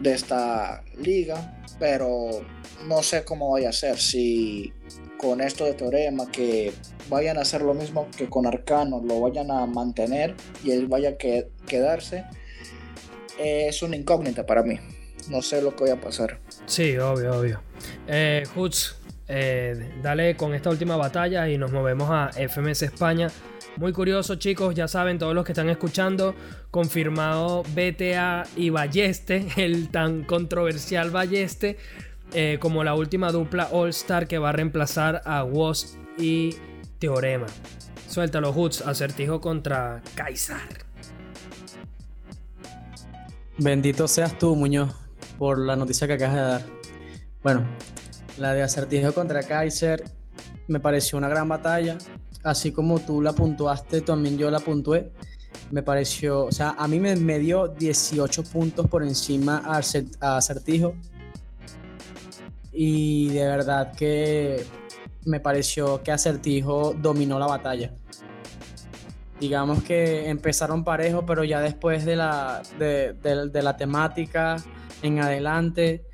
de 0.00 0.14
esta 0.14 0.82
liga, 0.96 1.60
pero 1.78 2.42
no 2.86 3.02
sé 3.02 3.24
cómo 3.24 3.50
vaya 3.50 3.70
a 3.70 3.72
ser. 3.72 3.98
Si 3.98 4.72
con 5.18 5.40
esto 5.40 5.64
de 5.64 5.74
Teorema, 5.74 6.30
que 6.30 6.72
vayan 7.08 7.38
a 7.38 7.42
hacer 7.42 7.62
lo 7.62 7.74
mismo 7.74 8.08
que 8.16 8.28
con 8.28 8.46
Arcano, 8.46 9.02
lo 9.04 9.20
vayan 9.20 9.50
a 9.50 9.66
mantener 9.66 10.34
y 10.64 10.70
él 10.70 10.86
vaya 10.86 11.10
a 11.10 11.16
quedarse, 11.66 12.24
es 13.38 13.82
una 13.82 13.96
incógnita 13.96 14.46
para 14.46 14.62
mí. 14.62 14.78
No 15.28 15.42
sé 15.42 15.60
lo 15.60 15.76
que 15.76 15.84
vaya 15.84 15.94
a 15.94 16.00
pasar. 16.00 16.40
Sí, 16.66 16.96
obvio, 16.96 17.38
obvio. 17.38 17.60
Eh, 18.06 18.44
eh, 19.28 19.92
dale 20.02 20.36
con 20.36 20.54
esta 20.54 20.70
última 20.70 20.96
batalla 20.96 21.48
y 21.48 21.58
nos 21.58 21.70
movemos 21.70 22.08
a 22.10 22.30
FMS 22.32 22.82
España. 22.82 23.28
Muy 23.76 23.92
curioso, 23.92 24.36
chicos, 24.36 24.74
ya 24.74 24.88
saben, 24.88 25.18
todos 25.18 25.34
los 25.34 25.44
que 25.44 25.52
están 25.52 25.68
escuchando, 25.68 26.34
confirmado 26.70 27.62
BTA 27.62 28.44
y 28.56 28.70
Balleste, 28.70 29.46
el 29.56 29.90
tan 29.90 30.24
controversial 30.24 31.10
Balleste, 31.10 31.76
eh, 32.32 32.58
como 32.60 32.82
la 32.82 32.94
última 32.94 33.30
dupla 33.30 33.68
All 33.70 33.90
Star 33.90 34.26
que 34.26 34.38
va 34.38 34.48
a 34.48 34.52
reemplazar 34.52 35.22
a 35.24 35.44
Woz 35.44 35.96
y 36.18 36.56
Teorema. 36.98 37.46
Suéltalo, 38.08 38.52
Hoods, 38.52 38.82
acertijo 38.86 39.40
contra 39.40 40.02
Kaiser. 40.14 40.56
Bendito 43.58 44.08
seas 44.08 44.38
tú, 44.38 44.56
Muñoz, 44.56 44.94
por 45.36 45.58
la 45.58 45.76
noticia 45.76 46.06
que 46.06 46.14
acabas 46.14 46.34
de 46.34 46.40
dar. 46.40 46.62
Bueno, 47.42 47.66
la 48.38 48.54
de 48.54 48.62
acertijo 48.62 49.12
contra 49.12 49.42
Kaiser 49.42 50.04
me 50.66 50.80
pareció 50.80 51.18
una 51.18 51.28
gran 51.28 51.48
batalla. 51.48 51.98
Así 52.42 52.72
como 52.72 53.00
tú 53.00 53.20
la 53.20 53.32
puntuaste, 53.32 54.00
también 54.00 54.38
yo 54.38 54.50
la 54.50 54.60
puntué. 54.60 55.12
Me 55.70 55.82
pareció, 55.82 56.46
o 56.46 56.52
sea, 56.52 56.76
a 56.78 56.88
mí 56.88 57.00
me, 57.00 57.16
me 57.16 57.38
dio 57.38 57.68
18 57.68 58.44
puntos 58.44 58.86
por 58.88 59.02
encima 59.02 59.62
a 60.20 60.36
acertijo 60.36 60.94
y 62.80 63.30
de 63.30 63.44
verdad 63.44 63.92
que 63.92 64.64
me 65.24 65.40
pareció 65.40 66.00
que 66.04 66.12
Acertijo 66.12 66.94
dominó 66.94 67.36
la 67.40 67.46
batalla. 67.46 67.92
Digamos 69.40 69.82
que 69.82 70.28
empezaron 70.28 70.84
parejo, 70.84 71.26
pero 71.26 71.42
ya 71.42 71.60
después 71.60 72.04
de 72.04 72.14
la, 72.14 72.62
de, 72.78 73.50
la 73.52 73.76
temática 73.76 74.62
en 75.02 75.18
adelante, 75.18 76.04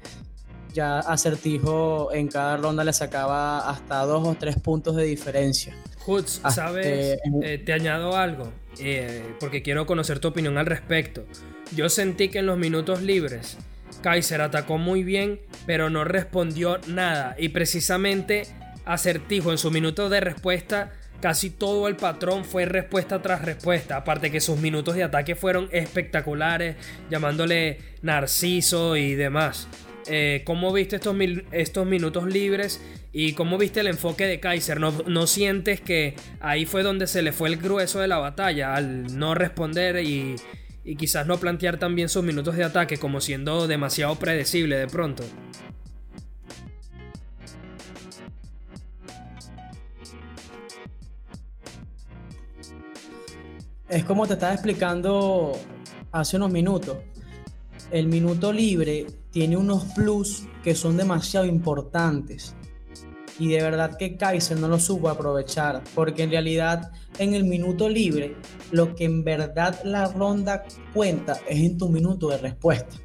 ya 0.75 0.99
Acertijo 0.99 2.13
en 2.13 2.29
cada 2.29 2.59
ronda 2.59 2.85
le 2.85 2.93
sacaba 2.93 3.71
hasta 3.71 4.05
dos 4.05 4.27
o 4.27 4.35
tres 4.35 4.57
puntos 4.59 4.97
de 4.97 5.05
diferencia. 5.05 5.75
Hoods, 6.05 6.43
¿sabes? 6.51 7.19
Eh, 7.43 7.63
te 7.65 7.73
añado 7.73 8.15
algo, 8.17 8.53
eh, 8.79 9.23
porque 9.41 9.63
quiero 9.63 9.87
conocer 9.87 10.19
tu 10.19 10.29
opinión 10.29 10.59
al 10.59 10.67
respecto. 10.67 11.25
Yo 11.75 11.89
sentí 11.89 12.29
que 12.29 12.41
en 12.41 12.47
los 12.47 12.59
minutos 12.59 13.01
libres 13.01 13.57
Kaiser 14.03 14.43
atacó 14.43 14.77
muy 14.77 15.03
bien, 15.03 15.41
pero 15.65 15.89
no 15.89 16.05
respondió 16.05 16.79
nada. 16.89 17.37
Y 17.39 17.51
precisamente 17.51 18.43
acertijo 18.85 19.51
en 19.51 19.57
su 19.57 19.71
minuto 19.71 20.11
de 20.11 20.21
respuesta. 20.21 20.93
Casi 21.21 21.49
todo 21.49 21.89
el 21.89 21.97
patrón 21.97 22.45
fue 22.45 22.67
respuesta 22.67 23.23
tras 23.23 23.41
respuesta. 23.41 23.97
Aparte 23.97 24.31
que 24.31 24.41
sus 24.41 24.59
minutos 24.59 24.95
de 24.95 25.05
ataque 25.05 25.35
fueron 25.35 25.71
espectaculares, 25.73 26.77
llamándole 27.09 27.79
Narciso 28.03 28.97
y 28.97 29.15
demás. 29.15 29.69
Eh, 30.07 30.43
¿Cómo 30.45 30.73
viste 30.73 31.01
estos, 31.53 31.87
minutos 31.87 32.27
libres? 32.27 32.81
¿Y 33.13 33.33
cómo 33.33 33.59
viste 33.59 33.81
el 33.81 33.87
enfoque 33.87 34.27
de 34.27 34.41
Kaiser? 34.41 34.81
¿No, 34.81 34.93
¿No 35.07 35.27
sientes 35.27 35.81
que 35.81 36.15
ahí 36.41 36.67
fue 36.67 36.83
donde 36.83 37.07
se 37.07 37.23
le 37.23 37.33
fue 37.33 37.49
el 37.49 37.57
grueso 37.57 38.01
de 38.01 38.09
la 38.09 38.19
batalla 38.19 38.75
al 38.75 39.19
no 39.19 39.35
responder 39.35 40.03
y, 40.05 40.37
y 40.85 40.97
quizás 40.97 41.27
no 41.27 41.39
plantear 41.39 41.79
también 41.79 42.09
sus 42.09 42.23
minutos 42.23 42.57
de 42.57 42.65
ataque 42.65 42.99
como 42.99 43.21
siendo 43.21 43.67
demasiado 43.67 44.17
predecible 44.17 44.77
de 44.77 44.87
pronto. 44.87 45.25
Es 53.89 54.05
como 54.05 54.27
te 54.27 54.35
estaba 54.35 54.53
explicando 54.53 55.53
hace 56.11 56.37
unos 56.37 56.51
minutos. 56.51 56.97
El 57.95 58.09
minuto 58.09 58.53
libre 58.53 59.07
tiene 59.31 59.57
unos 59.57 59.85
plus 59.95 60.49
que 60.65 60.75
son 60.75 60.97
demasiado 60.97 61.47
importantes 61.47 62.57
y 63.39 63.47
de 63.51 63.63
verdad 63.63 63.97
que 63.97 64.17
Kaiser 64.17 64.59
no 64.59 64.67
lo 64.67 64.81
supo 64.81 65.09
aprovechar, 65.09 65.81
porque 65.95 66.25
en 66.25 66.31
realidad 66.33 66.91
en 67.21 67.35
el 67.35 67.45
minuto 67.45 67.89
libre 67.89 68.37
lo 68.73 68.97
que 68.97 69.05
en 69.05 69.23
verdad 69.23 69.79
la 69.85 70.09
ronda 70.09 70.65
cuenta 70.93 71.39
es 71.49 71.61
en 71.61 71.79
tu 71.79 71.89
minuto 71.89 72.31
de 72.31 72.39
respuesta. 72.39 72.97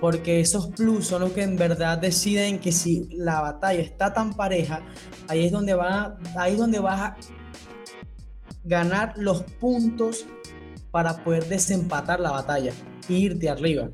Porque 0.00 0.38
esos 0.38 0.68
plus 0.68 1.08
son 1.08 1.22
los 1.22 1.32
que 1.32 1.42
en 1.42 1.56
verdad 1.56 1.98
deciden 1.98 2.60
que 2.60 2.70
si 2.70 3.08
la 3.16 3.40
batalla 3.40 3.82
está 3.82 4.14
tan 4.14 4.32
pareja, 4.34 4.82
ahí 5.26 5.46
es 5.46 5.50
donde 5.50 5.74
va, 5.74 6.18
ahí 6.36 6.52
es 6.52 6.58
donde 6.58 6.78
vas 6.78 7.00
a 7.00 7.16
ganar 8.62 9.14
los 9.16 9.42
puntos 9.42 10.24
para 10.92 11.24
poder 11.24 11.48
desempatar 11.48 12.20
la 12.20 12.30
batalla 12.30 12.72
irte 13.08 13.48
arriba. 13.48 13.90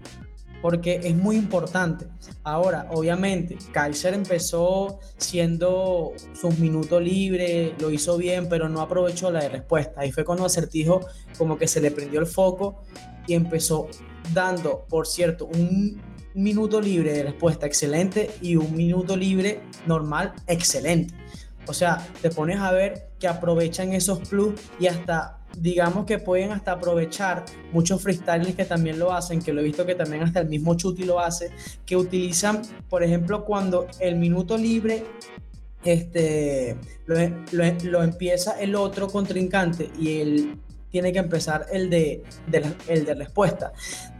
Porque 0.62 1.00
es 1.02 1.16
muy 1.16 1.36
importante. 1.36 2.06
Ahora, 2.42 2.86
obviamente, 2.90 3.56
Kaiser 3.72 4.12
empezó 4.12 4.98
siendo 5.16 6.12
sus 6.38 6.58
minutos 6.58 7.02
libres, 7.02 7.72
lo 7.80 7.90
hizo 7.90 8.18
bien, 8.18 8.46
pero 8.48 8.68
no 8.68 8.82
aprovechó 8.82 9.30
la 9.30 9.40
de 9.40 9.48
respuesta. 9.48 10.02
Ahí 10.02 10.12
fue 10.12 10.24
cuando 10.24 10.44
Acertijo 10.44 11.00
como 11.38 11.56
que 11.56 11.66
se 11.66 11.80
le 11.80 11.90
prendió 11.90 12.20
el 12.20 12.26
foco 12.26 12.82
y 13.26 13.32
empezó 13.34 13.88
dando, 14.34 14.84
por 14.88 15.06
cierto, 15.06 15.46
un 15.46 16.00
minuto 16.34 16.80
libre 16.80 17.12
de 17.12 17.22
respuesta 17.22 17.66
excelente 17.66 18.30
y 18.40 18.56
un 18.56 18.74
minuto 18.76 19.16
libre 19.16 19.62
normal 19.86 20.34
excelente. 20.46 21.14
O 21.66 21.74
sea, 21.74 22.06
te 22.22 22.30
pones 22.30 22.58
a 22.58 22.72
ver 22.72 23.10
que 23.18 23.28
aprovechan 23.28 23.92
esos 23.92 24.18
plus 24.28 24.54
y 24.78 24.86
hasta 24.86 25.39
digamos 25.58 26.06
que 26.06 26.18
pueden 26.18 26.52
hasta 26.52 26.72
aprovechar 26.72 27.44
muchos 27.72 28.02
freestylers 28.02 28.54
que 28.54 28.64
también 28.64 28.98
lo 28.98 29.12
hacen, 29.12 29.42
que 29.42 29.52
lo 29.52 29.60
he 29.60 29.64
visto 29.64 29.86
que 29.86 29.94
también 29.94 30.22
hasta 30.22 30.40
el 30.40 30.48
mismo 30.48 30.74
Chuti 30.76 31.04
lo 31.04 31.20
hace, 31.20 31.50
que 31.86 31.96
utilizan, 31.96 32.62
por 32.88 33.02
ejemplo, 33.02 33.44
cuando 33.44 33.86
el 33.98 34.16
minuto 34.16 34.56
libre 34.56 35.04
este, 35.84 36.76
lo, 37.06 37.16
lo 37.84 38.02
empieza 38.02 38.60
el 38.60 38.74
otro 38.74 39.08
contrincante 39.08 39.90
y 39.98 40.20
el 40.20 40.58
tiene 40.90 41.12
que 41.12 41.18
empezar 41.18 41.66
el 41.72 41.90
de, 41.90 42.22
el 42.88 43.04
de 43.04 43.14
respuesta. 43.14 43.72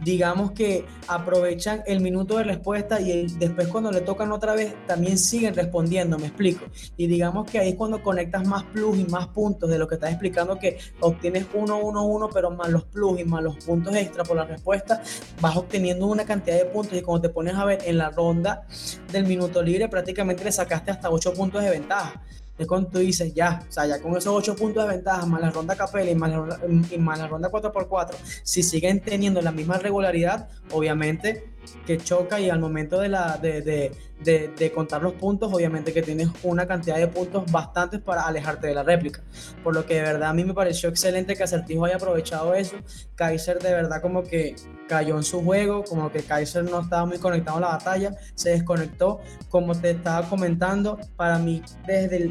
Digamos 0.03 0.51
que 0.51 0.85
aprovechan 1.07 1.83
el 1.85 2.01
minuto 2.01 2.37
de 2.37 2.43
respuesta 2.43 2.99
y 2.99 3.27
después 3.37 3.67
cuando 3.67 3.91
le 3.91 4.01
tocan 4.01 4.31
otra 4.31 4.53
vez 4.55 4.73
también 4.87 5.17
siguen 5.17 5.53
respondiendo, 5.53 6.17
me 6.17 6.27
explico. 6.27 6.65
Y 6.97 7.07
digamos 7.07 7.49
que 7.49 7.59
ahí 7.59 7.69
es 7.69 7.75
cuando 7.75 8.01
conectas 8.01 8.47
más 8.47 8.63
plus 8.63 8.97
y 8.97 9.05
más 9.05 9.27
puntos 9.27 9.69
de 9.69 9.77
lo 9.77 9.87
que 9.87 9.95
estás 9.95 10.11
explicando 10.11 10.57
que 10.57 10.77
obtienes 10.99 11.45
1, 11.53 11.77
1, 11.77 12.05
1, 12.05 12.29
pero 12.29 12.51
más 12.51 12.69
los 12.69 12.83
plus 12.85 13.19
y 13.19 13.25
más 13.25 13.43
los 13.43 13.57
puntos 13.57 13.95
extra 13.95 14.23
por 14.23 14.37
la 14.37 14.45
respuesta, 14.45 15.01
vas 15.39 15.57
obteniendo 15.57 16.07
una 16.07 16.25
cantidad 16.25 16.57
de 16.57 16.65
puntos 16.65 16.97
y 16.97 17.01
cuando 17.01 17.27
te 17.27 17.33
pones 17.33 17.55
a 17.55 17.65
ver 17.65 17.79
en 17.85 17.97
la 17.97 18.09
ronda 18.09 18.65
del 19.11 19.25
minuto 19.25 19.61
libre 19.61 19.89
prácticamente 19.89 20.43
le 20.43 20.51
sacaste 20.51 20.91
hasta 20.91 21.09
8 21.09 21.33
puntos 21.33 21.63
de 21.63 21.69
ventaja 21.69 22.21
es 22.57 22.67
cuando 22.67 22.89
tú 22.89 22.99
dices, 22.99 23.33
ya, 23.33 23.63
o 23.67 23.71
sea, 23.71 23.85
ya 23.87 24.01
con 24.01 24.15
esos 24.15 24.33
8 24.33 24.55
puntos 24.55 24.83
de 24.83 24.89
ventaja, 24.95 25.25
más 25.25 25.41
la 25.41 25.49
ronda 25.49 25.75
capella 25.75 26.11
y 26.11 26.15
más 26.15 26.31
la, 26.31 26.59
y 26.91 26.97
más 26.97 27.17
la 27.17 27.27
ronda 27.27 27.49
4x4, 27.49 28.15
si 28.43 28.61
siguen 28.61 29.01
teniendo 29.01 29.41
la 29.41 29.51
misma 29.51 29.77
regularidad, 29.77 30.49
obviamente 30.71 31.51
que 31.85 31.97
choca 31.97 32.39
y 32.39 32.49
al 32.49 32.59
momento 32.59 32.99
de, 32.99 33.09
la, 33.09 33.37
de, 33.37 33.61
de, 33.61 34.47
de, 34.55 34.71
contar 34.71 35.01
los 35.01 35.13
puntos, 35.13 35.51
obviamente 35.53 35.93
que 35.93 36.01
tienes 36.01 36.29
una 36.43 36.67
cantidad 36.67 36.97
de 36.97 37.07
puntos 37.07 37.51
bastantes 37.51 37.99
para 37.99 38.23
alejarte 38.23 38.67
de 38.67 38.75
la 38.75 38.83
réplica. 38.83 39.21
Por 39.63 39.73
lo 39.73 39.85
que 39.85 39.95
de 39.95 40.01
verdad 40.01 40.29
a 40.29 40.33
mí 40.33 40.43
me 40.43 40.53
pareció 40.53 40.89
excelente 40.89 41.35
que 41.35 41.43
Acertijo 41.43 41.85
haya 41.85 41.95
aprovechado 41.95 42.53
eso. 42.53 42.75
Kaiser 43.15 43.59
de 43.59 43.73
verdad 43.73 44.01
como 44.01 44.23
que 44.23 44.55
cayó 44.87 45.17
en 45.17 45.23
su 45.23 45.43
juego, 45.43 45.83
como 45.83 46.11
que 46.11 46.21
Kaiser 46.21 46.63
no 46.63 46.81
estaba 46.81 47.05
muy 47.05 47.17
conectado 47.17 47.57
a 47.57 47.61
la 47.61 47.67
batalla, 47.67 48.15
se 48.35 48.51
desconectó. 48.51 49.21
Como 49.49 49.79
te 49.79 49.91
estaba 49.91 50.27
comentando, 50.27 50.99
para 51.15 51.37
mí 51.39 51.61
desde 51.85 52.29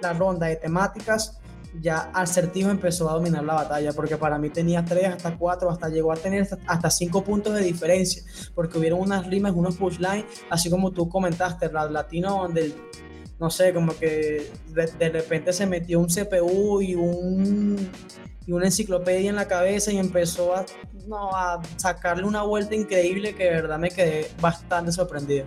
la 0.00 0.12
ronda 0.12 0.46
de 0.46 0.56
temáticas 0.56 1.37
ya 1.80 2.10
Acertijo 2.14 2.70
empezó 2.70 3.08
a 3.08 3.14
dominar 3.14 3.44
la 3.44 3.54
batalla, 3.54 3.92
porque 3.92 4.16
para 4.16 4.38
mí 4.38 4.50
tenía 4.50 4.84
3 4.84 5.14
hasta 5.14 5.36
4, 5.36 5.70
hasta 5.70 5.88
llegó 5.88 6.12
a 6.12 6.16
tener 6.16 6.48
hasta 6.66 6.90
5 6.90 7.24
puntos 7.24 7.54
de 7.54 7.62
diferencia, 7.62 8.22
porque 8.54 8.78
hubieron 8.78 9.00
unas 9.00 9.26
rimas, 9.26 9.52
unos 9.54 9.76
pushlines, 9.76 10.24
así 10.50 10.70
como 10.70 10.92
tú 10.92 11.08
comentaste, 11.08 11.68
Rad 11.68 11.90
Latino, 11.90 12.42
donde, 12.42 12.74
no 13.38 13.50
sé, 13.50 13.72
como 13.72 13.96
que 13.96 14.50
de, 14.68 15.08
repente 15.10 15.52
se 15.52 15.66
metió 15.66 16.00
un 16.00 16.06
CPU 16.06 16.80
y 16.82 16.94
un 16.94 17.90
y 18.46 18.52
una 18.52 18.64
enciclopedia 18.64 19.28
en 19.28 19.36
la 19.36 19.46
cabeza 19.46 19.92
y 19.92 19.98
empezó 19.98 20.56
a, 20.56 20.64
no, 21.06 21.36
a 21.36 21.60
sacarle 21.76 22.24
una 22.24 22.42
vuelta 22.42 22.74
increíble 22.74 23.34
que 23.34 23.44
de 23.44 23.50
verdad 23.50 23.78
me 23.78 23.90
quedé 23.90 24.30
bastante 24.40 24.90
sorprendido. 24.90 25.44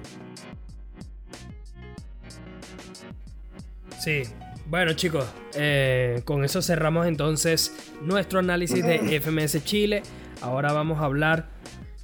Sí, 4.00 4.24
bueno 4.72 4.94
chicos, 4.94 5.26
eh, 5.54 6.22
con 6.24 6.46
eso 6.46 6.62
cerramos 6.62 7.06
entonces 7.06 7.92
nuestro 8.02 8.40
análisis 8.40 8.82
de 8.86 9.20
FMS 9.22 9.62
Chile. 9.66 10.02
Ahora 10.40 10.72
vamos 10.72 11.02
a 11.02 11.06
hablar 11.06 11.50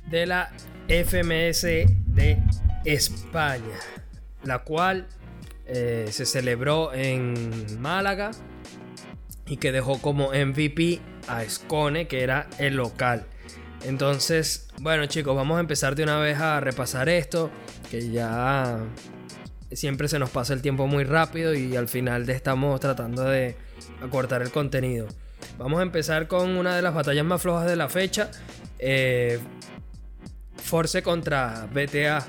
de 0.07 0.25
la 0.25 0.51
FMS 0.89 1.61
de 1.61 2.43
España, 2.83 3.79
la 4.43 4.59
cual 4.59 5.07
eh, 5.65 6.07
se 6.11 6.25
celebró 6.25 6.93
en 6.93 7.79
Málaga 7.79 8.31
y 9.45 9.55
que 9.55 9.71
dejó 9.71 10.01
como 10.01 10.31
MVP 10.33 10.99
a 11.29 11.43
Escone, 11.43 12.09
que 12.09 12.21
era 12.21 12.49
el 12.59 12.75
local. 12.75 13.27
Entonces, 13.85 14.67
bueno 14.81 15.05
chicos, 15.05 15.37
vamos 15.37 15.55
a 15.55 15.61
empezar 15.61 15.95
de 15.95 16.03
una 16.03 16.19
vez 16.19 16.37
a 16.37 16.59
repasar 16.59 17.07
esto, 17.07 17.49
que 17.89 18.11
ya 18.11 18.77
siempre 19.71 20.07
se 20.07 20.19
nos 20.19 20.29
pasa 20.29 20.53
el 20.53 20.61
tiempo 20.61 20.87
muy 20.87 21.03
rápido 21.03 21.53
y 21.53 21.75
al 21.75 21.87
final 21.87 22.29
estamos 22.29 22.79
tratando 22.79 23.23
de 23.23 23.55
acortar 24.01 24.41
el 24.41 24.51
contenido. 24.51 25.07
Vamos 25.57 25.79
a 25.79 25.83
empezar 25.83 26.27
con 26.27 26.57
una 26.57 26.75
de 26.75 26.81
las 26.81 26.93
batallas 26.93 27.25
más 27.25 27.41
flojas 27.41 27.67
de 27.67 27.75
la 27.75 27.89
fecha. 27.89 28.31
Eh, 28.79 29.39
Force 30.55 31.01
contra 31.01 31.67
BTA. 31.73 32.25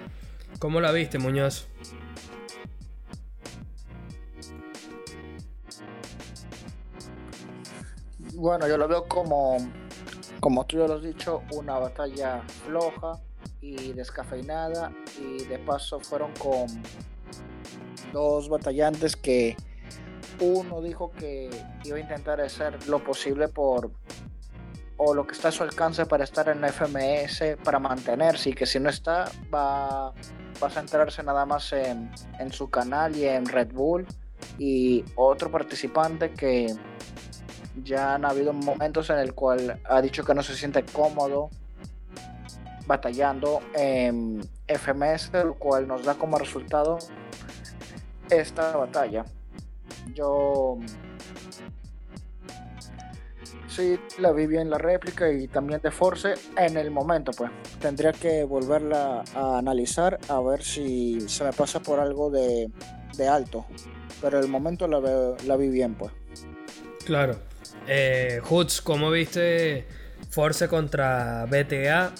¿Cómo 0.58 0.80
la 0.80 0.92
viste, 0.92 1.18
Muñoz? 1.18 1.68
Bueno, 8.34 8.68
yo 8.68 8.78
lo 8.78 8.86
veo 8.86 9.08
como, 9.08 9.56
como 10.38 10.64
tú 10.66 10.78
ya 10.78 10.86
lo 10.86 10.94
has 10.94 11.02
dicho, 11.02 11.42
una 11.50 11.78
batalla 11.78 12.42
floja 12.64 13.20
y 13.60 13.92
descafeinada. 13.92 14.92
Y 15.20 15.44
de 15.44 15.58
paso 15.58 15.98
fueron 15.98 16.32
con 16.34 16.66
dos 18.12 18.48
batallantes 18.48 19.16
que 19.16 19.56
uno 20.40 20.80
dijo 20.80 21.10
que 21.12 21.50
iba 21.84 21.96
a 21.96 22.00
intentar 22.00 22.40
hacer 22.40 22.88
lo 22.88 23.02
posible 23.02 23.48
por 23.48 23.90
o 24.96 25.14
lo 25.14 25.26
que 25.26 25.32
está 25.32 25.48
a 25.48 25.52
su 25.52 25.62
alcance 25.62 26.06
para 26.06 26.24
estar 26.24 26.48
en 26.48 26.60
la 26.60 26.72
FMS 26.72 27.56
para 27.62 27.78
mantenerse 27.78 28.50
y 28.50 28.52
que 28.52 28.66
si 28.66 28.80
no 28.80 28.90
está 28.90 29.30
va, 29.52 30.08
a 30.08 30.70
centrarse 30.70 31.22
nada 31.22 31.46
más 31.46 31.72
en, 31.72 32.10
en 32.40 32.52
su 32.52 32.68
canal 32.68 33.16
y 33.16 33.26
en 33.26 33.46
Red 33.46 33.72
Bull. 33.72 34.06
Y 34.58 35.04
otro 35.14 35.50
participante 35.52 36.32
que 36.32 36.74
ya 37.84 38.14
han 38.14 38.24
habido 38.24 38.52
momentos 38.52 39.08
en 39.10 39.18
el 39.18 39.34
cual 39.34 39.80
ha 39.84 40.02
dicho 40.02 40.24
que 40.24 40.34
no 40.34 40.42
se 40.42 40.54
siente 40.54 40.84
cómodo 40.84 41.50
batallando 42.86 43.60
en 43.74 44.40
FMS, 44.66 45.32
lo 45.32 45.54
cual 45.54 45.86
nos 45.86 46.04
da 46.04 46.14
como 46.14 46.38
resultado 46.38 46.98
esta 48.30 48.76
batalla. 48.76 49.24
Yo 50.14 50.78
sí 53.68 53.98
la 54.18 54.32
vi 54.32 54.46
bien 54.46 54.70
la 54.70 54.78
réplica 54.78 55.30
y 55.30 55.46
también 55.46 55.80
de 55.80 55.90
Force 55.90 56.34
en 56.56 56.76
el 56.76 56.90
momento, 56.90 57.32
pues. 57.32 57.50
Tendría 57.80 58.12
que 58.12 58.44
volverla 58.44 59.24
a 59.34 59.58
analizar 59.58 60.18
a 60.28 60.40
ver 60.40 60.62
si 60.62 61.20
se 61.28 61.44
me 61.44 61.52
pasa 61.52 61.80
por 61.80 62.00
algo 62.00 62.30
de, 62.30 62.70
alto. 63.28 63.66
Pero 64.20 64.40
el 64.40 64.48
momento 64.48 64.88
la, 64.88 65.00
la 65.44 65.56
vi 65.56 65.68
bien, 65.68 65.94
pues. 65.94 66.12
Claro. 67.04 67.36
Eh, 67.86 68.42
¿cómo 68.84 69.10
viste 69.10 69.86
Force 70.30 70.68
contra 70.68 71.46
BTA? 71.46 72.12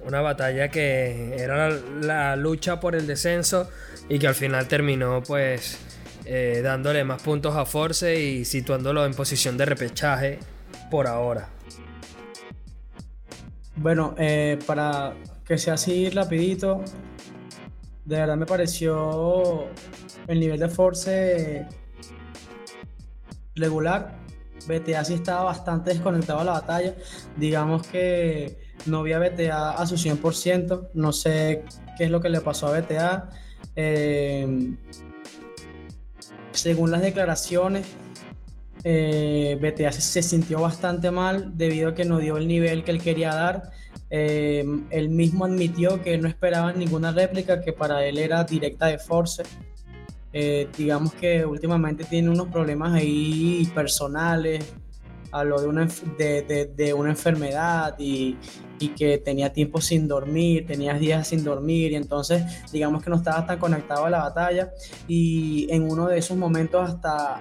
Una 0.00 0.20
batalla 0.20 0.68
que 0.68 1.36
era 1.36 1.70
la 1.70 2.36
lucha 2.36 2.78
por 2.80 2.94
el 2.94 3.06
descenso 3.06 3.68
y 4.08 4.18
que 4.18 4.26
al 4.26 4.34
final 4.34 4.68
terminó 4.68 5.22
pues 5.22 5.78
eh, 6.24 6.60
dándole 6.62 7.04
más 7.04 7.22
puntos 7.22 7.54
a 7.56 7.64
Force 7.64 8.20
y 8.20 8.44
situándolo 8.44 9.04
en 9.06 9.14
posición 9.14 9.56
de 9.56 9.64
repechaje 9.64 10.38
por 10.90 11.06
ahora. 11.06 11.48
Bueno, 13.76 14.14
eh, 14.18 14.58
para 14.66 15.14
que 15.44 15.58
sea 15.58 15.74
así 15.74 16.08
rapidito, 16.10 16.82
de 18.04 18.16
verdad 18.16 18.36
me 18.36 18.46
pareció 18.46 19.66
el 20.26 20.40
nivel 20.40 20.58
de 20.60 20.68
Force 20.68 21.66
regular. 23.54 24.18
BTA 24.66 25.04
sí 25.04 25.14
estaba 25.14 25.44
bastante 25.44 25.90
desconectado 25.90 26.40
a 26.40 26.44
la 26.44 26.52
batalla. 26.52 26.94
Digamos 27.36 27.86
que 27.86 28.58
no 28.86 29.02
vi 29.02 29.12
a 29.12 29.18
BTA 29.18 29.72
a 29.72 29.86
su 29.86 29.96
100%. 29.96 30.90
No 30.94 31.12
sé 31.12 31.64
qué 31.96 32.04
es 32.04 32.10
lo 32.10 32.20
que 32.20 32.28
le 32.28 32.40
pasó 32.40 32.68
a 32.68 32.80
BTA. 32.80 33.30
Eh, 33.74 34.74
según 36.52 36.90
las 36.90 37.02
declaraciones, 37.02 37.86
eh, 38.84 39.58
BTA 39.60 39.92
se, 39.92 40.22
sintió 40.22 40.60
bastante 40.60 41.10
mal 41.10 41.56
debido 41.56 41.90
a 41.90 41.94
que 41.94 42.04
no 42.04 42.18
dio 42.18 42.36
el 42.36 42.48
nivel 42.48 42.84
que 42.84 42.92
él 42.92 43.02
quería 43.02 43.34
dar. 43.34 43.70
Eh, 44.10 44.64
él 44.90 45.08
mismo 45.08 45.44
admitió 45.44 46.02
que 46.02 46.16
no 46.18 46.28
esperaba 46.28 46.72
ninguna 46.72 47.12
réplica, 47.12 47.60
que 47.60 47.72
para 47.72 48.04
él 48.06 48.18
era 48.18 48.44
directa 48.44 48.86
de 48.86 48.98
Force. 48.98 49.42
digamos 50.76 51.14
que 51.14 51.46
últimamente 51.46 52.04
tiene 52.04 52.28
unos 52.28 52.48
problemas 52.48 52.92
ahí 52.92 53.70
personales, 53.74 54.74
habló 55.32 55.60
de 55.60 55.66
una, 55.66 55.88
de, 56.18 56.70
de, 56.74 56.94
una 56.94 57.10
enfermedad 57.10 57.94
y, 57.98 58.36
y, 58.78 58.88
que 58.88 59.18
tenía 59.18 59.52
tiempo 59.52 59.80
sin 59.80 60.08
dormir, 60.08 60.66
tenía 60.66 60.94
días 60.94 61.28
sin 61.28 61.44
dormir 61.44 61.92
y 61.92 61.96
entonces 61.96 62.42
digamos 62.72 63.02
que 63.02 63.10
no 63.10 63.16
estaba 63.16 63.46
tan 63.46 63.58
conectado 63.58 64.06
a 64.06 64.10
la 64.10 64.18
batalla 64.18 64.72
y 65.08 65.66
en 65.70 65.90
uno 65.90 66.06
de 66.08 66.18
esos 66.18 66.36
momentos 66.36 66.88
hasta 66.88 67.40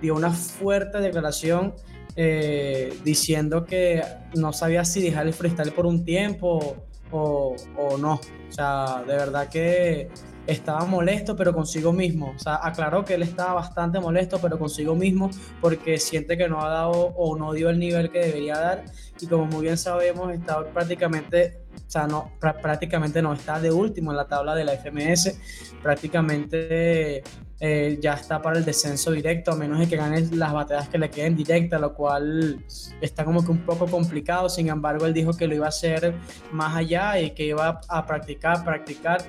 dio 0.00 0.14
una 0.14 0.30
fuerte 0.30 0.98
declaración 0.98 1.74
eh, 2.16 2.92
diciendo 3.04 3.64
que 3.64 4.02
no 4.34 4.52
sabía 4.52 4.84
si 4.84 5.00
dejar 5.00 5.26
el 5.26 5.32
freestyle 5.32 5.72
por 5.72 5.86
un 5.86 6.04
tiempo 6.04 6.76
o, 7.10 7.56
o 7.76 7.96
no. 7.96 8.14
O 8.48 8.52
sea, 8.52 9.02
de 9.06 9.14
verdad 9.14 9.48
que 9.48 10.10
estaba 10.46 10.84
molesto, 10.84 11.36
pero 11.36 11.52
consigo 11.52 11.92
mismo. 11.92 12.32
O 12.36 12.38
sea, 12.38 12.60
aclaró 12.62 13.04
que 13.04 13.14
él 13.14 13.22
estaba 13.22 13.54
bastante 13.54 14.00
molesto, 14.00 14.38
pero 14.40 14.58
consigo 14.58 14.94
mismo, 14.94 15.30
porque 15.60 15.98
siente 15.98 16.36
que 16.36 16.48
no 16.48 16.64
ha 16.64 16.68
dado 16.68 16.92
o 17.16 17.36
no 17.36 17.52
dio 17.52 17.70
el 17.70 17.78
nivel 17.78 18.10
que 18.10 18.20
debería 18.20 18.58
dar. 18.58 18.84
Y 19.20 19.26
como 19.26 19.46
muy 19.46 19.62
bien 19.62 19.78
sabemos, 19.78 20.32
está 20.32 20.64
prácticamente, 20.72 21.60
o 21.74 21.90
sea, 21.90 22.06
no, 22.06 22.32
prácticamente 22.40 23.22
no 23.22 23.32
está 23.32 23.60
de 23.60 23.70
último 23.70 24.10
en 24.10 24.16
la 24.16 24.26
tabla 24.26 24.54
de 24.54 24.64
la 24.64 24.72
FMS. 24.72 25.38
Prácticamente 25.82 27.22
eh, 27.60 27.98
ya 28.00 28.14
está 28.14 28.42
para 28.42 28.58
el 28.58 28.64
descenso 28.64 29.12
directo, 29.12 29.52
a 29.52 29.56
menos 29.56 29.78
de 29.78 29.86
que 29.86 29.96
gane 29.96 30.20
las 30.32 30.52
batallas 30.52 30.88
que 30.88 30.98
le 30.98 31.08
queden 31.10 31.36
directas, 31.36 31.80
lo 31.80 31.94
cual 31.94 32.64
está 33.00 33.24
como 33.24 33.44
que 33.44 33.52
un 33.52 33.64
poco 33.64 33.86
complicado. 33.86 34.48
Sin 34.48 34.68
embargo, 34.68 35.06
él 35.06 35.14
dijo 35.14 35.32
que 35.34 35.46
lo 35.46 35.54
iba 35.54 35.66
a 35.66 35.68
hacer 35.68 36.14
más 36.50 36.74
allá 36.74 37.20
y 37.20 37.30
que 37.30 37.44
iba 37.44 37.80
a 37.88 38.06
practicar, 38.06 38.64
practicar 38.64 39.22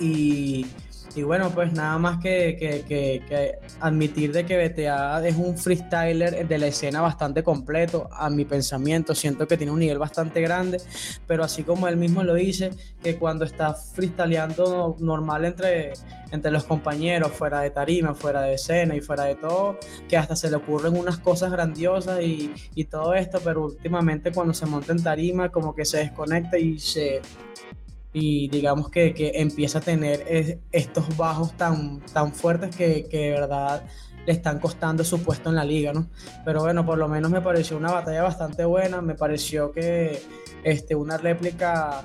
y, 0.00 0.64
bueno, 1.24 1.50
pues 1.50 1.72
nada 1.72 1.98
más 1.98 2.20
que, 2.20 3.58
admitir 3.80 4.32
de 4.32 4.46
que 4.46 4.68
BTA 4.68 5.26
es 5.26 5.36
un 5.36 5.58
freestyler 5.58 6.46
de 6.48 6.58
la 6.58 6.68
escena 6.68 7.02
bastante 7.02 7.42
completo, 7.42 8.08
a 8.12 8.30
mi 8.30 8.44
pensamiento, 8.44 9.14
siento 9.14 9.46
que 9.46 9.56
tiene 9.56 9.72
un 9.72 9.80
nivel 9.80 9.98
bastante 9.98 10.40
grande, 10.40 10.80
pero 11.26 11.44
así 11.44 11.62
como 11.64 11.88
él 11.88 11.96
mismo 11.96 12.22
lo 12.22 12.34
dice, 12.34 12.70
que 13.02 13.16
cuando 13.16 13.44
está 13.44 13.74
freestyleando 13.74 14.96
normal 15.00 15.44
entre, 15.44 15.92
entre 16.30 16.50
los 16.50 16.64
compañeros, 16.64 17.32
fuera 17.32 17.60
de 17.60 17.70
tarima, 17.70 18.14
fuera 18.14 18.42
de 18.42 18.54
escena 18.54 18.96
y 18.96 19.00
fuera 19.00 19.24
de 19.24 19.34
todo, 19.34 19.78
que 20.08 20.16
hasta 20.16 20.36
se 20.36 20.48
le 20.48 20.56
ocurren 20.56 20.96
unas 20.96 21.18
cosas 21.18 21.50
grandiosas 21.50 22.22
y, 22.22 22.54
y 22.74 22.84
todo 22.84 23.14
esto, 23.14 23.40
pero 23.44 23.64
últimamente 23.64 24.32
cuando 24.32 24.54
se 24.54 24.64
monta 24.64 24.92
en 24.92 25.02
tarima 25.02 25.50
como 25.50 25.74
que 25.74 25.84
se 25.84 25.98
desconecta 25.98 26.58
y 26.58 26.78
se 26.78 27.20
y 28.12 28.48
digamos 28.48 28.90
que, 28.90 29.14
que, 29.14 29.32
empieza 29.36 29.78
a 29.78 29.82
tener 29.82 30.60
estos 30.72 31.16
bajos 31.16 31.56
tan, 31.56 32.00
tan 32.12 32.32
fuertes 32.32 32.74
que, 32.74 33.06
que, 33.08 33.18
de 33.18 33.30
verdad 33.30 33.84
le 34.26 34.32
están 34.32 34.58
costando 34.58 35.02
su 35.04 35.22
puesto 35.22 35.48
en 35.48 35.56
la 35.56 35.64
liga, 35.64 35.92
¿no? 35.92 36.08
Pero 36.44 36.60
bueno, 36.60 36.84
por 36.84 36.98
lo 36.98 37.08
menos 37.08 37.30
me 37.30 37.40
pareció 37.40 37.76
una 37.76 37.92
batalla 37.92 38.22
bastante 38.22 38.64
buena, 38.64 39.00
me 39.00 39.14
pareció 39.14 39.72
que 39.72 40.20
este, 40.62 40.94
una 40.94 41.16
réplica 41.16 42.02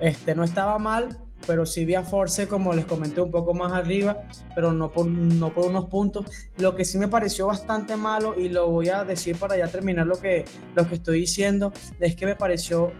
este, 0.00 0.34
no 0.34 0.42
estaba 0.42 0.78
mal, 0.78 1.18
pero 1.46 1.66
sí 1.66 1.84
vi 1.84 1.94
a 1.94 2.02
Force, 2.02 2.46
como 2.48 2.72
les 2.72 2.84
comenté, 2.84 3.20
un 3.20 3.30
poco 3.30 3.54
más 3.54 3.72
arriba, 3.72 4.22
pero 4.54 4.72
no 4.72 4.90
por, 4.90 5.06
no 5.06 5.52
por 5.52 5.66
unos 5.66 5.86
puntos. 5.86 6.26
Lo 6.58 6.74
que 6.74 6.84
sí 6.84 6.98
me 6.98 7.08
pareció 7.08 7.46
bastante 7.46 7.96
malo, 7.96 8.38
y 8.38 8.48
lo 8.48 8.68
voy 8.68 8.88
a 8.88 9.04
decir 9.04 9.36
para 9.36 9.56
ya 9.56 9.68
terminar 9.68 10.06
lo 10.06 10.18
que, 10.20 10.44
lo 10.74 10.88
que 10.88 10.96
estoy 10.96 11.20
diciendo, 11.20 11.72
es 12.00 12.16
que 12.16 12.26
me 12.26 12.36
pareció 12.36 12.92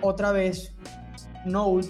otra 0.00 0.32
vez 0.32 0.74
Note, 1.44 1.88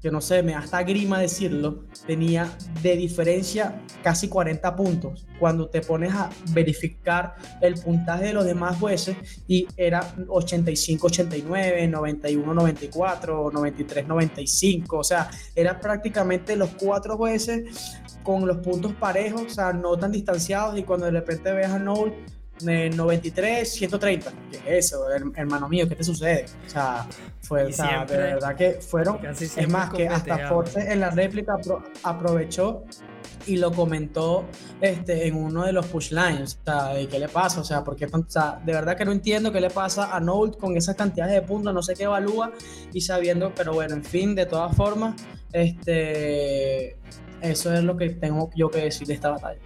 que 0.00 0.10
no 0.10 0.20
sé, 0.20 0.42
me 0.42 0.54
hasta 0.54 0.82
grima 0.82 1.18
decirlo, 1.18 1.84
tenía 2.06 2.50
de 2.82 2.96
diferencia 2.96 3.82
casi 4.02 4.28
40 4.28 4.74
puntos. 4.74 5.26
Cuando 5.38 5.68
te 5.68 5.82
pones 5.82 6.12
a 6.14 6.30
verificar 6.52 7.36
el 7.60 7.74
puntaje 7.74 8.26
de 8.26 8.32
los 8.32 8.46
demás 8.46 8.78
jueces 8.78 9.16
y 9.46 9.66
era 9.76 10.14
85-89, 10.26 11.90
91-94, 11.90 13.52
93-95, 13.52 14.86
o 14.90 15.04
sea, 15.04 15.30
era 15.54 15.78
prácticamente 15.78 16.56
los 16.56 16.70
cuatro 16.70 17.18
jueces 17.18 17.98
con 18.22 18.46
los 18.46 18.58
puntos 18.58 18.94
parejos, 18.94 19.42
o 19.42 19.50
sea, 19.50 19.72
no 19.72 19.98
tan 19.98 20.12
distanciados 20.12 20.78
y 20.78 20.82
cuando 20.82 21.06
de 21.06 21.12
repente 21.12 21.52
ves 21.52 21.68
a 21.68 21.78
Noel 21.78 22.14
93, 22.62 23.70
130. 23.70 24.32
¿Qué 24.50 24.78
es 24.78 24.86
eso, 24.86 25.06
hermano 25.34 25.68
mío? 25.68 25.88
¿Qué 25.88 25.96
te 25.96 26.04
sucede? 26.04 26.46
O 26.66 26.70
sea, 26.70 27.06
fue, 27.40 27.64
de 27.64 28.16
verdad 28.16 28.56
que 28.56 28.72
fueron. 28.74 29.18
Es 29.24 29.68
más, 29.68 29.90
que 29.90 30.08
hasta 30.08 30.48
Force 30.48 30.92
en 30.92 31.00
la 31.00 31.10
réplica 31.10 31.56
aprovechó 32.02 32.84
y 33.46 33.56
lo 33.56 33.72
comentó 33.72 34.44
este, 34.80 35.26
en 35.26 35.36
uno 35.36 35.64
de 35.64 35.72
los 35.72 35.86
pushlines. 35.86 36.58
O 36.62 36.64
sea, 36.64 37.00
¿y 37.00 37.06
qué 37.06 37.18
le 37.18 37.28
pasa? 37.28 37.60
O 37.60 37.64
sea, 37.64 37.82
porque 37.82 38.06
o 38.06 38.24
sea, 38.28 38.60
de 38.64 38.72
verdad 38.72 38.96
que 38.96 39.04
no 39.04 39.12
entiendo 39.12 39.52
qué 39.52 39.60
le 39.60 39.70
pasa 39.70 40.14
a 40.14 40.20
Nolt 40.20 40.58
con 40.58 40.76
esas 40.76 40.96
cantidades 40.96 41.34
de 41.34 41.42
puntos, 41.42 41.72
no 41.72 41.82
sé 41.82 41.94
qué 41.94 42.04
evalúa 42.04 42.52
y 42.92 43.00
sabiendo, 43.00 43.52
pero 43.54 43.72
bueno, 43.72 43.94
en 43.94 44.04
fin, 44.04 44.34
de 44.34 44.46
todas 44.46 44.76
formas, 44.76 45.14
este, 45.52 46.96
eso 47.40 47.72
es 47.72 47.82
lo 47.82 47.96
que 47.96 48.10
tengo 48.10 48.50
yo 48.54 48.70
que 48.70 48.78
decir 48.78 49.06
de 49.06 49.14
esta 49.14 49.30
batalla. 49.30 49.60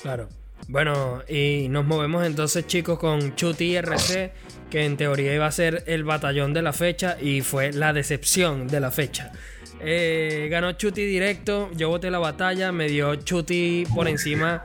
Claro. 0.00 0.28
Bueno, 0.68 1.22
y 1.28 1.68
nos 1.68 1.84
movemos 1.84 2.24
entonces, 2.26 2.66
chicos, 2.66 2.98
con 2.98 3.36
Chuti 3.36 3.76
RC, 3.76 4.32
que 4.70 4.84
en 4.84 4.96
teoría 4.96 5.34
iba 5.34 5.46
a 5.46 5.52
ser 5.52 5.84
el 5.86 6.04
batallón 6.04 6.54
de 6.54 6.62
la 6.62 6.72
fecha 6.72 7.16
y 7.20 7.42
fue 7.42 7.72
la 7.72 7.92
decepción 7.92 8.66
de 8.66 8.80
la 8.80 8.90
fecha. 8.90 9.32
Eh, 9.80 10.48
ganó 10.50 10.72
Chuti 10.72 11.04
directo, 11.04 11.70
yo 11.76 11.90
voté 11.90 12.10
la 12.10 12.18
batalla, 12.18 12.72
me 12.72 12.88
dio 12.88 13.14
Chuti 13.16 13.84
por 13.94 14.08
encima 14.08 14.64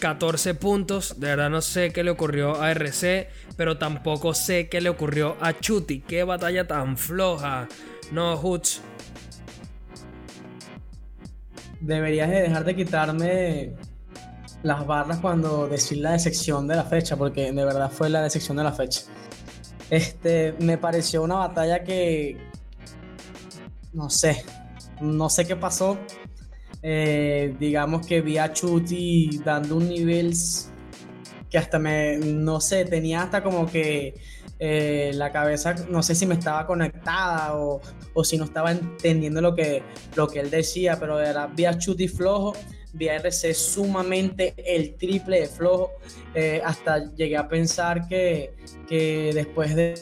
14 0.00 0.54
puntos. 0.54 1.20
De 1.20 1.28
verdad 1.28 1.50
no 1.50 1.60
sé 1.60 1.92
qué 1.92 2.02
le 2.02 2.10
ocurrió 2.10 2.60
a 2.60 2.72
RC, 2.72 3.28
pero 3.56 3.78
tampoco 3.78 4.34
sé 4.34 4.68
qué 4.68 4.80
le 4.80 4.88
ocurrió 4.88 5.36
a 5.40 5.58
Chuti. 5.58 6.00
Qué 6.00 6.24
batalla 6.24 6.66
tan 6.66 6.96
floja. 6.96 7.68
No, 8.10 8.36
Hoots. 8.36 8.82
Deberías 11.80 12.30
dejar 12.30 12.64
de 12.64 12.74
quitarme 12.74 13.72
las 14.66 14.84
barras 14.84 15.18
cuando 15.18 15.68
decir 15.68 15.98
la 15.98 16.12
decepción 16.12 16.66
de 16.66 16.74
la 16.74 16.84
fecha, 16.84 17.16
porque 17.16 17.52
de 17.52 17.64
verdad 17.64 17.90
fue 17.90 18.10
la 18.10 18.20
decepción 18.20 18.56
de 18.56 18.64
la 18.64 18.72
fecha. 18.72 19.02
Este, 19.88 20.54
me 20.58 20.76
pareció 20.76 21.22
una 21.22 21.36
batalla 21.36 21.84
que, 21.84 22.36
no 23.92 24.10
sé, 24.10 24.44
no 25.00 25.30
sé 25.30 25.46
qué 25.46 25.54
pasó. 25.54 25.96
Eh, 26.82 27.54
digamos 27.58 28.06
que 28.06 28.20
vi 28.20 28.38
a 28.38 28.52
Chuti 28.52 29.40
dando 29.44 29.76
un 29.76 29.88
nivel 29.88 30.34
que 31.48 31.58
hasta 31.58 31.78
me, 31.78 32.18
no 32.18 32.60
sé, 32.60 32.84
tenía 32.84 33.22
hasta 33.22 33.42
como 33.42 33.66
que 33.66 34.14
eh, 34.58 35.12
la 35.14 35.30
cabeza, 35.30 35.74
no 35.88 36.02
sé 36.02 36.16
si 36.16 36.26
me 36.26 36.34
estaba 36.34 36.66
conectada 36.66 37.56
o, 37.56 37.80
o, 38.14 38.24
si 38.24 38.36
no 38.36 38.44
estaba 38.44 38.72
entendiendo 38.72 39.40
lo 39.40 39.54
que, 39.54 39.82
lo 40.16 40.26
que 40.26 40.40
él 40.40 40.50
decía, 40.50 40.98
pero 40.98 41.16
verdad 41.16 41.50
vi 41.54 41.66
a 41.66 41.78
Chuti 41.78 42.08
flojo 42.08 42.52
VRC 42.96 43.54
sumamente 43.54 44.54
el 44.56 44.94
triple 44.96 45.40
de 45.40 45.46
flojo. 45.46 45.92
Eh, 46.34 46.60
hasta 46.64 47.12
llegué 47.14 47.36
a 47.36 47.48
pensar 47.48 48.08
que, 48.08 48.54
que 48.88 49.32
después 49.34 49.74
de, 49.74 49.94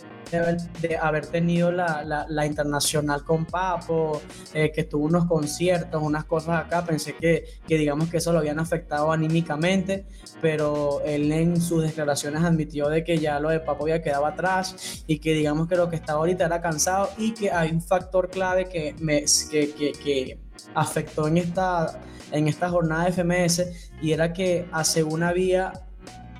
de, 0.81 0.97
haber, 0.97 1.27
tenido 1.27 1.71
la, 1.71 2.27
la, 2.29 2.47
internacional 2.47 3.25
con 3.25 3.45
Papo, 3.45 4.21
eh, 4.53 4.73
que 4.73 4.85
tuvo 4.85 5.05
unos 5.07 5.27
conciertos, 5.27 6.03
unas 6.03 6.25
cosas 6.25 6.65
acá, 6.65 6.85
pensé 6.85 7.15
que, 7.15 7.45
que, 7.67 7.77
digamos 7.77 8.09
que 8.09 8.19
eso 8.19 8.33
lo 8.33 8.39
habían 8.39 8.59
afectado 8.59 9.13
anímicamente, 9.13 10.07
pero 10.41 11.03
él 11.05 11.31
en 11.33 11.61
sus 11.61 11.83
declaraciones 11.83 12.43
admitió 12.43 12.89
de 12.89 13.05
que 13.05 13.19
ya 13.19 13.39
lo 13.41 13.51
de 13.51 13.61
Papo 13.61 13.87
ya 13.89 14.03
quedaba 14.03 14.29
atrás 14.29 15.05
y 15.07 15.19
que 15.19 15.35
digamos 15.35 15.69
que 15.69 15.77
lo 15.77 15.89
que 15.89 15.97
estaba 15.97 16.19
ahorita 16.21 16.47
era 16.47 16.61
cansado 16.61 17.11
y 17.19 17.33
que 17.33 17.51
hay 17.51 17.71
un 17.71 17.83
factor 17.83 18.31
clave 18.31 18.69
que, 18.69 18.95
me, 18.99 19.25
que, 19.51 19.73
que, 19.73 19.93
que 19.93 20.39
afectó 20.75 21.29
en 21.29 21.39
esta 21.39 22.01
en 22.33 22.49
esta 22.49 22.69
jornada 22.69 23.05
de 23.05 23.13
FMS 23.13 23.63
y 24.01 24.13
era 24.13 24.33
que 24.33 24.67
hace 24.73 25.03
una 25.03 25.29
había 25.29 25.73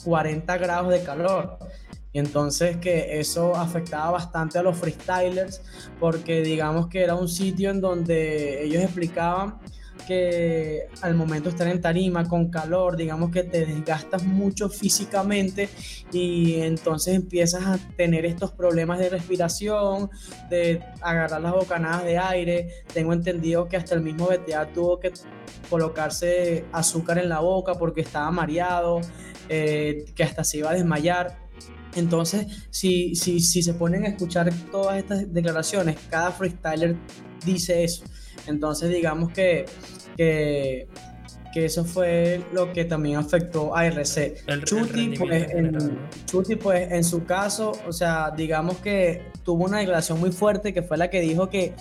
40 0.05 0.57
grados 0.59 0.91
de 0.91 1.03
calor. 1.03 1.59
Y 2.13 2.21
entonces 2.21 2.77
que 2.77 3.19
eso 3.19 3.57
afectaba 3.57 4.13
bastante 4.13 4.59
a 4.59 4.63
los 4.63 4.79
freestylers 4.79 5.63
porque 5.99 6.43
digamos 6.43 6.87
que 6.87 7.03
era 7.03 7.17
un 7.17 7.29
sitio 7.29 7.71
en 7.71 7.81
donde 7.81 8.63
ellos 8.65 8.83
explicaban 8.83 9.59
que 10.07 10.87
al 11.01 11.15
momento 11.15 11.45
de 11.45 11.51
estar 11.51 11.69
en 11.69 11.81
tarima 11.81 12.29
con 12.29 12.51
calor, 12.51 12.97
digamos 12.97 13.31
que 13.31 13.43
te 13.43 13.65
desgastas 13.65 14.25
mucho 14.25 14.69
físicamente 14.69 15.69
y 16.13 16.61
entonces 16.61 17.15
empiezas 17.15 17.65
a 17.65 17.79
tener 17.97 18.27
estos 18.27 18.53
problemas 18.53 18.99
de 18.99 19.11
respiración, 19.11 20.11
de 20.51 20.83
agarrar 21.01 21.41
las 21.41 21.53
bocanadas 21.53 22.05
de 22.05 22.19
aire. 22.19 22.69
Tengo 22.93 23.13
entendido 23.13 23.69
que 23.69 23.77
hasta 23.77 23.95
el 23.95 24.03
mismo 24.03 24.27
BTA 24.27 24.73
tuvo 24.73 25.01
que 25.01 25.13
colocarse 25.71 26.65
azúcar 26.73 27.19
en 27.19 27.29
la 27.29 27.41
boca 27.41 27.75
porque 27.75 28.03
estaba 28.03 28.31
mareado, 28.31 29.01
eh, 29.49 30.05
que 30.15 30.25
hasta 30.25 30.45
se 30.45 30.59
iba 30.59 30.71
a 30.71 30.75
desmayar. 30.75 31.39
Entonces, 31.95 32.47
si, 32.71 33.15
si, 33.15 33.41
si 33.41 33.63
se 33.63 33.75
ponen 33.75 34.05
a 34.05 34.09
escuchar 34.09 34.53
todas 34.71 34.99
estas 34.99 35.33
declaraciones, 35.33 35.97
cada 36.11 36.33
freestyler 36.33 36.97
dice 37.45 37.85
eso. 37.85 38.05
Entonces, 38.47 38.91
digamos 38.91 39.33
que, 39.33 39.67
que, 40.17 40.89
que 41.53 41.65
eso 41.65 41.85
fue 41.85 42.43
lo 42.53 42.73
que 42.73 42.85
también 42.85 43.17
afectó 43.17 43.77
a 43.77 43.87
RC. 43.87 44.37
El, 44.47 44.65
Chuti, 44.65 45.15
pues, 45.17 45.51
en, 45.51 45.99
Chuti, 46.27 46.57
pues, 46.57 46.91
en 46.91 47.05
su 47.05 47.25
caso, 47.25 47.73
o 47.87 47.93
sea, 47.93 48.31
digamos 48.31 48.79
que 48.79 49.23
tuvo 49.45 49.65
una 49.65 49.79
declaración 49.79 50.19
muy 50.19 50.33
fuerte 50.33 50.73
que 50.73 50.83
fue 50.83 50.97
la 50.97 51.11
que 51.11 51.21
dijo 51.21 51.49
que 51.49 51.75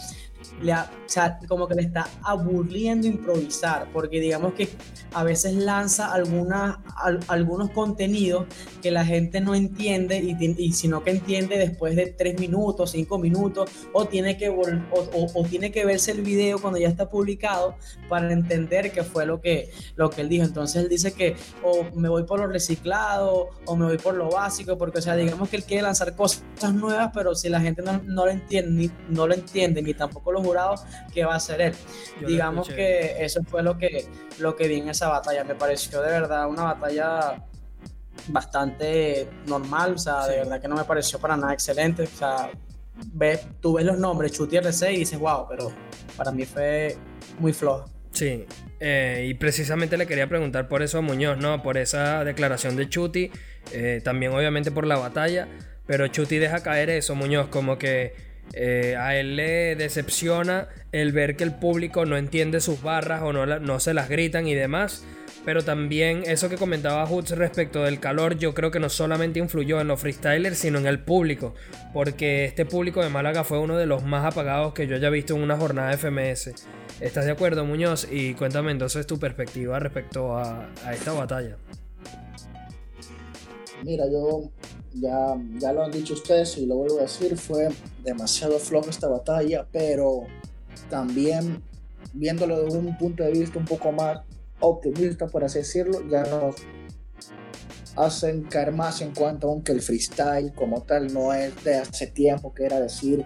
le 0.61 0.73
o 0.73 1.09
sea, 1.13 1.37
como 1.47 1.67
que 1.67 1.75
le 1.75 1.83
está 1.83 2.09
aburriendo 2.23 3.05
improvisar, 3.07 3.87
porque 3.93 4.19
digamos 4.19 4.53
que 4.53 4.69
a 5.13 5.23
veces 5.23 5.53
lanza 5.53 6.11
algunos 6.11 7.69
contenidos 7.71 8.47
que 8.81 8.89
la 8.89 9.05
gente 9.05 9.39
no 9.39 9.53
entiende 9.53 10.17
y, 10.17 10.35
y, 10.57 10.73
sino 10.73 11.03
que 11.03 11.11
entiende 11.11 11.57
después 11.57 11.95
de 11.95 12.07
tres 12.07 12.39
minutos, 12.39 12.91
cinco 12.91 13.19
minutos, 13.19 13.69
o 13.91 14.05
tiene, 14.05 14.37
que 14.37 14.49
o, 14.49 15.45
tiene 15.49 15.71
que 15.71 15.85
verse 15.85 16.11
el 16.11 16.21
video 16.21 16.59
cuando 16.59 16.79
ya 16.79 16.87
está 16.87 17.09
publicado 17.09 17.75
para 18.09 18.31
entender 18.33 18.91
qué 18.91 19.03
fue 19.03 19.25
lo 19.25 19.39
que, 19.39 19.69
lo 19.95 20.09
que 20.09 20.21
él 20.21 20.29
dijo. 20.29 20.45
Entonces 20.45 20.83
él 20.83 20.89
dice 20.89 21.13
que 21.13 21.35
o 21.63 21.85
me 21.95 22.09
voy 22.09 22.23
por 22.23 22.39
lo 22.39 22.47
reciclado 22.47 23.49
o 23.65 23.75
me 23.75 23.85
voy 23.85 23.97
por 23.97 24.15
lo 24.15 24.29
básico, 24.29 24.77
porque 24.77 24.99
o 24.99 25.01
sea, 25.01 25.15
digamos 25.15 25.49
que 25.49 25.57
él 25.57 25.63
quiere 25.63 25.83
lanzar 25.83 26.15
cosas 26.15 26.43
nuevas, 26.73 27.11
pero 27.13 27.35
si 27.35 27.49
la 27.49 27.61
gente 27.61 27.81
no, 27.81 28.01
no 28.03 28.25
lo 28.25 28.31
entiende, 28.31 28.71
ni, 28.71 28.91
no 29.09 29.27
lo 29.27 29.33
entiende, 29.33 29.81
ni 29.81 29.93
tampoco 29.93 30.31
lo 30.33 30.41
jurado, 30.41 30.75
¿qué 31.13 31.23
va 31.23 31.33
a 31.33 31.37
hacer 31.37 31.61
él? 31.61 31.73
Digamos 32.25 32.67
que 32.67 33.23
eso 33.23 33.41
fue 33.43 33.63
lo 33.63 33.77
que, 33.77 34.05
lo 34.39 34.55
que 34.55 34.67
vi 34.67 34.79
en 34.79 34.89
esa 34.89 35.07
batalla. 35.07 35.43
Me 35.43 35.55
pareció 35.55 36.01
de 36.01 36.11
verdad 36.11 36.47
una 36.47 36.63
batalla 36.63 37.43
bastante 38.27 39.27
normal, 39.47 39.93
o 39.93 39.97
sea, 39.97 40.27
de 40.27 40.37
verdad 40.37 40.61
que 40.61 40.67
no 40.67 40.75
me 40.75 40.83
pareció 40.83 41.19
para 41.19 41.37
nada 41.37 41.53
excelente. 41.53 42.03
O 42.03 42.07
sea, 42.07 42.49
ves, 43.13 43.45
tú 43.61 43.73
ves 43.73 43.85
los 43.85 43.97
nombres, 43.97 44.31
Chuti 44.31 44.57
RC 44.57 44.93
y 44.93 44.97
dices, 44.99 45.19
wow, 45.19 45.47
pero 45.47 45.71
para 46.17 46.31
mí 46.31 46.45
fue 46.45 46.97
muy 47.39 47.53
flojo. 47.53 47.89
Sí, 48.11 48.45
eh, 48.79 49.25
y 49.27 49.33
precisamente 49.33 49.97
le 49.97 50.05
quería 50.05 50.29
preguntar 50.29 50.67
por 50.67 50.83
eso 50.83 50.99
a 50.99 51.01
Muñoz, 51.01 51.37
¿no? 51.39 51.63
Por 51.63 51.77
esa 51.77 52.23
declaración 52.23 52.75
de 52.75 52.87
Chuti, 52.87 53.31
eh, 53.71 54.01
también 54.03 54.33
obviamente 54.33 54.71
por 54.71 54.85
la 54.85 54.97
batalla, 54.97 55.47
pero 55.87 56.07
Chuti 56.07 56.37
deja 56.37 56.61
caer 56.61 56.91
eso, 56.91 57.15
Muñoz, 57.15 57.47
como 57.47 57.79
que 57.79 58.13
eh, 58.53 58.95
a 58.99 59.15
él 59.15 59.35
le 59.35 59.75
decepciona 59.75 60.67
el 60.91 61.11
ver 61.11 61.35
que 61.35 61.43
el 61.43 61.53
público 61.53 62.05
no 62.05 62.17
entiende 62.17 62.59
sus 62.59 62.81
barras 62.81 63.21
o 63.23 63.33
no, 63.33 63.45
no 63.45 63.79
se 63.79 63.93
las 63.93 64.09
gritan 64.09 64.47
y 64.47 64.53
demás. 64.53 65.05
Pero 65.45 65.61
también 65.63 66.23
eso 66.25 66.47
que 66.47 66.55
comentaba 66.55 67.05
Hoods 67.05 67.31
respecto 67.31 67.83
del 67.83 67.99
calor, 67.99 68.37
yo 68.37 68.53
creo 68.53 68.71
que 68.71 68.79
no 68.79 68.87
solamente 68.89 69.39
influyó 69.39 69.81
en 69.81 69.87
los 69.87 69.99
freestylers, 69.99 70.57
sino 70.57 70.79
en 70.79 70.85
el 70.85 70.99
público. 70.99 71.53
Porque 71.93 72.45
este 72.45 72.65
público 72.65 73.03
de 73.03 73.09
Málaga 73.09 73.43
fue 73.43 73.59
uno 73.59 73.77
de 73.77 73.85
los 73.85 74.03
más 74.03 74.25
apagados 74.25 74.73
que 74.73 74.87
yo 74.87 74.95
haya 74.95 75.09
visto 75.09 75.35
en 75.35 75.41
una 75.41 75.57
jornada 75.57 75.89
de 75.89 75.97
FMS. 75.97 76.53
¿Estás 77.01 77.25
de 77.25 77.31
acuerdo, 77.31 77.65
Muñoz? 77.65 78.07
Y 78.09 78.35
cuéntame 78.35 78.71
entonces 78.71 79.05
tu 79.05 79.19
perspectiva 79.19 79.79
respecto 79.79 80.37
a, 80.37 80.69
a 80.85 80.93
esta 80.93 81.11
batalla. 81.11 81.57
Mira, 83.83 84.05
yo 84.09 84.49
ya, 84.93 85.35
ya 85.59 85.73
lo 85.73 85.83
han 85.83 85.91
dicho 85.91 86.13
ustedes 86.13 86.57
y 86.57 86.65
lo 86.65 86.75
vuelvo 86.75 86.99
a 86.99 87.03
decir, 87.03 87.37
fue 87.37 87.69
demasiado 88.03 88.59
flojo 88.59 88.89
esta 88.89 89.07
batalla, 89.07 89.67
pero 89.71 90.21
también 90.89 91.63
viéndolo 92.13 92.63
desde 92.63 92.77
un 92.77 92.97
punto 92.97 93.23
de 93.23 93.31
vista 93.31 93.59
un 93.59 93.65
poco 93.65 93.91
más 93.91 94.21
optimista, 94.59 95.27
por 95.27 95.43
así 95.43 95.59
decirlo, 95.59 96.07
ya 96.09 96.23
nos 96.23 96.55
hacen 97.95 98.43
caer 98.43 98.71
más 98.71 99.01
en 99.01 99.13
cuanto 99.13 99.49
aunque 99.49 99.71
el 99.71 99.81
freestyle 99.81 100.53
como 100.53 100.81
tal 100.81 101.13
no 101.13 101.33
es 101.33 101.63
de 101.63 101.75
hace 101.75 102.07
tiempo, 102.07 102.53
que 102.53 102.65
era 102.65 102.79
decir 102.79 103.25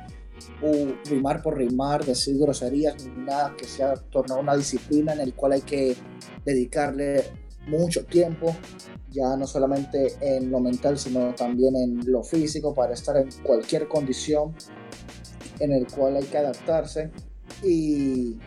uh, 0.62 1.10
rimar 1.10 1.42
por 1.42 1.58
rimar, 1.58 2.06
decir 2.06 2.38
groserías, 2.38 2.96
nada, 3.18 3.56
que 3.58 3.66
sea 3.66 3.96
tornado 3.96 4.42
una 4.42 4.56
disciplina 4.56 5.14
en 5.14 5.22
el 5.22 5.34
cual 5.34 5.54
hay 5.54 5.62
que 5.62 5.96
dedicarle 6.46 7.24
mucho 7.68 8.06
tiempo, 8.06 8.56
ya 9.12 9.36
no 9.36 9.48
solamente 9.48 10.16
en 10.22 10.52
lo 10.52 10.60
mental, 10.60 10.98
sino 10.98 11.34
también 11.36 11.76
en 11.76 12.12
lo 12.12 12.24
físico, 12.24 12.74
para 12.74 12.94
estar 12.94 13.18
en 13.18 13.30
cualquier 13.44 13.88
condición 13.88 14.54
en 15.60 15.72
el 15.72 15.88
cual 15.88 16.18
hay 16.18 16.24
que 16.24 16.38
adaptarse. 16.38 17.12
Y 17.64 18.38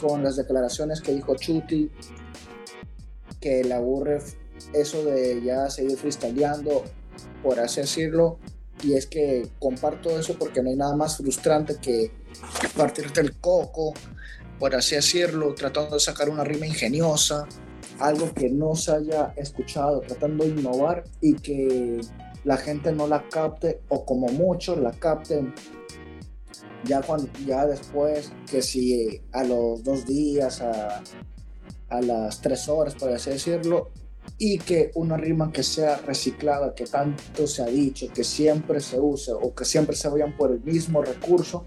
con 0.00 0.22
las 0.22 0.36
declaraciones 0.36 1.00
que 1.00 1.12
dijo 1.12 1.34
Chuti, 1.34 1.90
que 3.40 3.64
le 3.64 3.74
aburre 3.74 4.20
eso 4.72 5.04
de 5.04 5.42
ya 5.42 5.68
seguir 5.70 5.96
freestyleando, 5.96 6.84
por 7.42 7.60
así 7.60 7.80
decirlo, 7.80 8.38
y 8.82 8.94
es 8.94 9.06
que 9.06 9.48
comparto 9.58 10.18
eso 10.18 10.36
porque 10.38 10.62
no 10.62 10.70
hay 10.70 10.76
nada 10.76 10.96
más 10.96 11.16
frustrante 11.16 11.76
que 11.80 12.10
partirte 12.76 13.20
el 13.20 13.36
coco, 13.38 13.94
por 14.58 14.74
así 14.74 14.94
decirlo, 14.94 15.54
tratando 15.54 15.94
de 15.94 16.00
sacar 16.00 16.28
una 16.28 16.44
rima 16.44 16.66
ingeniosa, 16.66 17.46
algo 17.98 18.32
que 18.32 18.50
no 18.50 18.74
se 18.74 18.92
haya 18.92 19.32
escuchado, 19.36 20.00
tratando 20.00 20.44
de 20.44 20.50
innovar 20.50 21.04
y 21.20 21.34
que 21.34 22.00
la 22.44 22.56
gente 22.56 22.92
no 22.92 23.06
la 23.06 23.28
capte 23.28 23.80
o 23.88 24.04
como 24.04 24.28
mucho 24.28 24.76
la 24.76 24.92
capten 24.92 25.54
ya, 26.84 27.00
cuando, 27.00 27.28
ya 27.46 27.66
después 27.66 28.32
que 28.50 28.62
si 28.62 29.20
a 29.32 29.44
los 29.44 29.82
dos 29.82 30.06
días, 30.06 30.60
a, 30.60 31.02
a 31.88 32.00
las 32.00 32.40
tres 32.40 32.68
horas, 32.68 32.94
por 32.94 33.10
así 33.10 33.30
decirlo, 33.30 33.90
y 34.38 34.58
que 34.58 34.90
una 34.94 35.16
rima 35.16 35.52
que 35.52 35.62
sea 35.62 35.96
reciclada, 35.98 36.74
que 36.74 36.86
tanto 36.86 37.46
se 37.46 37.62
ha 37.62 37.66
dicho, 37.66 38.08
que 38.12 38.24
siempre 38.24 38.80
se 38.80 38.98
use 38.98 39.32
o 39.32 39.54
que 39.54 39.64
siempre 39.64 39.96
se 39.96 40.08
vayan 40.08 40.36
por 40.36 40.50
el 40.50 40.60
mismo 40.60 41.02
recurso, 41.02 41.64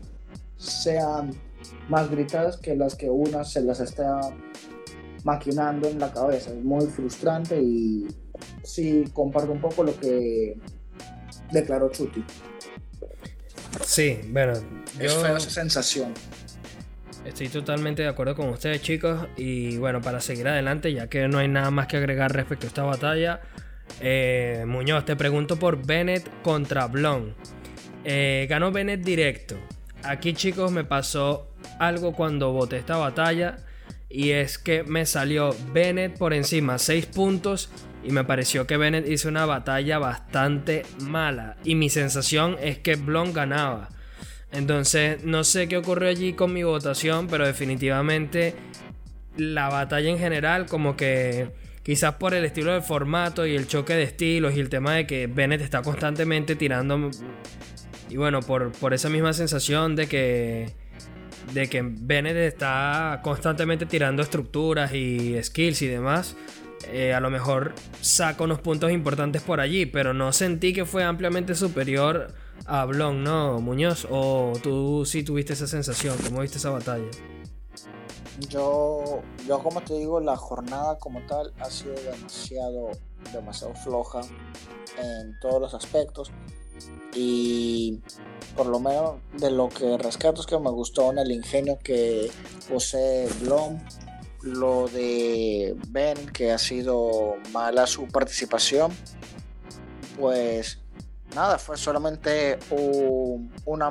sean 0.57 1.31
más 1.89 2.09
gritadas 2.09 2.57
que 2.57 2.75
las 2.75 2.95
que 2.95 3.09
una 3.09 3.43
se 3.43 3.61
las 3.61 3.79
está 3.79 4.21
maquinando 5.27 5.89
en 5.89 5.99
la 5.99 6.11
cabeza. 6.11 6.51
Es 6.51 6.63
muy 6.63 6.85
frustrante 6.87 7.61
y 7.61 8.07
sí 8.63 9.03
comparto 9.11 9.51
un 9.51 9.59
poco 9.59 9.83
lo 9.83 9.99
que 9.99 10.57
declaró 11.51 11.89
Chuti. 11.89 12.23
Sí, 13.83 14.19
bueno, 14.29 14.53
yo... 14.97 15.05
Es 15.05 15.43
esa 15.43 15.49
sensación. 15.49 16.13
Estoy 17.25 17.49
totalmente 17.49 18.03
de 18.03 18.07
acuerdo 18.07 18.35
con 18.35 18.47
ustedes, 18.47 18.81
chicos. 18.81 19.27
Y 19.35 19.75
bueno, 19.77 20.01
para 20.01 20.21
seguir 20.21 20.47
adelante, 20.47 20.93
ya 20.93 21.07
que 21.09 21.27
no 21.27 21.39
hay 21.39 21.49
nada 21.49 21.71
más 21.71 21.87
que 21.87 21.97
agregar 21.97 22.31
respecto 22.31 22.65
a 22.65 22.69
esta 22.69 22.83
batalla, 22.83 23.41
eh, 23.99 24.63
Muñoz, 24.65 25.03
te 25.03 25.17
pregunto 25.17 25.59
por 25.59 25.85
Bennett 25.85 26.25
contra 26.41 26.87
Blon. 26.87 27.35
Eh, 28.05 28.47
ganó 28.49 28.71
Bennett 28.71 29.01
directo. 29.01 29.55
Aquí, 30.03 30.33
chicos, 30.33 30.71
me 30.71 30.85
pasó 30.85 31.51
algo 31.79 32.13
cuando 32.13 32.53
voté 32.53 32.77
esta 32.77 32.95
batalla. 32.95 33.57
Y 34.09 34.31
es 34.31 34.57
que 34.57 34.83
me 34.83 35.05
salió 35.05 35.55
Bennett 35.73 36.17
por 36.17 36.33
encima 36.33 36.77
6 36.77 37.07
puntos. 37.07 37.69
Y 38.03 38.11
me 38.11 38.23
pareció 38.23 38.67
que 38.67 38.77
Bennett 38.77 39.07
hizo 39.07 39.27
una 39.27 39.45
batalla 39.45 39.99
bastante 39.99 40.83
mala. 41.01 41.57
Y 41.63 41.75
mi 41.75 41.89
sensación 41.89 42.57
es 42.61 42.77
que 42.77 42.95
Blon 42.95 43.33
ganaba. 43.33 43.89
Entonces, 44.51 45.23
no 45.23 45.43
sé 45.43 45.67
qué 45.67 45.77
ocurrió 45.77 46.09
allí 46.09 46.33
con 46.33 46.53
mi 46.53 46.63
votación, 46.63 47.27
pero 47.27 47.45
definitivamente 47.45 48.55
la 49.35 49.69
batalla 49.69 50.09
en 50.09 50.17
general, 50.17 50.65
como 50.65 50.95
que 50.95 51.49
quizás 51.83 52.15
por 52.15 52.33
el 52.33 52.45
estilo 52.45 52.71
del 52.73 52.81
formato 52.81 53.45
y 53.45 53.55
el 53.55 53.67
choque 53.67 53.93
de 53.93 54.03
estilos 54.03 54.55
y 54.55 54.59
el 54.59 54.69
tema 54.69 54.93
de 54.93 55.05
que 55.05 55.27
Bennett 55.27 55.61
está 55.61 55.81
constantemente 55.81 56.55
tirando. 56.55 57.11
Y 58.09 58.17
bueno, 58.17 58.41
por, 58.41 58.71
por 58.71 58.93
esa 58.93 59.09
misma 59.09 59.33
sensación 59.33 59.95
de 59.95 60.07
que. 60.07 60.86
De 61.53 61.69
que 61.69 61.81
Bennett 61.81 62.35
está 62.35 63.21
constantemente 63.23 63.85
tirando 63.85 64.21
estructuras 64.21 64.93
y 64.93 65.41
skills 65.41 65.81
y 65.81 65.87
demás. 65.87 66.35
Eh, 66.91 67.13
a 67.13 67.19
lo 67.19 67.29
mejor 67.29 67.73
saco 68.01 68.43
unos 68.43 68.59
puntos 68.59 68.91
importantes 68.91 69.41
por 69.41 69.59
allí, 69.59 69.85
pero 69.85 70.13
no 70.13 70.31
sentí 70.31 70.73
que 70.73 70.85
fue 70.85 71.03
ampliamente 71.03 71.55
superior 71.55 72.33
a 72.65 72.85
Blon, 72.85 73.23
¿no, 73.23 73.59
Muñoz? 73.59 74.07
¿O 74.09 74.53
tú 74.61 75.05
sí 75.05 75.23
tuviste 75.23 75.53
esa 75.53 75.67
sensación? 75.67 76.15
¿Cómo 76.23 76.41
viste 76.41 76.57
esa 76.57 76.69
batalla? 76.69 77.09
Yo, 78.49 79.21
yo 79.47 79.59
como 79.63 79.81
te 79.81 79.95
digo, 79.95 80.19
la 80.19 80.35
jornada 80.35 80.97
como 80.99 81.21
tal 81.21 81.51
ha 81.59 81.69
sido 81.69 81.95
demasiado, 81.95 82.91
demasiado 83.33 83.73
floja 83.73 84.21
en 84.97 85.39
todos 85.39 85.59
los 85.59 85.73
aspectos. 85.73 86.31
Y 87.19 87.99
por 88.55 88.67
lo 88.67 88.79
menos 88.79 89.15
de 89.33 89.49
lo 89.49 89.69
que 89.69 89.97
rescato 89.97 90.41
es 90.41 90.45
que 90.45 90.59
me 90.59 90.69
gustó 90.69 91.11
en 91.11 91.17
el 91.17 91.31
ingenio 91.31 91.79
que 91.83 92.29
posee 92.69 93.27
Blon 93.41 93.83
lo 94.43 94.87
de 94.87 95.75
Ben, 95.87 96.27
que 96.27 96.51
ha 96.51 96.59
sido 96.59 97.37
mala 97.51 97.87
su 97.87 98.07
participación, 98.07 98.91
pues 100.19 100.79
nada, 101.33 101.57
fue 101.57 101.75
solamente 101.75 102.59
una, 103.65 103.89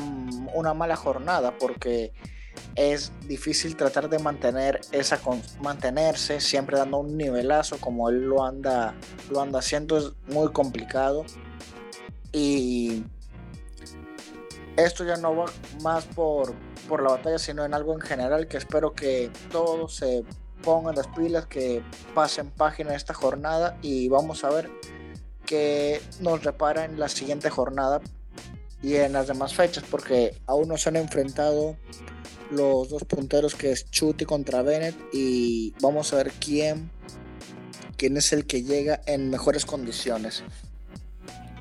una, 0.55 0.73
mala 0.73 0.95
jornada 0.95 1.59
porque 1.59 2.13
es 2.77 3.11
difícil 3.27 3.75
tratar 3.75 4.09
de 4.09 4.21
mantener 4.21 4.81
esa 4.93 5.21
mantenerse 5.61 6.41
siempre 6.41 6.79
dando 6.79 6.99
un 6.99 7.17
nivelazo 7.17 7.79
como 7.79 8.09
él 8.09 8.23
lo 8.23 8.45
anda 8.45 8.95
lo 9.31 9.41
anda 9.41 9.59
haciendo 9.59 9.99
es 9.99 10.13
muy 10.33 10.53
complicado. 10.53 11.25
Y 12.33 13.05
esto 14.77 15.05
ya 15.05 15.17
no 15.17 15.35
va 15.35 15.47
más 15.83 16.05
por, 16.05 16.55
por 16.89 17.03
la 17.03 17.11
batalla 17.11 17.39
sino 17.39 17.65
en 17.65 17.75
algo 17.75 17.95
en 17.95 18.01
general 18.01 18.47
que 18.47 18.57
espero 18.57 18.93
que 18.93 19.31
todo 19.51 19.89
se 19.89 20.25
pongan 20.63 20.97
las 20.97 21.07
pilas, 21.09 21.47
que 21.47 21.83
pasen 22.15 22.51
página 22.51 22.95
esta 22.95 23.15
jornada 23.15 23.79
y 23.83 24.09
vamos 24.09 24.45
a 24.45 24.51
ver 24.51 24.71
qué 25.45 26.03
nos 26.21 26.43
repara 26.43 26.85
en 26.85 26.99
la 26.99 27.09
siguiente 27.09 27.51
jornada 27.51 28.01
y 28.83 28.97
en 28.97 29.13
las 29.13 29.29
demás 29.29 29.55
fechas, 29.55 29.85
porque 29.91 30.41
aún 30.47 30.69
no 30.69 30.77
se 30.77 30.89
han 30.89 30.97
enfrentado 30.97 31.77
los 32.51 32.89
dos 32.89 33.05
punteros 33.05 33.55
que 33.55 33.73
es 33.73 33.91
Chuti 33.91 34.25
contra 34.25 34.63
Bennett 34.63 34.97
y 35.13 35.75
vamos 35.81 36.13
a 36.13 36.17
ver 36.17 36.33
quién, 36.33 36.91
quién 37.97 38.17
es 38.17 38.33
el 38.33 38.47
que 38.47 38.63
llega 38.63 39.01
en 39.07 39.31
mejores 39.31 39.65
condiciones. 39.67 40.45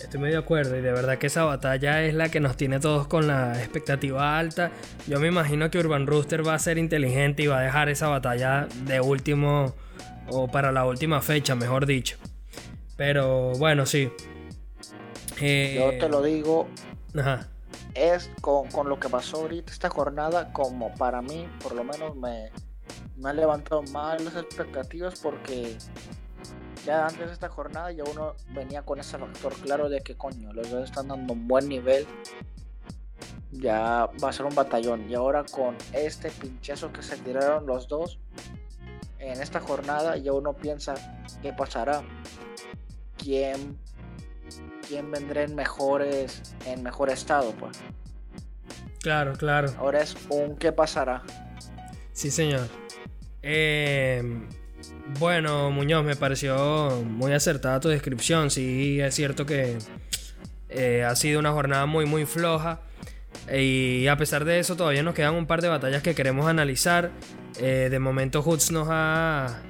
Estoy 0.05 0.29
de 0.29 0.37
acuerdo 0.37 0.77
y 0.77 0.81
de 0.81 0.91
verdad 0.91 1.17
que 1.17 1.27
esa 1.27 1.45
batalla 1.45 2.03
es 2.03 2.13
la 2.13 2.29
que 2.29 2.39
nos 2.39 2.55
tiene 2.55 2.79
todos 2.79 3.07
con 3.07 3.25
la 3.25 3.57
expectativa 3.57 4.37
alta. 4.37 4.71
Yo 5.07 5.19
me 5.19 5.27
imagino 5.29 5.71
que 5.71 5.79
Urban 5.79 6.05
Rooster 6.05 6.47
va 6.47 6.53
a 6.53 6.59
ser 6.59 6.77
inteligente 6.77 7.41
y 7.41 7.47
va 7.47 7.57
a 7.57 7.61
dejar 7.61 7.89
esa 7.89 8.07
batalla 8.07 8.67
de 8.83 9.01
último 9.01 9.73
o 10.29 10.47
para 10.47 10.71
la 10.71 10.85
última 10.85 11.21
fecha, 11.21 11.55
mejor 11.55 11.87
dicho. 11.87 12.17
Pero 12.95 13.53
bueno, 13.53 13.87
sí. 13.87 14.11
Eh, 15.41 15.75
Yo 15.79 15.97
te 15.97 16.07
lo 16.07 16.21
digo. 16.21 16.67
Es 17.95 18.29
con, 18.41 18.87
lo 18.87 18.99
que 18.99 19.09
pasó 19.09 19.37
ahorita 19.37 19.71
esta 19.71 19.89
jornada, 19.89 20.53
como 20.53 20.93
para 20.93 21.23
mí, 21.23 21.49
por 21.63 21.73
lo 21.73 21.83
menos 21.83 22.15
me, 22.15 22.51
me 23.17 23.31
ha 23.31 23.33
levantado 23.33 23.81
más 23.91 24.21
las 24.21 24.35
expectativas 24.35 25.19
porque 25.19 25.75
ya 26.86 27.07
antes 27.07 27.27
de 27.27 27.33
esta 27.33 27.49
jornada 27.49 27.91
ya 27.91 28.03
uno 28.03 28.36
venía 28.49 28.83
con 28.83 28.99
ese 28.99 29.17
factor 29.17 29.53
claro 29.55 29.89
de 29.89 30.01
que 30.01 30.15
coño, 30.15 30.53
los 30.53 30.69
dos 30.69 30.83
están 30.83 31.07
dando 31.07 31.33
un 31.33 31.47
buen 31.47 31.67
nivel. 31.67 32.05
Ya 33.51 34.09
va 34.23 34.29
a 34.29 34.33
ser 34.33 34.45
un 34.45 34.53
batallón. 34.53 35.09
Y 35.09 35.15
ahora 35.15 35.43
con 35.43 35.75
este 35.93 36.29
pinchazo 36.29 36.91
que 36.91 37.01
se 37.01 37.17
tiraron 37.17 37.65
los 37.65 37.88
dos 37.88 38.19
en 39.19 39.41
esta 39.41 39.59
jornada, 39.59 40.17
ya 40.17 40.33
uno 40.33 40.53
piensa 40.53 40.93
qué 41.41 41.53
pasará. 41.53 42.03
¿Quién, 43.17 43.77
quién 44.88 45.09
vendrá 45.09 45.43
en 45.43 45.55
mejores 45.55 46.55
en 46.65 46.83
mejor 46.83 47.09
estado, 47.09 47.51
pues? 47.53 47.79
Claro, 49.01 49.33
claro. 49.33 49.73
Ahora 49.79 50.01
es 50.01 50.15
un 50.29 50.57
qué 50.57 50.71
pasará. 50.71 51.23
Sí, 52.11 52.29
señor. 52.29 52.67
Eh, 53.41 54.47
bueno, 55.19 55.71
Muñoz, 55.71 56.03
me 56.03 56.15
pareció 56.15 57.03
muy 57.05 57.31
acertada 57.31 57.79
tu 57.79 57.89
descripción. 57.89 58.49
Sí, 58.51 58.99
es 58.99 59.13
cierto 59.15 59.45
que 59.45 59.77
eh, 60.69 61.03
ha 61.03 61.15
sido 61.15 61.39
una 61.39 61.51
jornada 61.51 61.86
muy, 61.86 62.05
muy 62.05 62.25
floja. 62.25 62.81
Y 63.53 64.07
a 64.07 64.17
pesar 64.17 64.45
de 64.45 64.59
eso, 64.59 64.75
todavía 64.75 65.03
nos 65.03 65.13
quedan 65.13 65.36
un 65.36 65.45
par 65.45 65.61
de 65.61 65.67
batallas 65.67 66.01
que 66.01 66.15
queremos 66.15 66.47
analizar. 66.47 67.11
Eh, 67.59 67.88
de 67.89 67.99
momento, 67.99 68.41
Hoods 68.41 68.71
nos 68.71 68.88
ha 68.89 69.61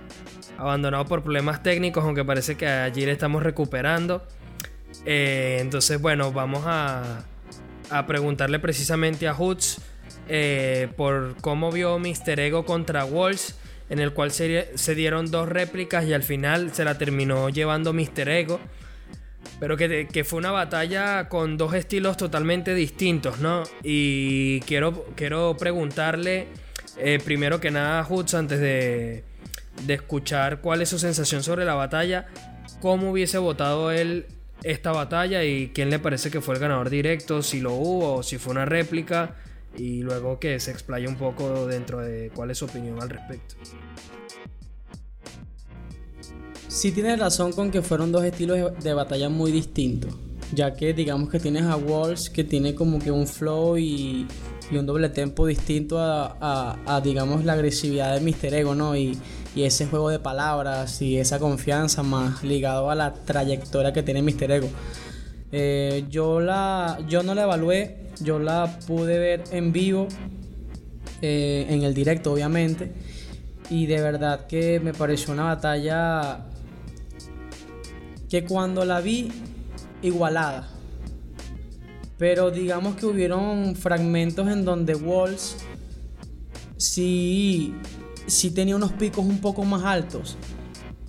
abandonado 0.58 1.06
por 1.06 1.22
problemas 1.22 1.62
técnicos, 1.62 2.04
aunque 2.04 2.24
parece 2.24 2.56
que 2.56 2.68
allí 2.68 3.06
le 3.06 3.12
estamos 3.12 3.44
recuperando. 3.44 4.26
Eh, 5.06 5.58
entonces, 5.60 6.00
bueno, 6.02 6.32
vamos 6.32 6.64
a, 6.66 7.26
a 7.90 8.08
preguntarle 8.08 8.60
precisamente 8.60 9.28
a 9.28 9.34
Hoods 9.34 9.82
por 10.96 11.36
cómo 11.42 11.72
vio 11.72 12.00
Mr. 12.00 12.40
Ego 12.40 12.66
contra 12.66 13.06
Walls 13.06 13.56
en 13.90 14.00
el 14.00 14.14
cual 14.14 14.32
se, 14.32 14.96
dieron 14.96 15.30
dos 15.32 15.48
réplicas 15.48 16.06
y 16.06 16.14
al 16.14 16.24
final 16.24 16.74
se 16.74 16.84
la 16.84 16.98
terminó 16.98 17.50
llevando 17.50 17.94
Mr. 17.94 18.30
Ego. 18.30 18.60
Pero 19.60 19.78
que, 19.78 20.24
fue 20.26 20.40
una 20.40 20.52
batalla 20.52 21.30
con 21.30 21.56
dos 21.58 21.74
estilos 21.74 22.18
totalmente 22.18 22.74
distintos, 22.74 23.40
¿no? 23.40 23.64
Y 23.84 24.60
quiero, 24.62 25.06
quiero 25.16 25.56
preguntarle, 25.58 26.48
eh, 26.98 27.20
primero 27.24 27.62
que 27.62 27.72
nada, 27.72 28.04
Hoods, 28.04 28.34
antes 28.34 28.60
de, 28.60 29.24
de 29.86 29.94
escuchar 29.94 30.60
cuál 30.62 30.82
es 30.82 30.90
su 30.90 31.00
sensación 31.00 31.44
sobre 31.44 31.64
la 31.64 31.76
batalla, 31.76 32.28
cómo 32.82 33.12
hubiese 33.12 33.38
votado 33.38 33.92
él 33.92 34.26
esta 34.64 34.92
batalla 34.92 35.44
y 35.44 35.70
quién 35.74 35.90
le 35.90 36.00
parece 36.00 36.32
que 36.32 36.42
fue 36.42 36.56
el 36.56 36.60
ganador 36.60 36.90
directo, 36.90 37.42
si 37.44 37.62
lo 37.62 37.74
hubo 37.74 38.16
o 38.16 38.24
si 38.24 38.38
fue 38.38 38.52
una 38.52 38.66
réplica 38.66 39.36
y 39.78 40.02
luego 40.02 40.40
que 40.40 40.60
se 40.60 40.72
explaye 40.72 41.08
un 41.08 41.16
poco 41.16 41.68
dentro 41.68 42.00
de 42.00 42.32
cuál 42.34 42.52
es 42.52 42.58
su 42.58 42.66
opinión 42.66 43.02
al 43.02 43.10
respecto. 43.10 43.56
Sí 46.68 46.92
tienes 46.92 47.18
razón 47.18 47.54
con 47.54 47.72
que 47.72 47.82
fueron 47.82 48.12
dos 48.12 48.26
estilos 48.26 48.72
de 48.84 48.94
batalla 48.94 49.30
muy 49.30 49.52
distintos, 49.54 50.14
ya 50.54 50.74
que 50.74 50.94
digamos 50.94 51.30
que 51.30 51.40
tienes 51.40 51.64
a 51.64 51.78
Walls 51.78 52.30
que 52.30 52.44
tiene 52.44 52.76
como 52.76 53.00
que 53.00 53.12
un 53.12 53.28
flow 53.28 53.78
y, 53.78 54.28
un 54.72 54.86
doble 54.86 55.08
tempo 55.08 55.46
distinto 55.46 55.98
a, 56.00 57.02
digamos 57.02 57.46
la 57.46 57.54
agresividad 57.54 58.20
de 58.20 58.20
Mr. 58.20 58.54
Ego, 58.56 58.76
¿no? 58.76 58.96
Y, 58.96 59.18
ese 59.56 59.86
juego 59.86 60.10
de 60.10 60.20
palabras 60.20 61.02
y 61.02 61.18
esa 61.18 61.40
confianza 61.40 62.04
más 62.04 62.44
ligado 62.44 62.92
a 62.92 62.96
la 62.96 63.14
trayectoria 63.14 63.94
que 63.94 64.04
tiene 64.04 64.22
Mr. 64.22 64.52
Ego. 64.52 64.68
Eh, 65.58 66.04
yo, 66.10 66.42
la, 66.42 67.00
yo 67.08 67.24
no 67.24 67.34
la 67.34 67.44
evalué 67.44 68.06
yo 68.22 68.40
la 68.40 68.80
pude 68.88 69.18
ver 69.18 69.44
en 69.52 69.72
vivo, 69.72 70.08
eh, 71.22 71.66
en 71.70 71.84
el 71.84 71.94
directo 71.94 72.34
obviamente, 72.34 72.92
y 73.70 73.86
de 73.86 74.02
verdad 74.02 74.48
que 74.48 74.80
me 74.80 74.94
pareció 74.94 75.34
una 75.34 75.46
batalla 75.46 76.46
que 78.30 78.46
cuando 78.46 78.86
la 78.86 79.02
vi 79.02 79.32
igualada. 80.02 80.70
Pero 82.18 82.52
digamos 82.52 82.96
que 82.96 83.06
hubieron 83.06 83.76
fragmentos 83.76 84.48
en 84.48 84.64
donde 84.64 84.96
Walls 84.96 85.58
sí, 86.78 87.74
sí 88.28 88.52
tenía 88.52 88.76
unos 88.76 88.94
picos 88.94 89.26
un 89.26 89.40
poco 89.40 89.64
más 89.64 89.84
altos. 89.84 90.38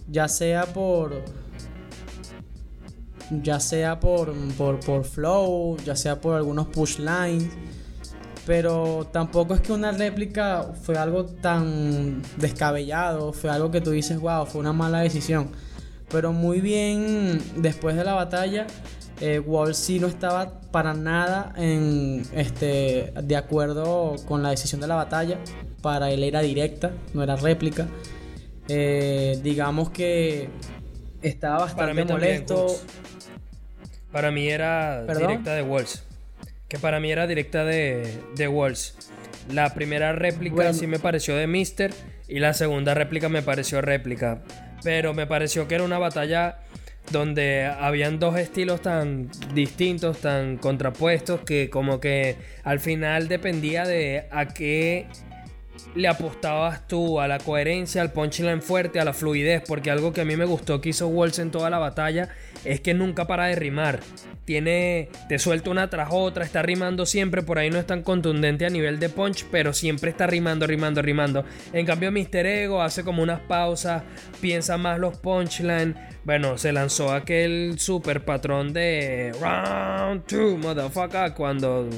Ya 0.09 0.29
sea 0.29 0.67
por 0.67 1.23
ya 3.31 3.61
sea 3.61 4.01
por, 4.01 4.33
por, 4.57 5.05
flow, 5.05 5.77
ya 5.85 5.97
sea 5.97 6.21
por 6.21 6.35
algunos 6.35 6.69
push 6.69 6.99
lines. 6.99 7.51
Pero 8.47 9.09
tampoco 9.13 9.55
es 9.55 9.61
que 9.61 9.73
una 9.73 9.91
réplica 9.91 10.73
fue 10.83 10.97
algo 10.97 11.25
tan 11.25 12.23
descabellado, 12.37 13.33
fue 13.33 13.51
algo 13.51 13.73
que 13.73 13.81
tú 13.81 13.91
dices, 13.91 14.21
wow, 14.21 14.47
fue 14.47 14.61
una 14.61 14.73
mala 14.73 15.01
decisión. 15.01 15.51
Pero 16.09 16.33
muy 16.33 16.61
bien, 16.61 17.43
después 17.57 17.97
de 17.97 18.05
la 18.05 18.15
batalla, 18.15 18.69
eh, 19.21 19.41
Wall 19.41 19.75
sí 19.75 19.99
no 19.99 20.07
estaba 20.07 20.61
para 20.71 20.95
nada 20.95 21.53
en, 21.57 22.23
este, 22.35 23.13
de 23.21 23.37
acuerdo 23.37 24.15
con 24.27 24.45
la 24.45 24.51
decisión 24.51 24.81
de 24.81 24.87
la 24.87 24.95
batalla. 24.95 25.39
Para 25.83 26.11
él 26.11 26.23
era 26.23 26.41
directa, 26.41 26.93
no 27.15 27.25
era 27.25 27.35
réplica. 27.35 27.89
Eh, 28.69 29.41
digamos 29.43 29.91
que 29.91 30.49
estaba 31.23 31.61
bastante 31.61 32.05
molesto. 32.05 32.67
Para 34.17 34.31
mí 34.31 34.49
era 34.49 35.05
directa 35.05 35.55
de 35.55 35.61
Walls. 35.61 36.03
Que 36.69 36.79
para 36.79 37.01
mí 37.01 37.13
era 37.13 37.27
directa 37.27 37.67
de, 37.67 38.19
de 38.35 38.49
Walls. 38.49 38.97
La 39.53 39.75
primera 39.75 40.13
réplica 40.13 40.73
sí 40.73 40.87
me 40.87 40.99
pareció 40.99 41.37
de 41.37 41.47
Mister. 41.47 41.93
Y 42.27 42.39
la 42.39 42.55
segunda 42.55 42.95
réplica 42.95 43.29
me 43.29 43.43
pareció 43.43 43.83
réplica. 43.83 44.41
Pero 44.83 45.13
me 45.13 45.27
pareció 45.27 45.69
que 45.69 45.75
era 45.75 45.85
una 45.85 45.99
batalla 45.99 46.61
donde 47.11 47.67
habían 47.67 48.19
dos 48.19 48.39
estilos 48.39 48.81
tan 48.81 49.29
distintos, 49.53 50.23
tan 50.23 50.57
contrapuestos, 50.57 51.43
que 51.43 51.69
como 51.69 52.01
que 52.01 52.37
al 52.65 52.81
final 52.81 53.29
dependía 53.29 53.85
de 53.85 54.29
a 54.31 54.47
qué 54.47 55.09
le 55.95 56.09
apostabas 56.09 56.87
tú, 56.89 57.21
a 57.21 57.29
la 57.29 57.39
coherencia, 57.39 58.03
al 58.03 58.13
punchline 58.13 58.63
fuerte, 58.63 59.01
a 59.01 59.05
la 59.05 59.13
fluidez, 59.13 59.63
porque 59.67 59.91
algo 59.91 60.13
que 60.13 60.21
a 60.21 60.25
mí 60.25 60.37
me 60.37 60.45
gustó 60.45 60.81
que 60.81 60.91
hizo 60.91 61.09
Walls 61.09 61.39
en 61.39 61.51
toda 61.51 61.71
la 61.71 61.79
batalla 61.79 62.29
es 62.65 62.81
que 62.81 62.95
nunca 62.95 63.27
para 63.27 63.47
de 63.47 63.55
rimar. 63.55 64.01
Tiene, 64.45 65.09
te 65.29 65.39
suelta 65.39 65.71
una 65.71 65.91
tras 65.91 66.09
otra, 66.13 66.45
está 66.45 66.63
rimando 66.63 67.07
siempre, 67.07 67.43
por 67.43 67.59
ahí 67.59 67.71
no 67.71 67.79
es 67.79 67.87
tan 67.87 68.03
contundente 68.03 68.67
a 68.67 68.71
nivel 68.71 68.99
de 68.99 69.09
punch, 69.09 69.47
pero 69.51 69.73
siempre 69.73 70.11
está 70.11 70.27
rimando, 70.27 70.67
rimando, 70.67 71.03
rimando. 71.03 71.45
En 71.73 71.87
cambio, 71.87 72.13
Mr. 72.13 72.47
Ego 72.47 72.83
hace 72.83 73.03
como 73.03 73.23
unas 73.23 73.41
pausas, 73.41 74.03
piensa 74.41 74.77
más 74.77 74.99
los 74.99 75.19
punchlines. 75.19 75.97
Bueno, 76.25 76.59
se 76.59 76.73
lanzó 76.73 77.13
aquel 77.13 77.79
super 77.79 78.25
patrón 78.25 78.73
de 78.73 79.33
Round 79.41 80.25
2, 80.29 80.59
motherfucker, 80.59 81.35
cuando 81.35 81.89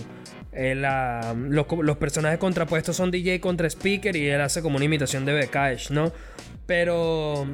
eh, 0.52 0.74
los, 0.74 1.96
personajes 1.98 2.38
contrapuestos 2.38 2.96
son 2.96 3.10
DJ 3.10 3.40
contra 3.40 3.66
speaker 3.68 4.16
y 4.16 4.28
él 4.28 4.40
hace 4.40 4.62
como 4.62 4.76
una 4.76 4.84
imitación 4.84 5.24
de 5.24 5.34
Bekash, 5.34 5.90
¿no? 5.90 6.12
Pero 6.66 7.46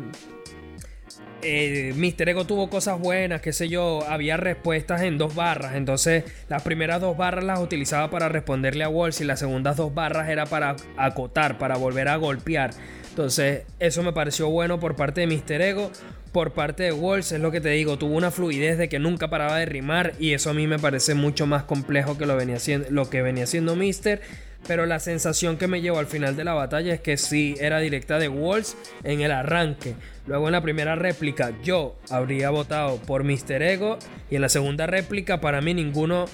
eh, 1.43 1.93
Mister 1.97 2.29
Ego 2.29 2.47
tuvo 2.47 2.71
cosas 2.71 2.99
buenas, 2.99 3.41
qué 3.41 3.53
sé 3.53 3.69
yo, 3.69 4.03
había 4.09 4.37
respuestas 4.37 5.03
en 5.03 5.19
dos 5.19 5.35
barras, 5.35 5.75
entonces 5.75 6.25
las 6.49 6.63
primeras 6.63 7.01
dos 7.01 7.17
barras 7.17 7.45
las 7.45 7.61
utilizaba 7.61 8.11
para 8.11 8.29
responderle 8.29 8.85
a 8.85 8.89
Walls 8.89 9.21
y 9.21 9.25
las 9.25 9.41
segundas 9.41 9.77
dos 9.77 9.93
barras 9.93 10.29
era 10.29 10.47
para 10.47 10.77
acotar, 10.97 11.59
para 11.59 11.77
volver 11.77 12.09
a 12.09 12.17
golpear. 12.17 12.71
Entonces 13.11 13.65
eso 13.79 14.03
me 14.03 14.13
pareció 14.13 14.49
bueno 14.49 14.81
por 14.81 14.97
parte 14.97 15.21
de 15.21 15.27
Mister 15.27 15.61
Ego, 15.61 15.91
por 16.35 16.51
parte 16.51 16.83
de 16.83 16.93
Walls 16.93 17.31
es 17.31 17.41
lo 17.41 17.53
que 17.53 17.61
te 17.61 17.69
digo, 17.69 17.97
tuvo 17.97 18.17
una 18.17 18.33
fluidez 18.33 18.77
de 18.77 18.89
que 18.89 18.99
nunca 18.99 19.31
paraba 19.31 19.57
de 19.57 19.67
rimar 19.67 20.15
y 20.19 20.33
eso 20.33 20.51
a 20.51 20.53
mí 20.53 20.67
me 20.67 20.81
parece 20.81 21.15
mucho 21.15 21.47
más 21.47 21.63
complejo 21.63 22.19
que 22.19 22.27
lo, 22.27 22.37
venía 22.37 22.59
lo 22.91 23.09
que 23.09 23.23
venía 23.23 23.45
haciendo 23.45 23.77
Mister. 23.77 24.21
pero 24.67 24.85
la 24.85 24.99
sensación 24.99 25.57
que 25.59 25.69
me 25.69 25.81
llevó 25.81 26.01
al 26.01 26.09
final 26.09 26.35
de 26.35 26.43
la 26.43 26.53
batalla 26.53 26.93
es 26.93 27.01
que 27.01 27.17
sí 27.19 27.55
era 27.61 27.79
directa 27.79 28.19
de 28.19 28.29
Walls 28.29 28.77
en 29.05 29.21
el 29.21 29.31
arranque. 29.31 29.95
Luego 30.27 30.49
en 30.49 30.53
la 30.53 30.61
primera 30.61 30.97
réplica 30.97 31.53
yo 31.63 31.97
habría 32.11 32.51
votado 32.51 32.97
por 32.97 33.23
Mr. 33.23 33.63
Ego 33.63 34.01
y 34.29 34.35
en 34.35 34.43
la 34.43 34.49
segunda 34.49 34.89
réplica 34.89 35.41
para 35.41 35.61
mí 35.61 35.73
ninguno 35.73 36.25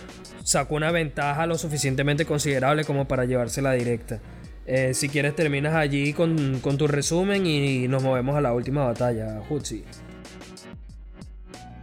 sacó 0.44 0.76
una 0.76 0.92
ventaja 0.92 1.46
lo 1.46 1.58
suficientemente 1.58 2.24
considerable 2.24 2.84
como 2.84 3.06
para 3.06 3.26
llevársela 3.26 3.72
directa. 3.72 4.18
Eh, 4.66 4.94
si 4.94 5.08
quieres 5.08 5.34
terminas 5.34 5.74
allí 5.74 6.12
con, 6.12 6.60
tu 6.60 6.86
resumen 6.86 7.46
y 7.46 7.88
nos 7.88 8.02
movemos 8.02 8.36
a 8.36 8.40
la 8.40 8.52
última 8.52 8.84
batalla, 8.84 9.42
Hutsi. 9.48 9.84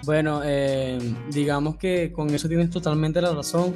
Bueno, 0.05 0.41
eh, 0.45 0.99
digamos 1.31 1.75
que 1.75 2.11
con 2.13 2.33
eso 2.33 2.47
tienes 2.47 2.69
totalmente 2.69 3.21
la 3.21 3.33
razón 3.33 3.75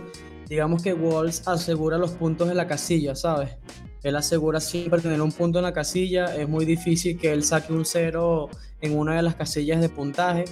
digamos 0.52 0.84
que 0.84 0.93
Walls 0.93 1.47
asegura 1.47 1.97
los 1.97 2.12
puntos 2.12 2.52
en 2.52 2.58
la 2.58 2.68
casilla, 2.68 3.16
¿sabes? 3.16 3.56
Él 4.04 4.18
asegura 4.18 4.60
siempre 4.60 4.99
tener 4.99 5.22
un 5.22 5.32
punto 5.32 5.60
en 5.60 5.64
la 5.64 5.72
casilla. 5.72 6.36
Es 6.36 6.49
muy 6.49 6.66
difícil 6.66 7.18
que 7.18 7.32
él 7.32 7.45
saque 7.45 7.72
un 7.72 7.86
cero 7.86 8.49
en 8.82 8.97
una 8.97 9.16
de 9.16 9.22
las 9.22 9.36
casillas 9.36 9.80
de 9.80 9.88
puntaje. 9.88 10.43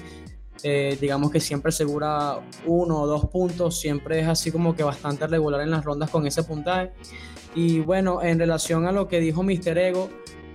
Eh, 0.64 0.98
digamos 1.02 1.32
que 1.32 1.42
siempre 1.42 1.68
asegura 1.68 2.40
uno 2.66 3.02
o 3.02 3.08
dos 3.08 3.26
puntos. 3.26 3.78
Siempre 3.78 4.22
es 4.22 4.28
así 4.30 4.54
como 4.54 4.74
que 4.74 4.84
bastante 4.84 5.28
regular 5.28 5.60
en 5.60 5.72
las 5.72 5.84
rondas 5.84 6.10
con 6.10 6.26
ese 6.26 6.44
puntaje. 6.44 6.94
Y 7.56 7.80
bueno, 7.80 8.22
en 8.22 8.40
relación 8.40 8.86
a 8.86 8.92
lo 8.92 9.08
que 9.08 9.20
dijo 9.20 9.44
Mr. 9.44 9.78
Ego, 9.78 10.10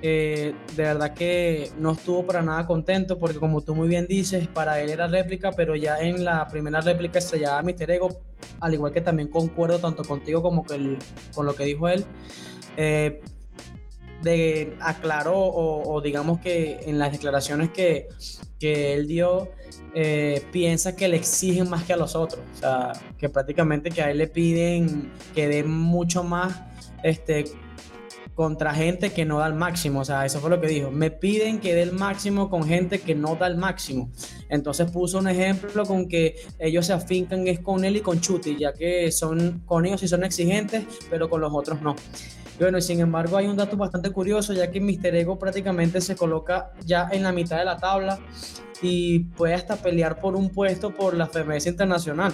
eh, 0.07 0.55
de 0.77 0.83
verdad 0.83 1.15
que 1.15 1.71
no 1.79 1.93
estuvo 1.93 2.27
para 2.27 2.43
nada 2.43 2.67
contento 2.67 3.19
porque 3.19 3.39
como 3.39 3.63
tú 3.63 3.75
muy 3.75 3.89
bien 3.89 4.07
dices, 4.07 4.47
para 4.49 4.81
él 4.81 4.91
era 4.91 5.07
réplica, 5.07 5.51
pero 5.53 5.77
ya 5.77 5.99
en 5.99 6.25
la 6.25 6.47
primera 6.47 6.81
réplica 6.83 7.21
llamaba 7.21 7.63
Mr. 7.63 7.91
Ego, 7.91 8.21
al 8.61 8.75
igual 8.75 8.93
que 8.93 9.01
también 9.01 9.29
concuerdo 9.29 9.79
tanto 9.79 10.05
contigo 10.05 10.43
como 10.43 10.65
que 10.65 10.99
con 11.35 11.47
lo 11.47 11.57
que 11.57 11.65
dijo 11.65 11.89
él. 11.89 12.05
Eh, 12.77 13.23
de, 14.23 14.77
aclaró 14.81 15.37
o, 15.37 16.01
digamos 16.01 16.41
que 16.41 16.81
en 16.87 16.99
las 16.99 17.13
declaraciones 17.13 17.71
que, 17.71 18.09
que 18.59 18.95
él 18.95 19.07
dio, 19.07 19.51
eh, 19.95 20.43
piensa 20.51 20.97
que 20.97 21.09
le 21.09 21.17
exigen 21.17 21.69
más 21.71 21.85
que 21.85 21.93
a 21.93 21.97
los 21.97 22.15
otros. 22.17 22.43
O 22.55 22.59
sea, 22.59 22.93
que 23.17 23.29
prácticamente 23.29 23.91
que 23.91 24.03
a 24.03 24.11
él 24.11 24.19
le 24.19 24.27
piden 24.27 25.13
que 25.35 25.49
dé 25.49 25.63
mucho 25.65 26.25
más 26.25 26.74
este, 27.05 27.45
contra 28.35 28.75
gente 28.75 29.13
que 29.13 29.25
no 29.25 29.39
da 29.39 29.47
el 29.47 29.55
máximo. 29.55 30.01
O 30.01 30.05
sea, 30.05 30.27
eso 30.27 30.41
fue 30.41 30.51
lo 30.51 30.61
que 30.61 30.67
dijo. 30.67 30.91
Me 30.91 31.11
piden 31.11 31.61
que 31.61 31.75
dé 31.75 31.83
el 31.83 31.93
máximo 31.93 32.51
con 32.51 32.65
gente 32.65 33.01
que 33.01 33.15
no 33.15 33.37
da 33.37 33.47
el 33.47 33.57
máximo. 33.57 34.11
Entonces 34.49 34.91
puso 34.91 35.19
un 35.19 35.29
ejemplo 35.29 35.85
con 35.85 36.09
que 36.09 36.37
ellos 36.59 36.87
se 36.87 36.95
afincan 36.95 37.47
es 37.47 37.61
con 37.61 37.85
él 37.85 37.97
y 37.97 38.01
con 38.01 38.21
Chuti, 38.21 38.57
ya 38.57 38.73
que 38.73 39.13
son 39.13 39.63
con 39.67 39.87
ellos 39.87 40.01
sí 40.01 40.09
son 40.09 40.25
exigentes, 40.25 40.85
pero 41.11 41.29
con 41.29 41.41
los 41.41 41.53
otros 41.53 41.81
no. 41.83 41.95
Y 42.59 42.63
bueno, 42.63 42.81
sin 42.81 43.01
embargo, 43.01 43.37
hay 43.37 43.47
un 43.47 43.57
dato 43.57 43.77
bastante 43.77 44.11
curioso, 44.11 44.53
ya 44.53 44.71
que 44.71 44.81
Mister 44.81 45.15
Ego 45.15 45.39
prácticamente 45.39 46.01
se 46.01 46.17
coloca 46.17 46.73
ya 46.87 47.09
en 47.13 47.23
la 47.23 47.33
mitad 47.33 47.59
de 47.59 47.65
la 47.65 47.77
tabla 47.77 48.19
y 48.81 49.21
puede 49.21 49.55
hasta 49.55 49.77
pelear 49.77 50.21
por 50.21 50.37
un 50.37 50.51
puesto 50.51 50.95
por 50.95 51.15
la 51.15 51.27
FMS 51.27 51.67
Internacional 51.67 52.33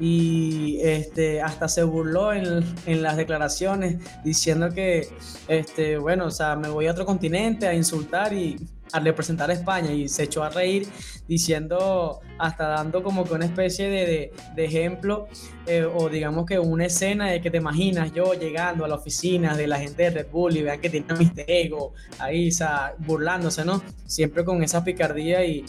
y 0.00 0.78
este, 0.82 1.40
hasta 1.40 1.68
se 1.68 1.84
burló 1.84 2.32
en, 2.32 2.64
en, 2.86 3.02
las 3.02 3.16
declaraciones 3.16 3.98
diciendo 4.24 4.70
que, 4.70 5.08
este, 5.48 5.98
bueno, 5.98 6.26
o 6.26 6.30
sea, 6.30 6.56
me 6.56 6.68
voy 6.68 6.86
a 6.86 6.92
otro 6.92 7.06
continente 7.06 7.68
a 7.68 7.74
insultar 7.74 8.32
y 8.32 8.56
a 8.92 9.00
representar 9.00 9.50
a 9.50 9.54
España 9.54 9.92
y 9.92 10.08
se 10.08 10.24
echó 10.24 10.44
a 10.44 10.50
reír 10.50 10.86
diciendo, 11.26 12.20
hasta 12.38 12.68
dando 12.68 13.02
como 13.02 13.24
que 13.24 13.34
una 13.34 13.46
especie 13.46 13.88
de, 13.88 14.32
de, 14.54 14.64
ejemplo 14.64 15.26
eh, 15.66 15.84
o 15.84 16.08
digamos 16.08 16.46
que 16.46 16.58
una 16.58 16.86
escena 16.86 17.30
de 17.30 17.40
que 17.40 17.50
te 17.50 17.56
imaginas 17.56 18.12
yo 18.12 18.34
llegando 18.34 18.84
a 18.84 18.88
la 18.88 18.96
oficina 18.96 19.56
de 19.56 19.66
la 19.66 19.78
gente 19.78 20.04
de 20.04 20.10
Red 20.10 20.26
Bull 20.30 20.56
y 20.56 20.62
vean 20.62 20.80
que 20.80 20.90
tiene 20.90 21.06
mi 21.18 21.30
ego 21.46 21.92
ahí, 22.18 22.48
o 22.48 22.52
sea, 22.52 22.94
burlándose, 22.98 23.64
¿no? 23.64 23.82
Siempre 24.06 24.44
con 24.44 24.62
esa 24.62 24.84
picardía 24.84 25.44
y 25.44 25.64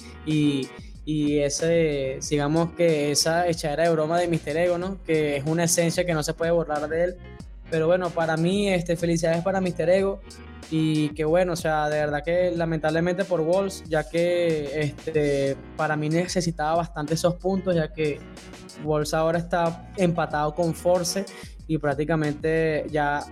y 1.06 1.40
ese, 1.40 2.20
digamos 2.30 2.72
que 2.74 3.12
esa 3.12 3.48
echadera 3.48 3.84
de 3.84 3.92
broma 3.92 4.20
de 4.20 4.28
Mister 4.28 4.58
Ego, 4.58 4.78
¿no? 4.80 4.98
Que 5.06 5.38
es 5.38 5.46
una 5.46 5.66
esencia 5.66 6.06
que 6.06 6.14
no 6.14 6.24
se 6.24 6.34
puede 6.34 6.52
borrar 6.52 6.90
de 6.90 7.04
él. 7.04 7.16
Pero 7.70 7.88
bueno, 7.88 8.10
para 8.10 8.36
mí, 8.38 8.70
este, 8.70 8.98
felicidades 8.98 9.44
para 9.44 9.62
Mister 9.62 9.90
Ego. 9.90 10.20
Y 10.72 11.10
que 11.10 11.26
bueno, 11.26 11.54
o 11.54 11.56
sea, 11.56 11.90
de 11.90 12.00
verdad 12.00 12.24
que 12.24 12.50
lamentablemente 12.50 13.24
por 13.24 13.42
Wolves, 13.42 13.84
ya 13.88 14.10
que 14.10 14.82
este, 14.82 15.56
para 15.78 15.96
mí 15.96 16.10
necesitaba 16.10 16.78
bastante 16.78 17.14
esos 17.14 17.36
puntos, 17.36 17.76
ya 17.76 17.94
que 17.94 18.20
Wolves 18.84 19.14
ahora 19.14 19.38
está 19.38 19.92
empatado 19.96 20.56
con 20.56 20.74
Force 20.74 21.24
y 21.68 21.78
prácticamente 21.78 22.88
ya 22.90 23.24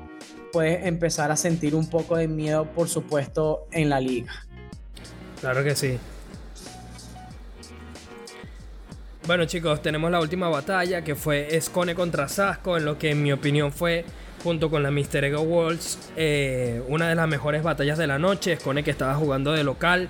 puede 0.51 0.87
empezar 0.87 1.31
a 1.31 1.35
sentir 1.35 1.73
un 1.73 1.89
poco 1.89 2.17
de 2.17 2.27
miedo, 2.27 2.65
por 2.71 2.87
supuesto, 2.87 3.65
en 3.71 3.89
la 3.89 3.99
liga. 3.99 4.31
Claro 5.41 5.63
que 5.63 5.75
sí. 5.75 5.97
Bueno 9.25 9.45
chicos, 9.45 9.81
tenemos 9.81 10.11
la 10.11 10.19
última 10.19 10.49
batalla 10.49 11.01
que 11.01 11.15
fue 11.15 11.55
Escone 11.55 11.95
contra 11.95 12.27
Sasco, 12.27 12.75
en 12.75 12.83
lo 12.83 12.97
que 12.97 13.11
en 13.11 13.23
mi 13.23 13.31
opinión 13.31 13.71
fue, 13.71 14.03
junto 14.43 14.69
con 14.69 14.83
la 14.83 14.91
Mister 14.91 15.23
Ego 15.23 15.39
Worlds, 15.39 16.11
eh, 16.17 16.81
una 16.89 17.07
de 17.07 17.15
las 17.15 17.29
mejores 17.29 17.63
batallas 17.63 17.97
de 17.97 18.05
la 18.05 18.19
noche. 18.19 18.51
Escone 18.51 18.83
que 18.83 18.91
estaba 18.91 19.15
jugando 19.15 19.53
de 19.53 19.63
local. 19.63 20.09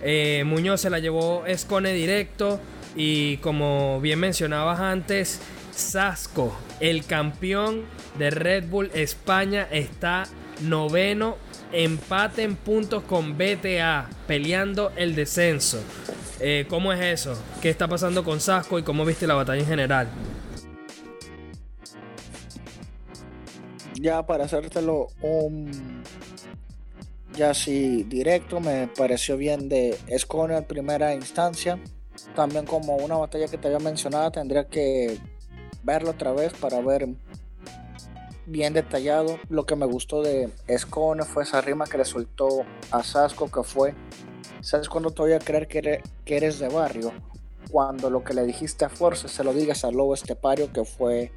Eh, 0.00 0.44
Muñoz 0.46 0.80
se 0.80 0.90
la 0.90 1.00
llevó 1.00 1.44
Escone 1.44 1.92
directo 1.92 2.60
y 2.94 3.38
como 3.38 4.00
bien 4.00 4.20
mencionabas 4.20 4.78
antes, 4.78 5.40
Sasco, 5.72 6.56
el 6.78 7.04
campeón 7.04 7.82
de 8.16 8.30
Red 8.30 8.68
Bull 8.68 8.92
España, 8.94 9.66
está 9.72 10.22
noveno, 10.60 11.36
empate 11.72 12.42
en 12.42 12.56
puntos 12.56 13.02
con 13.04 13.36
BTA, 13.36 14.08
peleando 14.26 14.92
el 14.96 15.14
descenso. 15.14 15.82
Eh, 16.40 16.66
¿Cómo 16.68 16.92
es 16.92 17.00
eso? 17.00 17.40
¿Qué 17.60 17.70
está 17.70 17.88
pasando 17.88 18.24
con 18.24 18.40
Sasco 18.40 18.78
y 18.78 18.82
cómo 18.82 19.04
viste 19.04 19.26
la 19.26 19.34
batalla 19.34 19.60
en 19.60 19.66
general? 19.66 20.08
Ya 23.94 24.26
para 24.26 24.44
hacértelo 24.44 25.08
un 25.20 26.02
ya 27.36 27.50
así 27.50 28.02
directo, 28.04 28.60
me 28.60 28.88
pareció 28.88 29.36
bien 29.36 29.68
de 29.68 29.96
Escone 30.06 30.56
en 30.56 30.64
primera 30.64 31.14
instancia. 31.14 31.78
También 32.36 32.66
como 32.66 32.96
una 32.96 33.16
batalla 33.16 33.48
que 33.48 33.56
te 33.56 33.68
había 33.68 33.78
mencionado, 33.78 34.30
tendría 34.30 34.64
que 34.68 35.18
verlo 35.82 36.10
otra 36.10 36.32
vez 36.32 36.52
para 36.52 36.80
ver 36.80 37.08
bien 38.52 38.74
detallado. 38.74 39.38
Lo 39.48 39.66
que 39.66 39.74
me 39.74 39.86
gustó 39.86 40.22
de 40.22 40.50
Escone 40.68 41.24
fue 41.24 41.42
esa 41.42 41.60
rima 41.60 41.86
que 41.86 41.98
le 41.98 42.04
soltó 42.04 42.64
a 42.90 43.02
Sasco, 43.02 43.50
que 43.50 43.62
fue 43.64 43.94
¿Sabes 44.62 44.88
cuándo 44.88 45.10
te 45.10 45.22
voy 45.22 45.32
a 45.32 45.40
creer 45.40 45.66
que 45.66 46.36
eres, 46.36 46.60
de 46.60 46.68
barrio? 46.68 47.12
Cuando 47.72 48.10
lo 48.10 48.22
que 48.22 48.32
le 48.32 48.44
dijiste 48.44 48.84
a 48.84 48.88
Force 48.88 49.26
se 49.28 49.42
lo 49.42 49.52
digas 49.52 49.84
al 49.84 49.94
Lobo 49.94 50.14
Estepario, 50.14 50.72
que 50.72 50.84
fue 50.84 51.32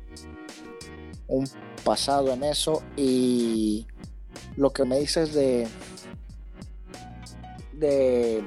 un 1.28 1.50
pasado 1.84 2.32
en 2.32 2.44
eso. 2.44 2.84
Y 2.96 3.88
lo 4.58 4.72
que 4.72 4.86
me 4.86 5.00
dices 5.00 5.34
de. 5.34 5.68
de. 7.74 8.44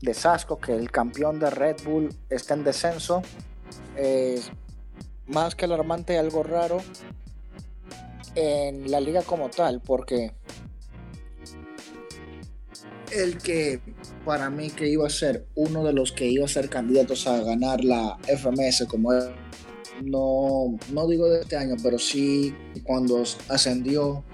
de 0.00 0.14
Sasco, 0.14 0.60
que 0.60 0.72
el 0.72 0.92
campeón 0.92 1.40
de 1.40 1.50
Red 1.50 1.78
Bull 1.84 2.14
está 2.28 2.54
en 2.54 2.62
descenso. 2.62 3.22
Es 3.96 4.52
más 5.26 5.56
que 5.56 5.64
alarmante, 5.64 6.16
algo 6.16 6.44
raro 6.44 6.80
en 8.34 8.90
la 8.90 9.00
liga 9.00 9.22
como 9.22 9.50
tal, 9.50 9.80
porque 9.80 10.32
el 13.12 13.38
que 13.38 13.80
para 14.24 14.50
mí 14.50 14.70
que 14.70 14.88
iba 14.88 15.06
a 15.06 15.10
ser 15.10 15.46
uno 15.54 15.84
de 15.84 15.92
los 15.92 16.12
que 16.12 16.26
iba 16.26 16.44
a 16.44 16.48
ser 16.48 16.68
candidatos 16.68 17.26
a 17.26 17.42
ganar 17.42 17.84
la 17.84 18.18
FMS 18.28 18.86
como 18.88 19.12
no, 20.04 20.78
no 20.92 21.08
digo 21.08 21.28
de 21.28 21.40
este 21.40 21.56
año, 21.56 21.74
pero 21.82 21.98
sí 21.98 22.54
cuando 22.84 23.22
ascendió 23.48 24.24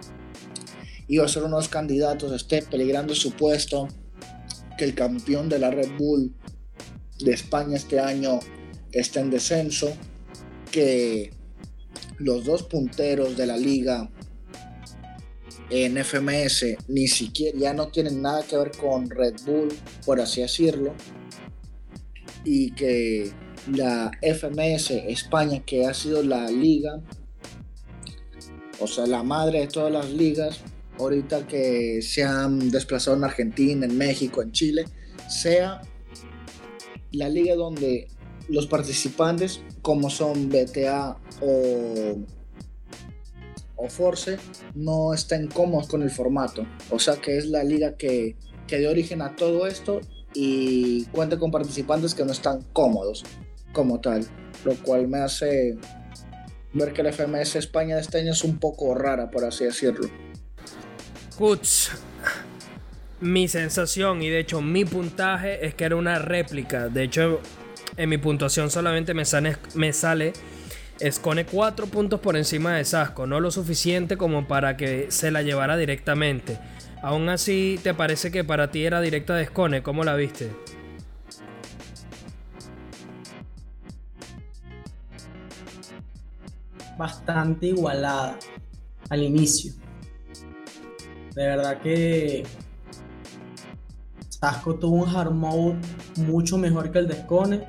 iba 1.09 1.25
a 1.25 1.29
ser 1.29 1.45
uno 1.45 1.57
de 1.57 1.63
los 1.63 1.69
candidatos, 1.69 2.33
esté 2.33 2.63
peligrando 2.63 3.15
su 3.15 3.33
puesto, 3.33 3.89
que 4.77 4.85
el 4.85 4.95
campeón 4.95 5.49
de 5.49 5.59
la 5.59 5.71
Red 5.71 5.97
Bull 5.99 6.35
de 7.21 7.33
España 7.33 7.77
este 7.77 8.01
año 8.01 8.41
está 8.93 9.21
en 9.21 9.31
descenso, 9.31 9.93
que 10.71 11.31
los 12.19 12.45
dos 12.45 12.63
punteros 12.63 13.37
de 13.37 13.47
la 13.47 13.57
liga 13.57 14.11
en 15.71 15.97
FMS 16.05 16.77
ni 16.89 17.09
siquiera 17.09 17.59
ya 17.59 17.75
no 17.75 17.89
tienen 17.89 18.23
nada 18.23 18.45
que 18.45 18.57
ver 18.57 18.71
con 18.73 19.11
Red 19.11 19.35
Bull, 19.45 19.69
por 20.05 20.21
así 20.21 20.41
decirlo, 20.41 20.95
y 22.45 22.71
que 22.73 23.33
la 23.73 24.11
FMS 24.23 24.91
España, 24.91 25.63
que 25.65 25.87
ha 25.87 25.95
sido 25.95 26.23
la 26.23 26.49
liga, 26.51 27.01
o 28.79 28.87
sea, 28.87 29.07
la 29.07 29.23
madre 29.23 29.61
de 29.61 29.67
todas 29.67 29.93
las 29.93 30.11
ligas, 30.11 30.61
ahorita 30.99 31.47
que 31.47 32.01
se 32.03 32.23
han 32.23 32.71
desplazado 32.71 33.17
en 33.17 33.25
Argentina, 33.25 33.87
en 33.87 33.99
México, 33.99 34.43
en 34.43 34.53
Chile, 34.53 34.85
sea 35.29 35.83
la 37.11 37.29
liga 37.29 37.55
donde 37.57 38.09
los 38.49 38.67
participantes, 38.67 39.61
como 39.83 40.11
son 40.11 40.49
BTA 40.49 41.17
o 41.43 42.17
o 43.77 43.89
Force 43.89 44.39
no 44.75 45.15
estén 45.15 45.47
cómodos 45.49 45.87
con 45.87 46.03
el 46.03 46.11
formato. 46.11 46.67
O 46.91 46.99
sea 46.99 47.17
que 47.17 47.37
es 47.37 47.47
la 47.47 47.63
liga 47.63 47.97
que, 47.97 48.37
que 48.67 48.79
dio 48.79 48.91
origen 48.91 49.23
a 49.23 49.37
todo 49.37 49.67
esto 49.67 50.01
y 50.35 51.05
cuenta 51.07 51.39
con 51.39 51.51
participantes 51.51 52.15
que 52.15 52.25
no 52.25 52.33
están 52.33 52.63
cómodos 52.73 53.25
como 53.73 54.01
tal. 54.01 54.27
Lo 54.65 54.75
cual 54.77 55.09
me 55.09 55.19
hace 55.19 55.77
ver 56.73 56.93
que 56.93 57.03
la 57.03 57.13
FMS 57.13 57.57
España 57.57 57.97
de 57.97 58.01
este 58.01 58.19
año 58.19 58.33
es 58.33 58.43
un 58.45 58.59
poco 58.59 58.95
rara, 58.95 59.31
por 59.31 59.45
así 59.45 59.65
decirlo. 59.65 60.09
Kuts, 61.37 61.91
mi 63.21 63.47
sensación 63.47 64.23
y 64.23 64.31
de 64.31 64.41
hecho 64.41 64.63
mi 64.63 64.87
puntaje 64.87 65.67
es 65.67 65.75
que 65.75 65.85
era 65.85 65.97
una 65.97 66.19
réplica. 66.19 66.89
De 66.89 67.05
hecho, 67.05 67.41
en 67.97 68.09
mi 68.09 68.19
puntuación 68.19 68.71
solamente 68.71 69.15
me 69.15 69.25
sale, 69.25 70.33
Escone 71.01 71.45
4 71.45 71.87
puntos 71.87 72.21
por 72.21 72.37
encima 72.37 72.77
de 72.77 72.85
Sasco, 72.85 73.27
no 73.27 73.41
lo 73.41 73.51
suficiente 73.51 74.17
como 74.17 74.49
para 74.49 74.77
que 74.77 75.07
se 75.11 75.31
la 75.31 75.43
llevara 75.43 75.77
directamente. 75.77 76.59
Aún 77.03 77.29
así, 77.29 77.79
¿te 77.83 77.95
parece 77.95 78.31
que 78.31 78.45
para 78.45 78.71
ti 78.71 78.85
era 78.85 79.01
directa 79.01 79.35
de 79.35 79.45
Escone? 79.45 79.83
¿Cómo 79.83 80.05
la 80.05 80.15
viste? 80.15 80.51
Bastante 86.97 87.67
igualada 87.67 88.39
al 89.11 89.23
inicio. 89.23 89.75
De 91.35 91.47
verdad 91.47 91.79
que 91.83 92.45
Sasco 94.39 94.75
tuvo 94.75 94.97
un 94.97 95.09
hard 95.09 95.33
mode 95.33 95.77
mucho 96.17 96.59
mejor 96.59 96.91
que 96.91 96.99
el 96.99 97.09
de 97.09 97.15
Escone 97.15 97.67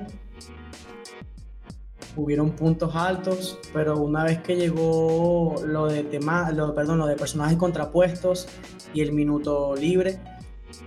hubieron 2.14 2.50
puntos 2.50 2.94
altos, 2.94 3.58
pero 3.72 3.96
una 3.96 4.24
vez 4.24 4.42
que 4.42 4.54
llegó 4.54 5.62
lo 5.64 5.86
de 5.86 6.02
tema, 6.02 6.50
lo, 6.50 6.74
perdón, 6.74 6.98
lo 6.98 7.06
de 7.06 7.16
personajes 7.16 7.56
contrapuestos 7.56 8.48
y 8.92 9.00
el 9.00 9.12
minuto 9.12 9.74
libre, 9.76 10.20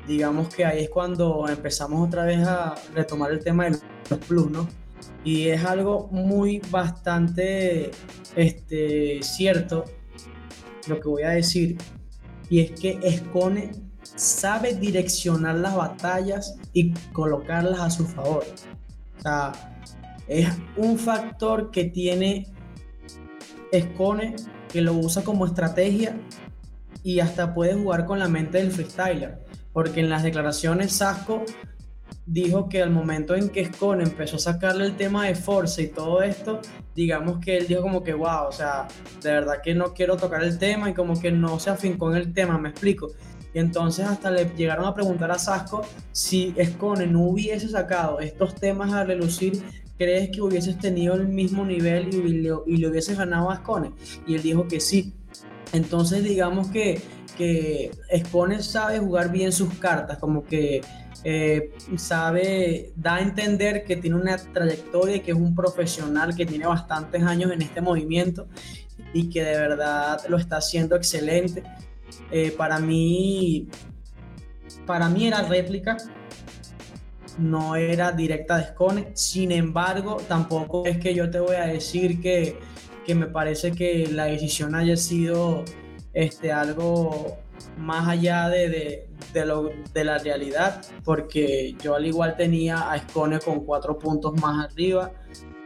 digamos 0.07 0.53
que 0.53 0.65
ahí 0.65 0.83
es 0.83 0.89
cuando 0.89 1.47
empezamos 1.47 2.07
otra 2.07 2.25
vez 2.25 2.45
a 2.45 2.75
retomar 2.93 3.31
el 3.31 3.43
tema 3.43 3.65
de 3.65 3.79
los 4.09 4.19
plus, 4.19 4.51
¿no? 4.51 4.67
Y 5.23 5.47
es 5.47 5.63
algo 5.65 6.09
muy 6.11 6.61
bastante 6.69 7.89
este, 8.35 9.19
cierto 9.23 9.85
lo 10.87 10.99
que 10.99 11.07
voy 11.07 11.23
a 11.23 11.29
decir, 11.29 11.77
y 12.49 12.59
es 12.59 12.71
que 12.71 12.99
Escone 13.01 13.90
sabe 14.15 14.73
direccionar 14.75 15.55
las 15.55 15.75
batallas 15.75 16.55
y 16.73 16.93
colocarlas 17.11 17.79
a 17.79 17.89
su 17.89 18.05
favor. 18.05 18.45
O 19.17 19.21
sea, 19.21 19.51
es 20.27 20.47
un 20.77 20.97
factor 20.97 21.71
que 21.71 21.85
tiene 21.85 22.47
Escone, 23.71 24.35
que 24.69 24.81
lo 24.81 24.93
usa 24.93 25.23
como 25.23 25.45
estrategia 25.45 26.17
y 27.03 27.19
hasta 27.19 27.53
puede 27.53 27.73
jugar 27.73 28.05
con 28.05 28.19
la 28.19 28.27
mente 28.27 28.59
del 28.59 28.71
freestyler. 28.71 29.39
Porque 29.73 30.01
en 30.01 30.09
las 30.09 30.23
declaraciones 30.23 30.93
Sasco 30.93 31.45
dijo 32.25 32.69
que 32.69 32.81
al 32.81 32.91
momento 32.91 33.35
en 33.35 33.49
que 33.49 33.65
Scone 33.65 34.03
empezó 34.03 34.35
a 34.37 34.39
sacarle 34.39 34.85
el 34.85 34.95
tema 34.95 35.25
de 35.25 35.35
Force 35.35 35.81
y 35.81 35.87
todo 35.87 36.21
esto, 36.21 36.61
digamos 36.95 37.39
que 37.43 37.57
él 37.57 37.67
dijo 37.67 37.81
como 37.81 38.03
que 38.03 38.13
wow, 38.13 38.47
o 38.47 38.51
sea, 38.51 38.87
de 39.21 39.31
verdad 39.31 39.61
que 39.63 39.73
no 39.73 39.93
quiero 39.93 40.17
tocar 40.17 40.43
el 40.43 40.57
tema 40.57 40.89
y 40.89 40.93
como 40.93 41.19
que 41.19 41.31
no 41.31 41.59
se 41.59 41.69
afincó 41.69 42.11
en 42.11 42.17
el 42.17 42.33
tema, 42.33 42.57
me 42.57 42.69
explico. 42.69 43.09
Y 43.53 43.59
entonces 43.59 44.05
hasta 44.05 44.31
le 44.31 44.45
llegaron 44.55 44.85
a 44.85 44.93
preguntar 44.93 45.31
a 45.31 45.37
Sasco 45.37 45.81
si 46.11 46.55
Scone 46.63 47.07
no 47.07 47.23
hubiese 47.23 47.67
sacado 47.67 48.19
estos 48.19 48.55
temas 48.55 48.93
a 48.93 49.03
relucir 49.03 49.61
¿crees 50.01 50.31
que 50.31 50.41
hubieses 50.41 50.79
tenido 50.79 51.13
el 51.13 51.27
mismo 51.27 51.63
nivel 51.63 52.11
y, 52.11 52.41
le, 52.41 52.53
hubieses 52.89 53.15
ganado 53.15 53.51
a 53.51 53.57
Scone? 53.57 53.91
Y 54.25 54.33
él 54.33 54.41
dijo 54.41 54.67
que 54.67 54.79
sí. 54.79 55.13
Entonces 55.73 56.23
digamos 56.23 56.71
que, 56.71 56.99
que 57.37 57.91
Scone 58.25 58.63
sabe 58.63 58.97
jugar 58.97 59.31
bien 59.31 59.51
sus 59.51 59.75
cartas, 59.75 60.17
como 60.17 60.43
que 60.43 60.81
eh, 61.23 61.69
sabe, 61.97 62.93
da 62.95 63.17
a 63.17 63.21
entender 63.21 63.83
que 63.83 63.95
tiene 63.95 64.15
una 64.15 64.37
trayectoria 64.37 65.17
y 65.17 65.19
que 65.19 65.31
es 65.31 65.37
un 65.37 65.53
profesional 65.53 66.35
que 66.35 66.47
tiene 66.47 66.65
bastantes 66.65 67.21
años 67.21 67.51
en 67.51 67.61
este 67.61 67.79
movimiento 67.79 68.47
y 69.13 69.29
que 69.29 69.43
de 69.43 69.55
verdad 69.55 70.19
lo 70.29 70.37
está 70.37 70.57
haciendo 70.57 70.95
excelente. 70.95 71.61
Eh, 72.31 72.53
para 72.57 72.79
mí, 72.79 73.67
para 74.85 75.09
mí 75.09 75.27
era 75.27 75.41
réplica, 75.43 75.97
no 77.37 77.75
era 77.75 78.11
directa 78.11 78.57
de 78.57 78.65
Scone. 78.65 79.11
Sin 79.13 79.51
embargo, 79.51 80.17
tampoco 80.27 80.85
es 80.85 80.97
que 80.97 81.13
yo 81.13 81.29
te 81.29 81.39
voy 81.39 81.55
a 81.55 81.65
decir 81.65 82.21
que, 82.21 82.57
me 83.13 83.27
parece 83.27 83.73
que 83.73 84.07
la 84.07 84.25
decisión 84.25 84.73
haya 84.73 84.95
sido 84.95 85.65
este, 86.13 86.53
algo 86.53 87.39
más 87.77 88.07
allá 88.07 88.47
de, 88.47 89.09
lo, 89.45 89.69
de 89.93 90.03
la 90.05 90.17
realidad, 90.17 90.81
porque 91.03 91.75
yo 91.83 91.95
al 91.95 92.05
igual 92.05 92.37
tenía 92.37 92.89
a 92.89 92.97
Scone 92.99 93.39
con 93.39 93.65
cuatro 93.65 93.99
puntos 93.99 94.39
más 94.39 94.65
arriba. 94.65 95.11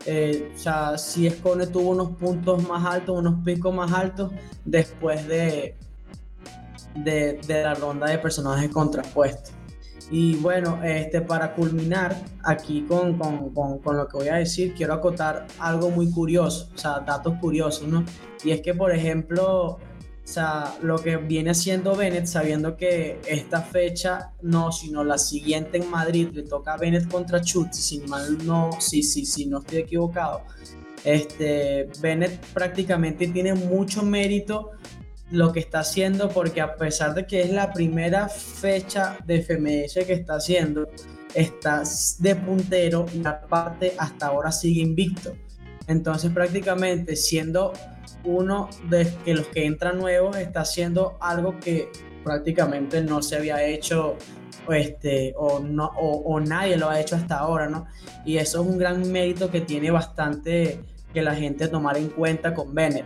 Eh, 0.08 0.52
o 0.56 0.58
sea, 0.58 0.98
si 0.98 1.30
Scone 1.30 1.68
tuvo 1.68 1.92
unos 1.92 2.12
puntos 2.18 2.68
más 2.68 2.86
altos, 2.86 3.18
unos 3.18 3.44
picos 3.44 3.74
más 3.74 3.92
altos 3.92 4.32
después 4.64 5.28
de, 5.28 5.76
de, 6.96 7.40
de 7.46 7.64
la 7.64 7.74
ronda 7.74 8.08
de 8.08 8.18
personajes 8.18 8.70
contrapuestos. 8.70 9.54
Y 10.12 10.36
bueno, 10.36 10.84
este, 10.84 11.22
para 11.22 11.54
culminar 11.56 12.16
aquí 12.44 12.86
con, 12.88 13.18
lo 13.18 14.08
que 14.08 14.18
voy 14.18 14.28
a 14.28 14.36
decir, 14.36 14.74
quiero 14.76 14.94
acotar 14.94 15.48
algo 15.60 15.90
muy 15.90 16.12
curioso, 16.12 16.70
o 16.74 16.78
sea, 16.78 17.00
datos 17.00 17.36
curiosos, 17.40 17.88
¿no? 17.88 18.06
Y 18.44 18.52
es 18.52 18.62
que, 18.62 18.76
por 18.76 18.94
ejemplo, 18.94 19.66
o 19.66 19.80
sea, 20.24 20.76
lo 20.82 20.98
que 21.00 21.18
viene 21.18 21.52
haciendo 21.52 21.96
Bennett, 21.96 22.28
sabiendo 22.28 22.78
que 22.78 23.20
esta 23.28 23.62
fecha, 23.62 24.34
no, 24.44 24.72
sino 24.72 25.04
la 25.04 25.18
siguiente 25.18 25.78
en 25.78 25.90
Madrid, 25.90 26.30
le 26.34 26.44
toca 26.44 26.74
a 26.74 26.78
Bennett 26.78 27.10
contra 27.10 27.42
Chutz, 27.42 27.78
si 27.78 28.00
mal 28.02 28.38
no, 28.46 28.70
sí, 28.80 29.02
sí, 29.02 29.26
sí, 29.26 29.48
no 29.48 29.60
estoy 29.60 29.80
equivocado. 29.80 30.44
Este, 31.04 31.90
Bennett 32.00 32.44
prácticamente 32.48 33.28
tiene 33.28 33.54
mucho 33.54 34.04
mérito 34.04 34.72
lo 35.32 35.52
que 35.52 35.60
está 35.60 35.80
haciendo 35.80 36.30
porque 36.30 36.62
a 36.62 36.76
pesar 36.76 37.14
de 37.14 37.26
que 37.26 37.42
es 37.42 37.52
la 37.52 37.74
primera 37.74 38.30
fecha 38.30 39.18
de 39.26 39.42
FMS 39.42 40.06
que 40.06 40.14
está 40.14 40.36
haciendo, 40.36 40.88
está 41.34 41.84
de 42.20 42.36
puntero 42.36 43.06
y 43.14 43.26
aparte 43.26 43.94
hasta 43.98 44.28
ahora 44.28 44.52
sigue 44.52 44.82
invicto. 44.82 45.36
Entonces 45.88 46.32
prácticamente 46.32 47.16
siendo 47.16 47.74
uno 48.24 48.70
de 48.90 49.08
los 49.34 49.48
que 49.48 49.66
entran 49.66 50.00
nuevos 50.00 50.38
está 50.38 50.62
haciendo 50.62 51.18
algo 51.20 51.60
que 51.60 51.90
prácticamente 52.24 53.02
no 53.02 53.22
se 53.22 53.36
había 53.36 53.64
hecho 53.64 54.18
este, 54.70 55.34
o, 55.38 55.60
no, 55.60 55.92
o, 55.96 56.40
nadie 56.40 56.76
lo 56.76 56.90
ha 56.90 57.00
hecho 57.00 57.16
hasta 57.16 57.38
ahora, 57.38 57.68
¿no? 57.68 57.86
Y 58.26 58.38
eso 58.38 58.62
es 58.62 58.68
un 58.68 58.80
gran 58.80 59.12
mérito 59.12 59.52
que 59.52 59.62
tiene 59.62 59.92
bastante 59.92 60.80
que 61.14 61.22
la 61.22 61.36
gente 61.36 61.68
tomar 61.68 61.98
en 61.98 62.10
cuenta 62.10 62.54
con 62.56 62.74
Bennett. 62.74 63.06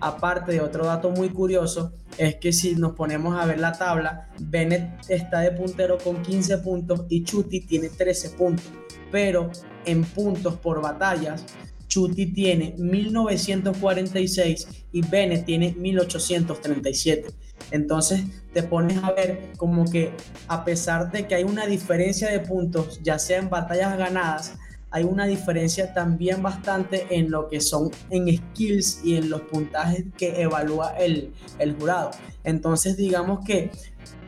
Aparte 0.00 0.52
de 0.52 0.60
otro 0.60 0.84
dato 0.86 1.10
muy 1.10 1.30
curioso, 1.30 1.92
es 2.18 2.36
que 2.36 2.52
si 2.52 2.74
nos 2.74 2.92
ponemos 2.92 3.38
a 3.38 3.46
ver 3.46 3.58
la 3.58 3.72
tabla, 3.72 4.28
Bennett 4.38 5.08
está 5.08 5.40
de 5.40 5.52
puntero 5.52 5.98
con 5.98 6.22
15 6.22 6.58
puntos 6.58 7.04
y 7.08 7.24
Chuti 7.24 7.60
tiene 7.62 7.88
13 7.88 8.30
puntos. 8.30 8.66
Pero 9.10 9.50
en 9.84 10.04
puntos 10.04 10.56
por 10.56 10.82
batallas, 10.82 11.44
Chuti 11.88 12.26
tiene 12.26 12.74
1946 12.78 14.68
y 14.92 15.00
Bennett 15.00 15.46
tiene 15.46 15.74
1837. 15.78 17.28
Entonces 17.70 18.22
te 18.52 18.62
pones 18.62 19.02
a 19.02 19.12
ver 19.12 19.52
como 19.56 19.84
que 19.86 20.12
a 20.48 20.64
pesar 20.64 21.10
de 21.10 21.26
que 21.26 21.34
hay 21.36 21.44
una 21.44 21.66
diferencia 21.66 22.28
de 22.30 22.40
puntos, 22.40 23.00
ya 23.02 23.18
sea 23.18 23.38
en 23.38 23.48
batallas 23.48 23.96
ganadas, 23.96 24.58
hay 24.90 25.04
una 25.04 25.26
diferencia 25.26 25.92
también 25.92 26.42
bastante 26.42 27.06
en 27.10 27.30
lo 27.30 27.48
que 27.48 27.60
son 27.60 27.90
en 28.10 28.34
skills 28.36 29.00
y 29.04 29.16
en 29.16 29.30
los 29.30 29.42
puntajes 29.42 30.04
que 30.16 30.40
evalúa 30.40 30.96
el, 30.98 31.32
el 31.58 31.74
jurado. 31.74 32.10
Entonces 32.44 32.96
digamos 32.96 33.44
que 33.44 33.70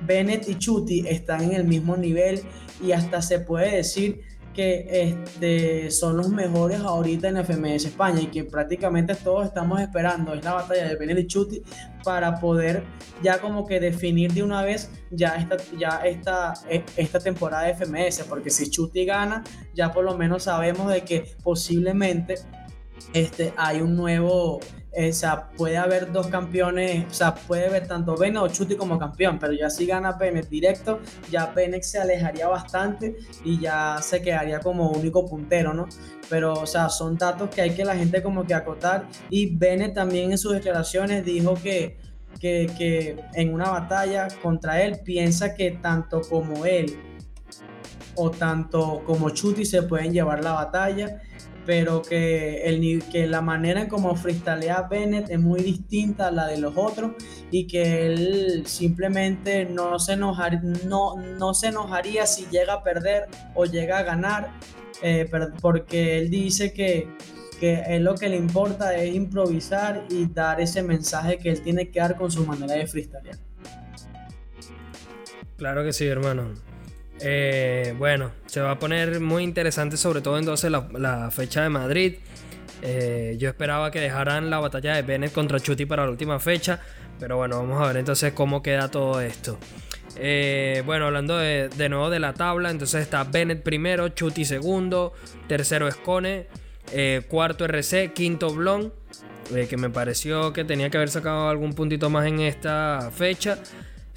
Bennett 0.06 0.48
y 0.48 0.56
Chuti 0.56 1.06
están 1.06 1.42
en 1.42 1.52
el 1.52 1.64
mismo 1.64 1.96
nivel 1.96 2.42
y 2.82 2.92
hasta 2.92 3.22
se 3.22 3.40
puede 3.40 3.76
decir 3.76 4.22
que 4.58 4.88
este, 4.90 5.88
son 5.92 6.16
los 6.16 6.30
mejores 6.30 6.80
ahorita 6.80 7.28
en 7.28 7.36
FMS 7.44 7.84
España 7.84 8.22
y 8.22 8.26
que 8.26 8.42
prácticamente 8.42 9.14
todos 9.14 9.46
estamos 9.46 9.80
esperando. 9.80 10.34
Es 10.34 10.42
la 10.42 10.54
batalla 10.54 10.88
de 10.88 10.96
Benedichuti 10.96 11.62
para 12.02 12.40
poder 12.40 12.82
ya 13.22 13.40
como 13.40 13.64
que 13.68 13.78
definir 13.78 14.32
de 14.32 14.42
una 14.42 14.64
vez 14.64 14.90
ya 15.12 15.36
esta, 15.36 15.58
ya 15.78 16.00
esta, 16.04 16.54
e, 16.68 16.82
esta 16.96 17.20
temporada 17.20 17.68
de 17.68 17.74
FMS, 17.74 18.24
porque 18.28 18.50
si 18.50 18.68
Chuti 18.68 19.04
gana, 19.04 19.44
ya 19.76 19.92
por 19.92 20.04
lo 20.04 20.18
menos 20.18 20.42
sabemos 20.42 20.92
de 20.92 21.02
que 21.02 21.36
posiblemente 21.44 22.34
este, 23.12 23.54
hay 23.56 23.80
un 23.80 23.94
nuevo 23.94 24.58
o 24.90 25.12
sea, 25.12 25.50
puede 25.50 25.76
haber 25.76 26.10
dos 26.12 26.28
campeones, 26.28 27.06
o 27.10 27.14
sea, 27.14 27.34
puede 27.34 27.66
haber 27.66 27.86
tanto 27.86 28.16
Bennett 28.16 28.42
o 28.42 28.48
Chuti 28.48 28.74
como 28.74 28.98
campeón, 28.98 29.38
pero 29.38 29.52
ya 29.52 29.70
si 29.70 29.86
gana 29.86 30.12
Bennett 30.12 30.48
directo, 30.48 31.00
ya 31.30 31.46
Bennett 31.46 31.82
se 31.82 31.98
alejaría 31.98 32.48
bastante 32.48 33.16
y 33.44 33.60
ya 33.60 33.98
se 34.00 34.22
quedaría 34.22 34.60
como 34.60 34.90
único 34.90 35.26
puntero, 35.26 35.74
¿no? 35.74 35.86
Pero, 36.28 36.54
o 36.54 36.66
sea, 36.66 36.88
son 36.88 37.16
datos 37.16 37.50
que 37.50 37.60
hay 37.60 37.70
que 37.70 37.84
la 37.84 37.96
gente 37.96 38.22
como 38.22 38.44
que 38.44 38.54
acotar 38.54 39.06
y 39.30 39.54
Bennett 39.56 39.94
también 39.94 40.32
en 40.32 40.38
sus 40.38 40.54
declaraciones 40.54 41.24
dijo 41.24 41.54
que, 41.54 41.98
que, 42.40 42.70
que 42.76 43.16
en 43.34 43.52
una 43.52 43.70
batalla 43.70 44.28
contra 44.42 44.82
él 44.82 45.00
piensa 45.04 45.54
que 45.54 45.72
tanto 45.72 46.22
como 46.22 46.66
él 46.66 46.98
o 48.14 48.30
tanto 48.30 49.02
como 49.06 49.30
Chuti 49.30 49.64
se 49.64 49.82
pueden 49.82 50.12
llevar 50.12 50.42
la 50.42 50.52
batalla 50.52 51.22
pero 51.68 52.00
que, 52.00 52.62
el, 52.62 53.04
que 53.12 53.26
la 53.26 53.42
manera 53.42 53.82
en 53.82 53.88
como 53.88 54.16
freestalea 54.16 54.88
Bennett 54.90 55.28
es 55.28 55.38
muy 55.38 55.60
distinta 55.60 56.28
a 56.28 56.30
la 56.30 56.46
de 56.46 56.56
los 56.56 56.72
otros 56.78 57.12
y 57.50 57.66
que 57.66 58.06
él 58.06 58.62
simplemente 58.64 59.66
no 59.66 59.98
se, 59.98 60.14
enojar, 60.14 60.64
no, 60.64 61.16
no 61.16 61.52
se 61.52 61.66
enojaría 61.66 62.24
si 62.24 62.46
llega 62.46 62.72
a 62.72 62.82
perder 62.82 63.26
o 63.54 63.66
llega 63.66 63.98
a 63.98 64.02
ganar, 64.02 64.50
eh, 65.02 65.30
porque 65.60 66.16
él 66.16 66.30
dice 66.30 66.72
que, 66.72 67.06
que 67.60 67.82
él 67.88 68.04
lo 68.04 68.14
que 68.14 68.30
le 68.30 68.36
importa 68.36 68.96
es 68.96 69.14
improvisar 69.14 70.06
y 70.08 70.24
dar 70.24 70.62
ese 70.62 70.82
mensaje 70.82 71.36
que 71.36 71.50
él 71.50 71.60
tiene 71.62 71.90
que 71.90 72.00
dar 72.00 72.16
con 72.16 72.30
su 72.30 72.46
manera 72.46 72.76
de 72.76 72.86
freestylear. 72.86 73.36
Claro 75.58 75.84
que 75.84 75.92
sí, 75.92 76.06
hermano. 76.06 76.54
Eh, 77.20 77.94
bueno, 77.98 78.32
se 78.46 78.60
va 78.60 78.72
a 78.72 78.78
poner 78.78 79.20
muy 79.20 79.42
interesante, 79.42 79.96
sobre 79.96 80.20
todo 80.20 80.38
entonces 80.38 80.70
la, 80.70 81.30
fecha 81.30 81.62
de 81.62 81.68
Madrid. 81.68 82.14
Eh, 82.82 83.36
yo 83.38 83.48
esperaba 83.48 83.90
que 83.90 84.00
dejaran 84.00 84.50
la 84.50 84.60
batalla 84.60 84.94
de 84.94 85.02
Bennett 85.02 85.32
contra 85.32 85.58
Chuti 85.58 85.84
para 85.84 86.04
la 86.04 86.10
última 86.10 86.38
fecha, 86.38 86.80
pero 87.18 87.36
bueno, 87.36 87.58
vamos 87.58 87.82
a 87.82 87.88
ver 87.88 87.96
entonces 87.96 88.32
cómo 88.32 88.62
queda 88.62 88.88
todo 88.88 89.20
esto. 89.20 89.58
Eh, 90.16 90.82
bueno, 90.86 91.06
hablando 91.06 91.36
de, 91.38 91.88
nuevo 91.88 92.10
de 92.10 92.20
la 92.20 92.34
tabla, 92.34 92.70
entonces 92.70 93.02
está 93.02 93.24
Bennett 93.24 93.62
primero, 93.62 94.08
Chuti 94.10 94.44
segundo, 94.44 95.12
tercero 95.48 95.88
Escone, 95.88 96.46
cuarto 97.28 97.64
RC, 97.64 98.12
quinto 98.12 98.50
Blon, 98.54 98.92
que 99.68 99.76
me 99.76 99.90
pareció 99.90 100.52
que 100.52 100.64
tenía 100.64 100.88
que 100.90 100.98
haber 100.98 101.10
sacado 101.10 101.48
algún 101.48 101.72
puntito 101.72 102.10
más 102.10 102.26
en 102.26 102.40
esta 102.40 103.10
fecha. 103.12 103.58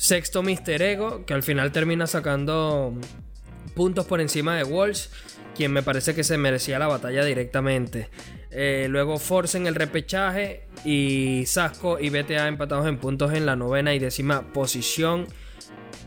Sexto 0.01 0.41
Mister 0.41 0.81
Ego, 0.81 1.27
que 1.27 1.35
al 1.35 1.43
final 1.43 1.71
termina 1.71 2.07
sacando 2.07 2.91
puntos 3.75 4.07
por 4.07 4.19
encima 4.19 4.55
de 4.55 4.63
Walsh, 4.63 5.09
quien 5.55 5.71
me 5.71 5.83
parece 5.83 6.15
que 6.15 6.23
se 6.23 6.39
merecía 6.39 6.79
la 6.79 6.87
batalla 6.87 7.23
directamente. 7.23 8.09
Eh, 8.49 8.87
luego 8.89 9.19
Force 9.19 9.59
en 9.59 9.67
el 9.67 9.75
repechaje 9.75 10.63
y 10.83 11.43
Sasco 11.45 11.99
y 11.99 12.09
BTA 12.09 12.47
empatados 12.47 12.87
en 12.87 12.97
puntos 12.97 13.31
en 13.33 13.45
la 13.45 13.55
novena 13.55 13.93
y 13.93 13.99
décima 13.99 14.41
posición 14.51 15.27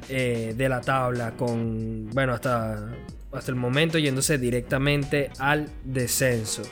eh, 0.09 0.55
de 0.57 0.69
la 0.69 0.81
tabla, 0.81 1.37
con, 1.37 2.11
bueno, 2.11 2.33
hasta, 2.33 2.89
hasta 3.31 3.51
el 3.53 3.57
momento 3.57 3.97
yéndose 3.99 4.39
directamente 4.39 5.31
al 5.39 5.71
descenso. 5.85 6.63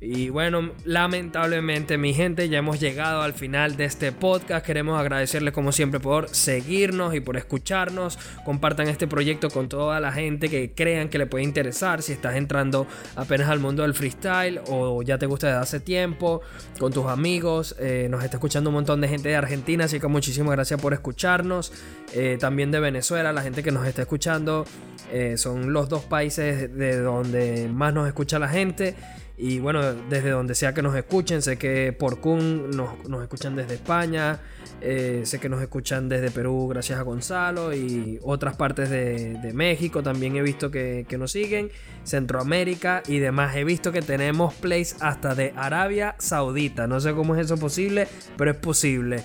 Y 0.00 0.28
bueno, 0.28 0.70
lamentablemente 0.84 1.98
mi 1.98 2.14
gente, 2.14 2.48
ya 2.48 2.58
hemos 2.58 2.78
llegado 2.78 3.20
al 3.22 3.34
final 3.34 3.76
de 3.76 3.84
este 3.84 4.12
podcast. 4.12 4.64
Queremos 4.64 4.98
agradecerles 5.00 5.52
como 5.52 5.72
siempre 5.72 5.98
por 5.98 6.28
seguirnos 6.28 7.16
y 7.16 7.20
por 7.20 7.36
escucharnos. 7.36 8.16
Compartan 8.44 8.86
este 8.86 9.08
proyecto 9.08 9.50
con 9.50 9.68
toda 9.68 9.98
la 9.98 10.12
gente 10.12 10.48
que 10.48 10.72
crean 10.72 11.08
que 11.08 11.18
le 11.18 11.26
puede 11.26 11.42
interesar. 11.42 12.02
Si 12.02 12.12
estás 12.12 12.36
entrando 12.36 12.86
apenas 13.16 13.48
al 13.48 13.58
mundo 13.58 13.82
del 13.82 13.92
freestyle 13.92 14.60
o 14.68 15.02
ya 15.02 15.18
te 15.18 15.26
gusta 15.26 15.48
desde 15.48 15.60
hace 15.60 15.80
tiempo, 15.80 16.42
con 16.78 16.92
tus 16.92 17.06
amigos. 17.06 17.74
Eh, 17.80 18.06
nos 18.08 18.22
está 18.22 18.36
escuchando 18.36 18.70
un 18.70 18.74
montón 18.74 19.00
de 19.00 19.08
gente 19.08 19.30
de 19.30 19.36
Argentina, 19.36 19.86
así 19.86 19.98
que 19.98 20.06
muchísimas 20.06 20.52
gracias 20.52 20.80
por 20.80 20.92
escucharnos. 20.92 21.72
Eh, 22.14 22.36
también 22.38 22.70
de 22.70 22.78
Venezuela, 22.78 23.32
la 23.32 23.42
gente 23.42 23.64
que 23.64 23.72
nos 23.72 23.84
está 23.84 24.02
escuchando. 24.02 24.64
Eh, 25.10 25.38
son 25.38 25.72
los 25.72 25.88
dos 25.88 26.04
países 26.04 26.76
de 26.76 27.00
donde 27.00 27.68
más 27.72 27.92
nos 27.94 28.06
escucha 28.06 28.38
la 28.38 28.48
gente. 28.48 28.94
Y 29.40 29.60
bueno, 29.60 29.94
desde 29.94 30.30
donde 30.30 30.56
sea 30.56 30.74
que 30.74 30.82
nos 30.82 30.96
escuchen, 30.96 31.42
sé 31.42 31.56
que 31.56 31.92
por 31.92 32.18
Kun 32.18 32.70
nos, 32.70 33.22
escuchan 33.22 33.54
desde 33.54 33.74
España, 33.74 34.40
eh, 34.80 35.22
sé 35.24 35.38
que 35.38 35.48
nos 35.48 35.62
escuchan 35.62 36.08
desde 36.08 36.32
Perú 36.32 36.66
gracias 36.66 36.98
a 36.98 37.02
Gonzalo 37.02 37.72
y 37.72 38.18
otras 38.22 38.56
partes 38.56 38.90
de, 38.90 39.38
México 39.54 40.02
también 40.02 40.34
he 40.34 40.42
visto 40.42 40.72
que, 40.72 41.06
nos 41.16 41.30
siguen, 41.30 41.70
Centroamérica 42.02 43.04
y 43.06 43.20
demás. 43.20 43.54
He 43.54 43.62
visto 43.62 43.92
que 43.92 44.02
tenemos 44.02 44.54
plays 44.54 44.96
hasta 45.00 45.36
de 45.36 45.52
Arabia 45.54 46.16
Saudita, 46.18 46.88
no 46.88 46.98
sé 46.98 47.12
cómo 47.12 47.36
es 47.36 47.44
eso 47.44 47.56
posible, 47.58 48.08
pero 48.36 48.50
es 48.50 48.56
posible. 48.56 49.22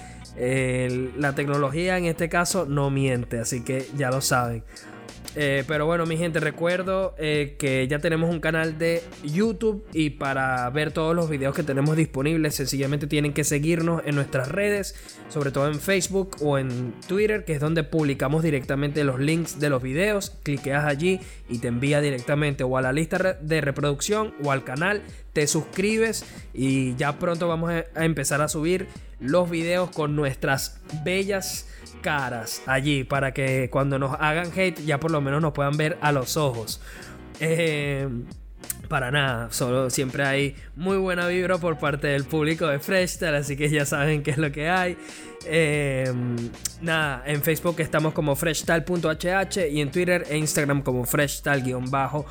la 1.17 1.33
tecnología 1.33 1.97
en 1.97 2.05
este 2.05 2.29
caso 2.29 2.67
no 2.67 2.91
miente, 2.91 3.39
así 3.39 3.63
que 3.63 3.87
ya 3.97 4.11
lo 4.11 4.21
saben. 4.21 4.63
Eh, 5.35 5.63
pero 5.67 5.85
bueno, 5.85 6.05
mi 6.05 6.17
gente, 6.17 6.39
recuerdo 6.39 7.15
eh, 7.17 7.55
que 7.57 7.87
ya 7.87 7.99
tenemos 7.99 8.29
un 8.29 8.39
canal 8.39 8.77
de 8.77 9.01
YouTube 9.23 9.83
y 9.91 10.11
para 10.11 10.69
ver 10.69 10.91
todos 10.91 11.15
los 11.15 11.29
videos 11.29 11.55
que 11.55 11.63
tenemos 11.63 11.97
disponibles, 11.97 12.55
sencillamente 12.55 13.07
tienen 13.07 13.33
que 13.33 13.43
seguirnos 13.43 14.03
en 14.05 14.15
nuestras 14.15 14.49
redes, 14.49 14.95
sobre 15.29 15.51
todo 15.51 15.67
en 15.67 15.79
Facebook 15.79 16.37
o 16.41 16.57
en 16.59 16.93
Twitter, 17.07 17.45
que 17.45 17.53
es 17.53 17.59
donde 17.59 17.83
publicamos 17.83 18.43
directamente 18.43 19.03
los 19.03 19.19
links 19.19 19.59
de 19.59 19.69
los 19.69 19.81
videos. 19.81 20.31
Cliqueas 20.43 20.85
allí 20.85 21.19
y 21.49 21.59
te 21.59 21.67
envía 21.67 21.99
directamente 22.01 22.63
o 22.63 22.77
a 22.77 22.81
la 22.81 22.93
lista 22.93 23.37
de 23.41 23.61
reproducción 23.61 24.33
o 24.43 24.51
al 24.51 24.63
canal. 24.63 25.01
Te 25.33 25.47
suscribes 25.47 26.25
y 26.53 26.95
ya 26.95 27.17
pronto 27.17 27.47
vamos 27.47 27.71
a 27.71 28.05
empezar 28.05 28.41
a 28.41 28.47
subir 28.47 28.87
los 29.23 29.49
videos 29.49 29.89
con 29.89 30.15
nuestras 30.15 30.79
bellas 31.03 31.67
caras 32.01 32.61
allí 32.65 33.03
para 33.03 33.33
que 33.33 33.69
cuando 33.71 33.97
nos 33.97 34.15
hagan 34.19 34.51
hate 34.55 34.83
ya 34.85 34.99
por 34.99 35.11
lo 35.11 35.21
menos 35.21 35.41
nos 35.41 35.53
puedan 35.53 35.77
ver 35.77 35.97
a 36.01 36.11
los 36.11 36.37
ojos. 36.37 36.81
Eh, 37.39 38.07
para 38.89 39.09
nada, 39.09 39.47
solo 39.51 39.89
siempre 39.89 40.23
hay 40.23 40.55
muy 40.75 40.97
buena 40.97 41.27
vibra 41.27 41.57
por 41.57 41.79
parte 41.79 42.07
del 42.07 42.25
público 42.25 42.67
de 42.67 42.79
Freshtal, 42.79 43.33
así 43.33 43.55
que 43.57 43.69
ya 43.69 43.85
saben 43.85 44.21
qué 44.21 44.31
es 44.31 44.37
lo 44.37 44.51
que 44.51 44.69
hay. 44.69 44.97
Em, 45.45 46.49
nada, 46.81 47.23
en 47.25 47.41
Facebook 47.41 47.75
estamos 47.79 48.13
como 48.13 48.35
freshtal.hh 48.35 49.69
y 49.71 49.81
en 49.81 49.91
Twitter 49.91 50.25
e 50.29 50.37
Instagram 50.37 50.81
como 50.81 51.05
freshtal-hh, 51.05 52.25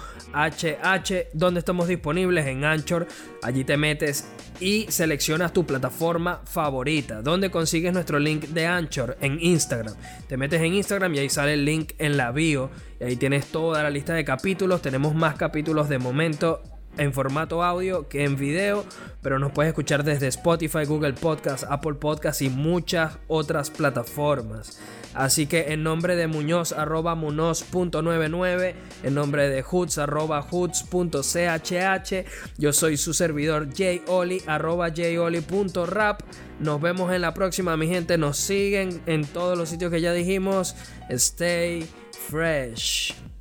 donde 1.32 1.58
estamos 1.58 1.88
disponibles 1.88 2.46
en 2.46 2.64
Anchor. 2.64 3.06
Allí 3.42 3.64
te 3.64 3.76
metes 3.76 4.26
y 4.60 4.86
seleccionas 4.88 5.52
tu 5.52 5.66
plataforma 5.66 6.40
favorita, 6.44 7.22
donde 7.22 7.50
consigues 7.50 7.92
nuestro 7.92 8.18
link 8.18 8.44
de 8.48 8.66
Anchor 8.66 9.16
en 9.20 9.38
Instagram. 9.40 9.94
Te 10.28 10.36
metes 10.36 10.60
en 10.62 10.74
Instagram 10.74 11.14
y 11.14 11.18
ahí 11.18 11.28
sale 11.28 11.54
el 11.54 11.64
link 11.64 11.92
en 11.98 12.16
la 12.16 12.32
bio. 12.32 12.70
Y 13.00 13.04
ahí 13.04 13.16
tienes 13.16 13.46
toda 13.46 13.82
la 13.82 13.90
lista 13.90 14.14
de 14.14 14.24
capítulos. 14.24 14.80
Tenemos 14.80 15.14
más 15.14 15.34
capítulos 15.34 15.88
de 15.88 15.98
momento 15.98 16.62
en 16.98 17.12
formato 17.12 17.62
audio 17.62 18.08
que 18.08 18.24
en 18.24 18.36
video, 18.36 18.84
pero 19.22 19.38
nos 19.38 19.52
puedes 19.52 19.70
escuchar 19.70 20.04
desde 20.04 20.28
Spotify, 20.28 20.84
Google 20.84 21.14
Podcast, 21.14 21.64
Apple 21.68 21.94
Podcast 21.94 22.42
y 22.42 22.50
muchas 22.50 23.18
otras 23.28 23.70
plataformas. 23.70 24.80
Así 25.14 25.46
que 25.46 25.72
en 25.72 25.82
nombre 25.82 26.16
de 26.16 26.26
Muñoz 26.26 26.72
arroba 26.72 27.14
Munoz.99, 27.14 28.74
en 29.02 29.14
nombre 29.14 29.48
de 29.48 29.62
Hoods 29.62 29.98
arroba 29.98 30.42
Hoods.chhh, 30.42 32.24
yo 32.56 32.72
soy 32.72 32.96
su 32.96 33.12
servidor 33.12 33.68
Joli 33.76 34.42
arroba 34.46 34.88
Joli.rap. 34.90 36.22
Nos 36.60 36.80
vemos 36.80 37.12
en 37.12 37.20
la 37.20 37.34
próxima, 37.34 37.76
mi 37.76 37.88
gente. 37.88 38.16
Nos 38.16 38.38
siguen 38.38 39.02
en 39.06 39.26
todos 39.26 39.58
los 39.58 39.68
sitios 39.68 39.90
que 39.90 40.00
ya 40.00 40.12
dijimos. 40.12 40.76
Stay 41.10 41.86
fresh. 42.28 43.31